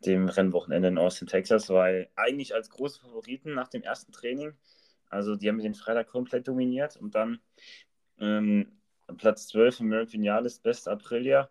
dem 0.06 0.28
Rennwochenende 0.28 0.88
in 0.90 0.98
Austin, 0.98 1.28
Texas, 1.28 1.70
weil 1.70 2.10
eigentlich 2.16 2.54
als 2.54 2.70
große 2.70 3.00
Favoriten 3.02 3.54
nach 3.54 3.68
dem 3.68 3.82
ersten 3.82 4.12
Training, 4.12 4.54
also 5.10 5.36
die 5.36 5.50
haben 5.50 5.60
den 5.60 5.76
Freitag 5.76 6.08
komplett 6.08 6.48
dominiert 6.48 6.98
und 6.98 7.16
dann 7.16 7.40
ähm, 8.20 8.72
Platz 9.18 9.48
12 9.48 9.82
Merck 9.82 10.12
Vinales, 10.14 10.60
Best 10.60 10.88
Aprilia, 10.88 11.50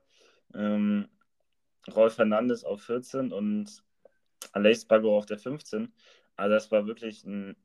ähm, 0.54 1.08
Rolf 1.94 2.18
Hernandez 2.18 2.64
auf 2.64 2.82
14 2.82 3.32
und 3.32 3.82
Aleix 4.52 4.84
Bago 4.84 5.16
auf 5.16 5.26
der 5.26 5.38
15. 5.38 5.92
Also 6.36 6.54
das 6.54 6.70
war 6.70 6.86
wirklich 6.86 7.24
ein, 7.24 7.56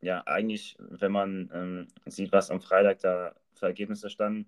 ja, 0.00 0.22
eigentlich, 0.26 0.76
wenn 0.78 1.12
man 1.12 1.50
ähm, 1.52 1.88
sieht, 2.06 2.32
was 2.32 2.50
am 2.50 2.60
Freitag 2.60 3.00
da 3.00 3.34
für 3.54 3.66
Ergebnisse 3.66 4.10
standen, 4.10 4.46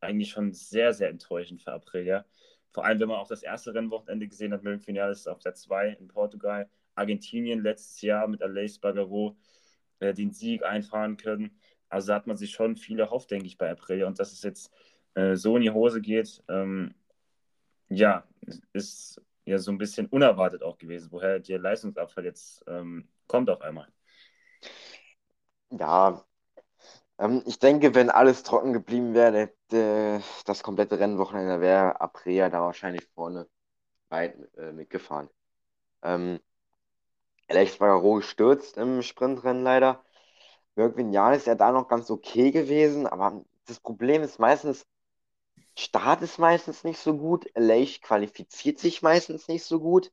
eigentlich 0.00 0.30
schon 0.30 0.52
sehr, 0.52 0.92
sehr 0.94 1.08
enttäuschend 1.08 1.62
für 1.62 1.72
Aprilia. 1.72 2.24
Vor 2.72 2.84
allem, 2.84 3.00
wenn 3.00 3.08
man 3.08 3.18
auch 3.18 3.28
das 3.28 3.42
erste 3.42 3.74
Rennwochenende 3.74 4.28
gesehen 4.28 4.52
hat, 4.52 4.62
Merck 4.62 4.86
Vinales 4.86 5.26
auf 5.26 5.40
der 5.40 5.54
2 5.54 5.96
in 6.00 6.08
Portugal, 6.08 6.68
Argentinien 6.94 7.62
letztes 7.62 8.00
Jahr 8.02 8.26
mit 8.28 8.42
Aleix 8.42 8.78
Bagaro 8.78 9.36
äh, 10.00 10.12
den 10.12 10.32
Sieg 10.32 10.64
einfahren 10.64 11.16
können. 11.16 11.58
Also 11.88 12.08
da 12.08 12.16
hat 12.16 12.26
man 12.26 12.36
sich 12.36 12.50
schon 12.50 12.76
viel 12.76 13.00
erhofft, 13.00 13.30
denke 13.30 13.46
ich, 13.46 13.56
bei 13.58 13.70
Aprilia. 13.70 14.06
Und 14.06 14.18
dass 14.18 14.32
es 14.32 14.42
jetzt 14.42 14.72
äh, 15.14 15.36
so 15.36 15.56
in 15.56 15.62
die 15.62 15.70
Hose 15.70 16.00
geht, 16.00 16.42
ähm, 16.48 16.94
ja, 17.88 18.24
ist 18.72 19.22
ja 19.44 19.58
so 19.58 19.70
ein 19.70 19.78
bisschen 19.78 20.06
unerwartet 20.06 20.62
auch 20.62 20.78
gewesen, 20.78 21.10
woher 21.10 21.40
der 21.40 21.58
Leistungsabfall 21.58 22.24
jetzt 22.24 22.62
ähm, 22.66 23.08
kommt 23.26 23.48
auf 23.48 23.62
einmal. 23.62 23.88
Ja, 25.70 26.24
ähm, 27.18 27.42
ich 27.46 27.58
denke, 27.58 27.94
wenn 27.94 28.10
alles 28.10 28.42
trocken 28.42 28.72
geblieben 28.72 29.14
wäre, 29.14 29.52
das 29.70 30.62
komplette 30.62 30.98
Rennwochenende 30.98 31.60
wäre 31.60 32.00
Aprilia 32.00 32.48
da 32.48 32.62
wahrscheinlich 32.62 33.06
vorne 33.14 33.48
weit 34.08 34.36
äh, 34.56 34.72
mitgefahren. 34.72 35.28
Ähm, 36.02 36.40
Alex 37.48 37.78
Bagaro 37.78 38.16
gestürzt 38.16 38.76
im 38.76 39.02
Sprintrennen 39.02 39.62
leider. 39.62 40.04
Birk 40.74 40.96
ist 40.98 41.46
ja 41.46 41.54
da 41.56 41.72
noch 41.72 41.88
ganz 41.88 42.10
okay 42.10 42.52
gewesen, 42.52 43.06
aber 43.06 43.44
das 43.66 43.80
Problem 43.80 44.22
ist 44.22 44.38
meistens, 44.38 44.86
Start 45.76 46.22
ist 46.22 46.38
meistens 46.38 46.84
nicht 46.84 46.98
so 47.00 47.16
gut, 47.16 47.46
Leich 47.56 48.02
qualifiziert 48.02 48.78
sich 48.78 49.02
meistens 49.02 49.48
nicht 49.48 49.64
so 49.64 49.80
gut 49.80 50.12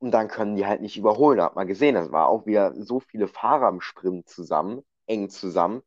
und 0.00 0.10
dann 0.10 0.28
können 0.28 0.56
die 0.56 0.66
halt 0.66 0.82
nicht 0.82 0.96
überholen. 0.98 1.38
Da 1.38 1.44
hat 1.46 1.56
man 1.56 1.66
gesehen, 1.66 1.94
das 1.94 2.12
war 2.12 2.28
auch 2.28 2.46
wieder 2.46 2.74
so 2.74 3.00
viele 3.00 3.28
Fahrer 3.28 3.68
im 3.68 3.80
Sprint 3.80 4.28
zusammen, 4.28 4.82
eng 5.06 5.30
zusammen, 5.30 5.82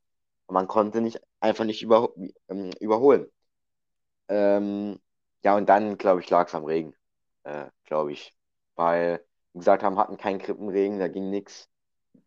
man 0.47 0.67
konnte 0.67 1.01
nicht 1.01 1.19
einfach 1.39 1.65
nicht 1.65 1.81
über, 1.81 2.13
ähm, 2.49 2.71
überholen. 2.79 3.27
Ähm, 4.27 4.99
ja, 5.43 5.55
und 5.57 5.67
dann, 5.69 5.97
glaube 5.97 6.21
ich, 6.21 6.29
lag 6.29 6.47
es 6.47 6.55
am 6.55 6.65
Regen, 6.65 6.95
äh, 7.43 7.67
glaube 7.85 8.11
ich, 8.13 8.33
weil, 8.75 9.23
wie 9.53 9.59
gesagt 9.59 9.83
haben, 9.83 9.97
hatten 9.99 10.17
keinen 10.17 10.39
Krippenregen, 10.39 10.99
da 10.99 11.07
ging 11.07 11.29
nichts. 11.29 11.69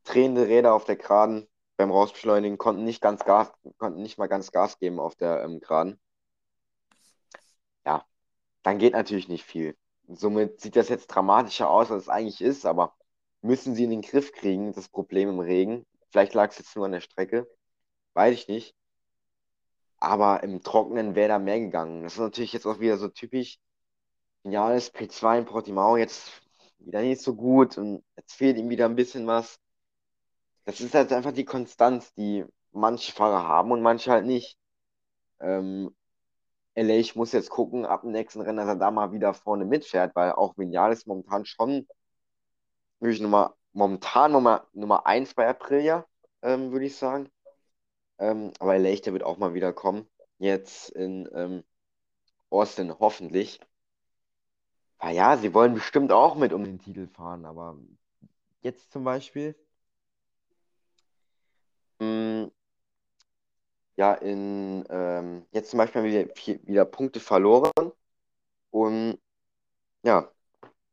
Drehende 0.04 0.46
Räder 0.48 0.74
auf 0.74 0.84
der 0.84 0.96
Geraden, 0.96 1.48
beim 1.76 1.90
Rausbeschleunigen, 1.90 2.58
konnten 2.58 2.84
nicht 2.84 3.00
ganz 3.00 3.24
Gas, 3.24 3.52
konnten 3.78 4.02
nicht 4.02 4.18
mal 4.18 4.28
ganz 4.28 4.52
Gas 4.52 4.78
geben 4.78 5.00
auf 5.00 5.16
der 5.16 5.42
ähm, 5.44 5.60
Geraden. 5.60 6.00
Ja, 7.86 8.04
dann 8.62 8.78
geht 8.78 8.92
natürlich 8.94 9.28
nicht 9.28 9.44
viel. 9.44 9.76
Somit 10.08 10.60
sieht 10.60 10.76
das 10.76 10.88
jetzt 10.88 11.08
dramatischer 11.08 11.68
aus, 11.70 11.90
als 11.90 12.04
es 12.04 12.08
eigentlich 12.08 12.40
ist, 12.40 12.66
aber 12.66 12.94
müssen 13.42 13.74
sie 13.74 13.84
in 13.84 13.90
den 13.90 14.02
Griff 14.02 14.32
kriegen, 14.32 14.72
das 14.72 14.88
Problem 14.88 15.28
im 15.28 15.40
Regen. 15.40 15.86
Vielleicht 16.10 16.34
lag 16.34 16.50
es 16.50 16.58
jetzt 16.58 16.76
nur 16.76 16.86
an 16.86 16.92
der 16.92 17.00
Strecke, 17.00 17.48
weiß 18.18 18.34
ich 18.34 18.48
nicht. 18.48 18.74
Aber 20.00 20.42
im 20.42 20.62
Trockenen 20.62 21.14
wäre 21.14 21.28
da 21.28 21.38
mehr 21.38 21.60
gegangen. 21.60 22.02
Das 22.02 22.14
ist 22.14 22.20
natürlich 22.20 22.52
jetzt 22.52 22.66
auch 22.66 22.80
wieder 22.80 22.98
so 22.98 23.08
typisch. 23.08 23.58
Geniales 24.44 24.94
P2 24.94 25.38
in 25.40 25.44
Portimao 25.46 25.96
jetzt 25.96 26.30
wieder 26.78 27.02
nicht 27.02 27.22
so 27.22 27.34
gut 27.34 27.78
und 27.78 28.04
jetzt 28.16 28.34
fehlt 28.34 28.56
ihm 28.58 28.68
wieder 28.70 28.86
ein 28.86 28.96
bisschen 28.96 29.26
was 29.26 29.58
das 30.68 30.80
ist 30.80 30.94
halt 30.94 31.12
einfach 31.14 31.32
die 31.32 31.46
Konstanz, 31.46 32.12
die 32.14 32.44
manche 32.72 33.12
Fahrer 33.12 33.48
haben 33.48 33.72
und 33.72 33.80
manche 33.80 34.10
halt 34.10 34.26
nicht. 34.26 34.58
Ähm, 35.40 35.96
LA, 36.74 36.96
ich 36.96 37.16
muss 37.16 37.32
jetzt 37.32 37.48
gucken, 37.50 37.86
ab 37.86 38.02
dem 38.02 38.12
nächsten 38.12 38.42
Rennen, 38.42 38.58
dass 38.58 38.68
er 38.68 38.76
da 38.76 38.90
mal 38.90 39.12
wieder 39.12 39.32
vorne 39.32 39.64
mitfährt, 39.64 40.14
weil 40.14 40.32
auch 40.32 40.58
Vinales 40.58 41.06
momentan 41.06 41.46
schon, 41.46 41.88
würde 43.00 43.14
ich 43.14 43.20
Nummer, 43.20 43.56
momentan 43.72 44.32
Nummer, 44.32 44.66
Nummer 44.74 45.06
1 45.06 45.32
bei 45.34 45.48
Aprilia, 45.48 46.06
ähm, 46.42 46.70
würde 46.70 46.84
ich 46.86 46.96
sagen. 46.96 47.30
Ähm, 48.18 48.52
aber 48.60 48.78
der 48.78 49.12
wird 49.12 49.22
auch 49.24 49.38
mal 49.38 49.54
wieder 49.54 49.72
kommen. 49.72 50.08
Jetzt 50.38 50.90
in 50.90 51.28
ähm, 51.34 51.64
Austin, 52.50 52.94
hoffentlich. 52.98 53.60
Ja, 55.02 55.10
ja, 55.10 55.36
sie 55.36 55.54
wollen 55.54 55.74
bestimmt 55.74 56.12
auch 56.12 56.36
mit 56.36 56.52
um 56.52 56.64
den 56.64 56.78
Titel 56.78 57.08
fahren, 57.08 57.44
aber 57.44 57.76
jetzt 58.62 58.92
zum 58.92 59.04
Beispiel 59.04 59.56
Mm, 62.00 62.50
ja, 63.96 64.14
in, 64.14 64.84
ähm, 64.90 65.46
jetzt 65.52 65.70
zum 65.70 65.78
Beispiel 65.78 66.02
haben 66.02 66.08
wir 66.10 66.26
wieder, 66.26 66.66
wieder 66.66 66.84
Punkte 66.84 67.20
verloren 67.20 67.72
und 68.70 69.18
ja, 70.04 70.30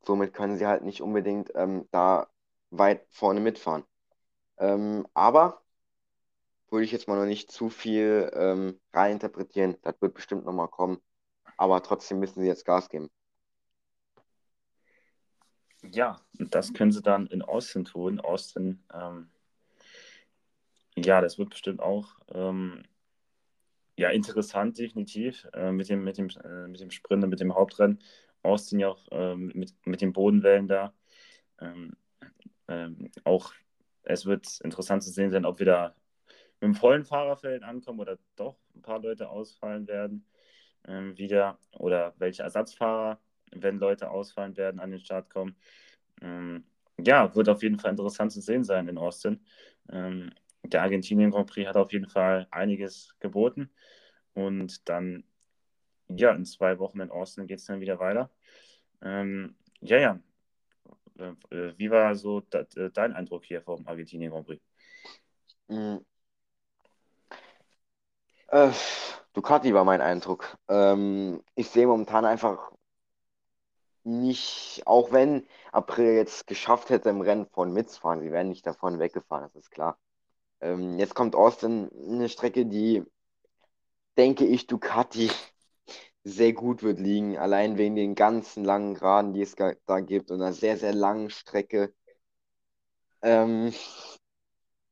somit 0.06 0.34
können 0.34 0.58
sie 0.58 0.68
halt 0.68 0.84
nicht 0.84 1.02
unbedingt 1.02 1.52
ähm, 1.56 1.88
da 1.92 2.30
weit 2.72 3.08
vorne 3.12 3.42
mitfahren. 3.42 3.86
Ähm, 4.60 5.08
aber 5.16 5.64
würde 6.76 6.84
ich 6.84 6.92
jetzt 6.92 7.08
mal 7.08 7.18
noch 7.18 7.26
nicht 7.26 7.50
zu 7.50 7.70
viel 7.70 8.30
ähm, 8.34 8.78
reininterpretieren. 8.92 9.78
Das 9.82 9.96
wird 10.02 10.14
bestimmt 10.14 10.44
nochmal 10.44 10.68
kommen. 10.68 11.02
Aber 11.56 11.82
trotzdem 11.82 12.20
müssen 12.20 12.42
sie 12.42 12.48
jetzt 12.48 12.66
Gas 12.66 12.90
geben. 12.90 13.10
Ja, 15.90 16.20
das 16.34 16.74
können 16.74 16.92
sie 16.92 17.02
dann 17.02 17.28
in 17.28 17.42
Austin 17.42 17.86
tun. 17.86 18.20
Austin 18.20 18.84
ähm, 18.94 19.30
ja, 20.98 21.22
das 21.22 21.40
wird 21.40 21.52
bestimmt 21.52 21.80
auch 21.80 22.18
ähm, 22.34 22.84
ja, 23.96 24.10
interessant, 24.10 24.78
definitiv, 24.78 25.48
äh, 25.54 25.72
mit, 25.72 25.88
dem, 25.88 26.04
mit, 26.04 26.18
dem, 26.18 26.28
äh, 26.44 26.68
mit 26.68 26.82
dem 26.82 26.92
Sprint 26.92 27.24
und 27.24 27.30
mit 27.30 27.40
dem 27.40 27.56
Hauptrennen. 27.56 28.02
Austin 28.44 28.80
ja 28.80 28.90
auch 28.90 29.08
äh, 29.12 29.38
mit, 29.38 29.74
mit 29.86 30.02
den 30.02 30.12
Bodenwellen 30.12 30.68
da. 30.68 30.94
Ähm, 31.62 31.96
ähm, 32.68 33.12
auch 33.24 33.54
es 34.04 34.26
wird 34.26 34.60
interessant 34.62 35.04
zu 35.04 35.10
sehen 35.10 35.32
sein, 35.32 35.46
ob 35.46 35.60
wir 35.60 35.66
da 35.66 35.96
mit 36.60 36.70
dem 36.70 36.76
vollen 36.76 37.06
Fahrerfeld 37.06 37.64
ankommen 37.64 38.00
oder 38.00 38.18
doch 38.36 38.58
ein 38.76 38.82
paar 38.82 39.00
Leute 39.00 39.30
ausfallen 39.30 39.88
werden 39.88 40.26
ähm, 40.88 41.18
wieder 41.18 41.60
oder 41.78 42.14
welche 42.18 42.44
Ersatzfahrer, 42.44 43.20
wenn 43.52 43.80
Leute 43.80 44.10
ausfallen 44.10 44.58
werden, 44.58 44.80
an 44.80 44.92
den 44.92 45.00
Start 45.00 45.30
kommen. 45.30 45.56
Ähm, 46.22 46.66
ja, 46.98 47.34
wird 47.36 47.50
auf 47.50 47.64
jeden 47.64 47.80
Fall 47.80 47.92
interessant 47.92 48.32
zu 48.32 48.42
sehen 48.42 48.64
sein 48.64 48.88
in 48.88 48.98
Austin. 48.98 49.46
Ähm, 49.90 50.32
der 50.64 50.82
Argentinien 50.82 51.32
Grand 51.32 51.50
Prix 51.50 51.68
hat 51.68 51.78
auf 51.78 51.92
jeden 51.92 52.08
Fall 52.08 52.48
einiges 52.52 53.16
geboten. 53.20 53.70
Und 54.34 54.88
dann, 54.90 55.24
ja, 56.08 56.32
in 56.32 56.46
zwei 56.46 56.80
Wochen 56.80 57.00
in 57.00 57.12
Austin 57.12 57.48
geht 57.48 57.60
es 57.60 57.66
dann 57.66 57.80
wieder 57.80 58.00
weiter. 58.00 58.32
Ähm, 59.02 59.56
ja, 59.82 59.98
ja. 60.00 60.20
äh, 61.18 61.74
wie 61.78 61.92
war 61.92 62.16
so 62.16 62.44
äh, 62.52 62.90
dein 62.92 63.14
Eindruck 63.14 63.46
hier 63.46 63.62
vom 63.62 63.86
Argentinien 63.88 64.32
Grand 64.32 64.48
Prix? 64.48 64.62
Äh, 68.56 68.72
Ducati 69.34 69.74
war 69.74 69.84
mein 69.84 70.00
Eindruck. 70.00 70.58
Ähm, 70.70 71.44
ich 71.56 71.70
sehe 71.70 71.88
momentan 71.88 72.24
einfach 72.24 72.72
nicht, 74.06 74.84
auch 74.86 75.12
wenn 75.12 75.46
April 75.74 76.14
jetzt 76.16 76.48
geschafft 76.48 76.90
hätte, 76.90 77.10
im 77.10 77.20
Rennen 77.20 77.48
von 77.48 77.74
mitzufahren, 77.74 78.22
sie 78.22 78.32
wären 78.32 78.48
nicht 78.48 78.66
davon 78.66 78.98
weggefahren, 78.98 79.44
das 79.44 79.56
ist 79.56 79.72
klar. 79.72 80.00
Ähm, 80.62 80.98
jetzt 81.00 81.16
kommt 81.16 81.36
Austin, 81.36 81.90
eine 82.08 82.30
Strecke, 82.30 82.66
die, 82.66 83.04
denke 84.18 84.46
ich, 84.46 84.68
Ducati 84.68 85.30
sehr 86.24 86.54
gut 86.54 86.82
wird 86.82 87.00
liegen, 87.00 87.38
allein 87.38 87.78
wegen 87.78 87.98
den 87.98 88.16
ganzen 88.16 88.64
langen 88.64 88.94
Geraden, 88.94 89.34
die 89.34 89.42
es 89.42 89.56
da 89.56 90.00
gibt 90.00 90.32
und 90.32 90.42
einer 90.42 90.54
sehr, 90.54 90.78
sehr 90.78 90.94
langen 90.94 91.30
Strecke, 91.30 91.94
ähm, 93.22 93.74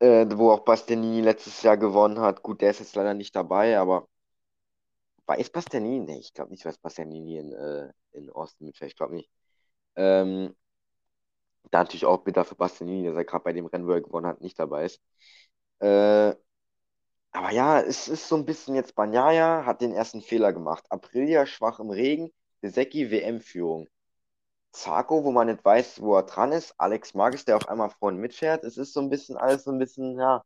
äh, 0.03 0.27
wo 0.37 0.51
auch 0.51 0.61
Bastianini 0.65 1.21
letztes 1.21 1.61
Jahr 1.63 1.77
gewonnen 1.77 2.19
hat. 2.19 2.43
Gut, 2.43 2.61
der 2.61 2.71
ist 2.71 2.79
jetzt 2.79 2.95
leider 2.95 3.13
nicht 3.13 3.35
dabei, 3.35 3.77
aber 3.79 4.07
weiß 5.27 5.49
Bastianini? 5.49 5.99
Nee, 6.05 6.19
ich 6.19 6.33
glaube 6.33 6.51
nicht, 6.51 6.65
was 6.65 6.77
Bastianini 6.77 7.37
in, 7.37 7.53
äh, 7.53 7.91
in 8.11 8.29
Austin 8.31 8.67
mitfährt. 8.67 8.91
Ich 8.91 8.97
glaube 8.97 9.15
nicht. 9.15 9.29
Ähm, 9.95 10.55
da 11.71 11.79
natürlich 11.79 12.05
auch 12.05 12.23
bitter 12.23 12.45
für 12.45 12.55
Bastianini, 12.55 13.05
dass 13.07 13.15
er 13.15 13.25
gerade 13.25 13.43
bei 13.43 13.53
dem 13.53 13.65
Rennen, 13.65 13.87
wo 13.87 13.91
er 13.91 14.01
gewonnen 14.01 14.27
hat, 14.27 14.41
nicht 14.41 14.59
dabei 14.59 14.85
ist. 14.85 15.01
Äh, 15.79 16.35
aber 17.31 17.51
ja, 17.51 17.81
es 17.81 18.07
ist 18.07 18.27
so 18.27 18.35
ein 18.37 18.45
bisschen 18.45 18.75
jetzt 18.75 18.95
Banyaya 18.95 19.65
hat 19.65 19.81
den 19.81 19.93
ersten 19.93 20.21
Fehler 20.21 20.53
gemacht. 20.53 20.85
Aprilia 20.89 21.45
schwach 21.45 21.79
im 21.79 21.89
Regen, 21.89 22.31
Besecki 22.61 23.11
WM-Führung. 23.11 23.87
Zarko, 24.73 25.23
wo 25.23 25.31
man 25.31 25.47
nicht 25.47 25.63
weiß, 25.63 26.01
wo 26.01 26.15
er 26.17 26.23
dran 26.23 26.51
ist. 26.51 26.73
Alex 26.79 27.13
Marques, 27.13 27.45
der 27.45 27.57
auf 27.57 27.69
einmal 27.69 27.89
vorne 27.91 28.19
mitfährt. 28.19 28.63
Es 28.63 28.77
ist 28.77 28.93
so 28.93 29.01
ein 29.01 29.09
bisschen 29.09 29.37
alles 29.37 29.63
so 29.63 29.71
ein 29.71 29.79
bisschen, 29.79 30.19
ja, 30.19 30.43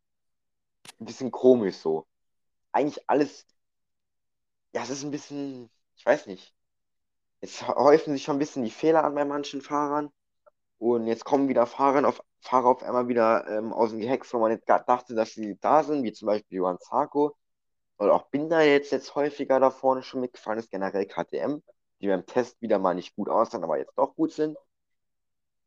ein 0.99 1.05
bisschen 1.05 1.31
komisch 1.31 1.77
so. 1.77 2.07
Eigentlich 2.71 3.03
alles, 3.09 3.45
ja, 4.73 4.83
es 4.83 4.89
ist 4.89 5.03
ein 5.03 5.11
bisschen, 5.11 5.69
ich 5.95 6.05
weiß 6.05 6.27
nicht. 6.27 6.53
Es 7.41 7.67
häufen 7.67 8.13
sich 8.13 8.23
schon 8.23 8.37
ein 8.37 8.39
bisschen 8.39 8.63
die 8.63 8.71
Fehler 8.71 9.03
an 9.03 9.15
bei 9.15 9.25
manchen 9.25 9.61
Fahrern. 9.61 10.11
Und 10.79 11.07
jetzt 11.07 11.25
kommen 11.25 11.49
wieder 11.49 11.65
Fahrer 11.67 12.07
auf, 12.07 12.21
Fahrer 12.41 12.67
auf 12.69 12.83
einmal 12.83 13.07
wieder 13.09 13.47
ähm, 13.49 13.73
aus 13.73 13.91
dem 13.91 13.99
Gehex, 13.99 14.33
wo 14.33 14.39
man 14.39 14.51
nicht 14.53 14.69
dachte, 14.69 15.15
dass 15.15 15.33
sie 15.33 15.57
da 15.61 15.83
sind, 15.83 16.03
wie 16.03 16.13
zum 16.13 16.27
Beispiel 16.27 16.59
Johann 16.59 16.79
Zarko. 16.79 17.35
Oder 17.99 18.13
auch 18.15 18.29
Binder 18.29 18.61
jetzt, 18.63 18.91
jetzt 18.91 19.15
häufiger 19.15 19.59
da 19.59 19.71
vorne 19.71 20.03
schon 20.03 20.21
mitgefahren 20.21 20.59
ist, 20.59 20.71
generell 20.71 21.05
KTM, 21.07 21.63
die 22.01 22.07
beim 22.07 22.25
Test 22.25 22.61
wieder 22.61 22.79
mal 22.79 22.95
nicht 22.95 23.15
gut 23.15 23.29
aussahen, 23.29 23.63
aber 23.63 23.77
jetzt 23.77 23.97
doch 23.97 24.15
gut 24.15 24.31
sind. 24.31 24.57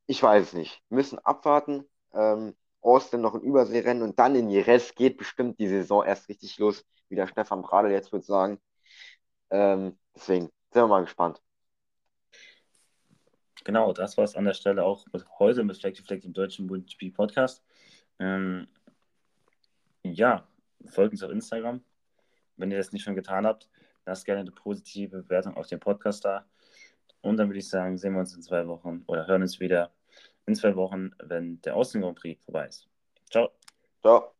Ich 0.06 0.22
weiß 0.22 0.48
es 0.48 0.52
nicht. 0.54 0.82
Wir 0.88 0.96
müssen 0.96 1.18
abwarten. 1.18 1.84
Ähm, 2.12 2.56
Austin 2.82 3.20
noch 3.20 3.34
ein 3.34 3.42
Überseerennen 3.42 4.02
und 4.02 4.18
dann 4.18 4.34
in 4.34 4.48
Jerez 4.48 4.94
geht 4.94 5.18
bestimmt 5.18 5.58
die 5.60 5.68
Saison 5.68 6.04
erst 6.04 6.28
richtig 6.28 6.58
los, 6.58 6.84
wie 7.08 7.14
der 7.14 7.26
Stefan 7.26 7.62
Bradl 7.62 7.90
jetzt 7.90 8.12
würde 8.12 8.24
sagen. 8.24 8.60
Ähm, 9.50 9.98
deswegen 10.14 10.46
sind 10.70 10.82
wir 10.82 10.86
mal 10.86 11.02
gespannt. 11.02 11.42
Genau, 13.64 13.92
das 13.92 14.16
war 14.16 14.24
es 14.24 14.34
an 14.34 14.46
der 14.46 14.54
Stelle 14.54 14.84
auch 14.84 15.04
mit, 15.12 15.26
heute 15.38 15.64
mit 15.64 15.76
Fleck 15.76 15.98
Fleck 15.98 16.24
im 16.24 16.32
deutschen 16.32 16.66
MotoGP 16.66 17.14
Podcast. 17.14 17.62
Ähm, 18.18 18.66
ja, 20.02 20.48
folgt 20.86 21.12
uns 21.12 21.22
auf 21.22 21.30
Instagram. 21.30 21.84
Wenn 22.56 22.70
ihr 22.70 22.78
das 22.78 22.92
nicht 22.92 23.02
schon 23.02 23.14
getan 23.14 23.46
habt, 23.46 23.68
lasst 24.06 24.24
gerne 24.24 24.40
eine 24.40 24.50
positive 24.50 25.22
Bewertung 25.22 25.56
auf 25.56 25.66
den 25.66 25.80
Podcast 25.80 26.24
da. 26.24 26.46
Und 27.22 27.36
dann 27.36 27.48
würde 27.48 27.58
ich 27.58 27.68
sagen, 27.68 27.98
sehen 27.98 28.14
wir 28.14 28.20
uns 28.20 28.34
in 28.34 28.42
zwei 28.42 28.66
Wochen 28.66 29.02
oder 29.06 29.26
hören 29.26 29.42
uns 29.42 29.60
wieder 29.60 29.92
in 30.46 30.54
zwei 30.54 30.74
Wochen, 30.76 31.10
wenn 31.22 31.60
der 31.62 31.76
Außen 31.76 32.00
Grand 32.00 32.18
Prix 32.18 32.42
vorbei 32.44 32.66
ist. 32.66 32.88
Ciao. 33.30 33.50
Ciao. 34.00 34.34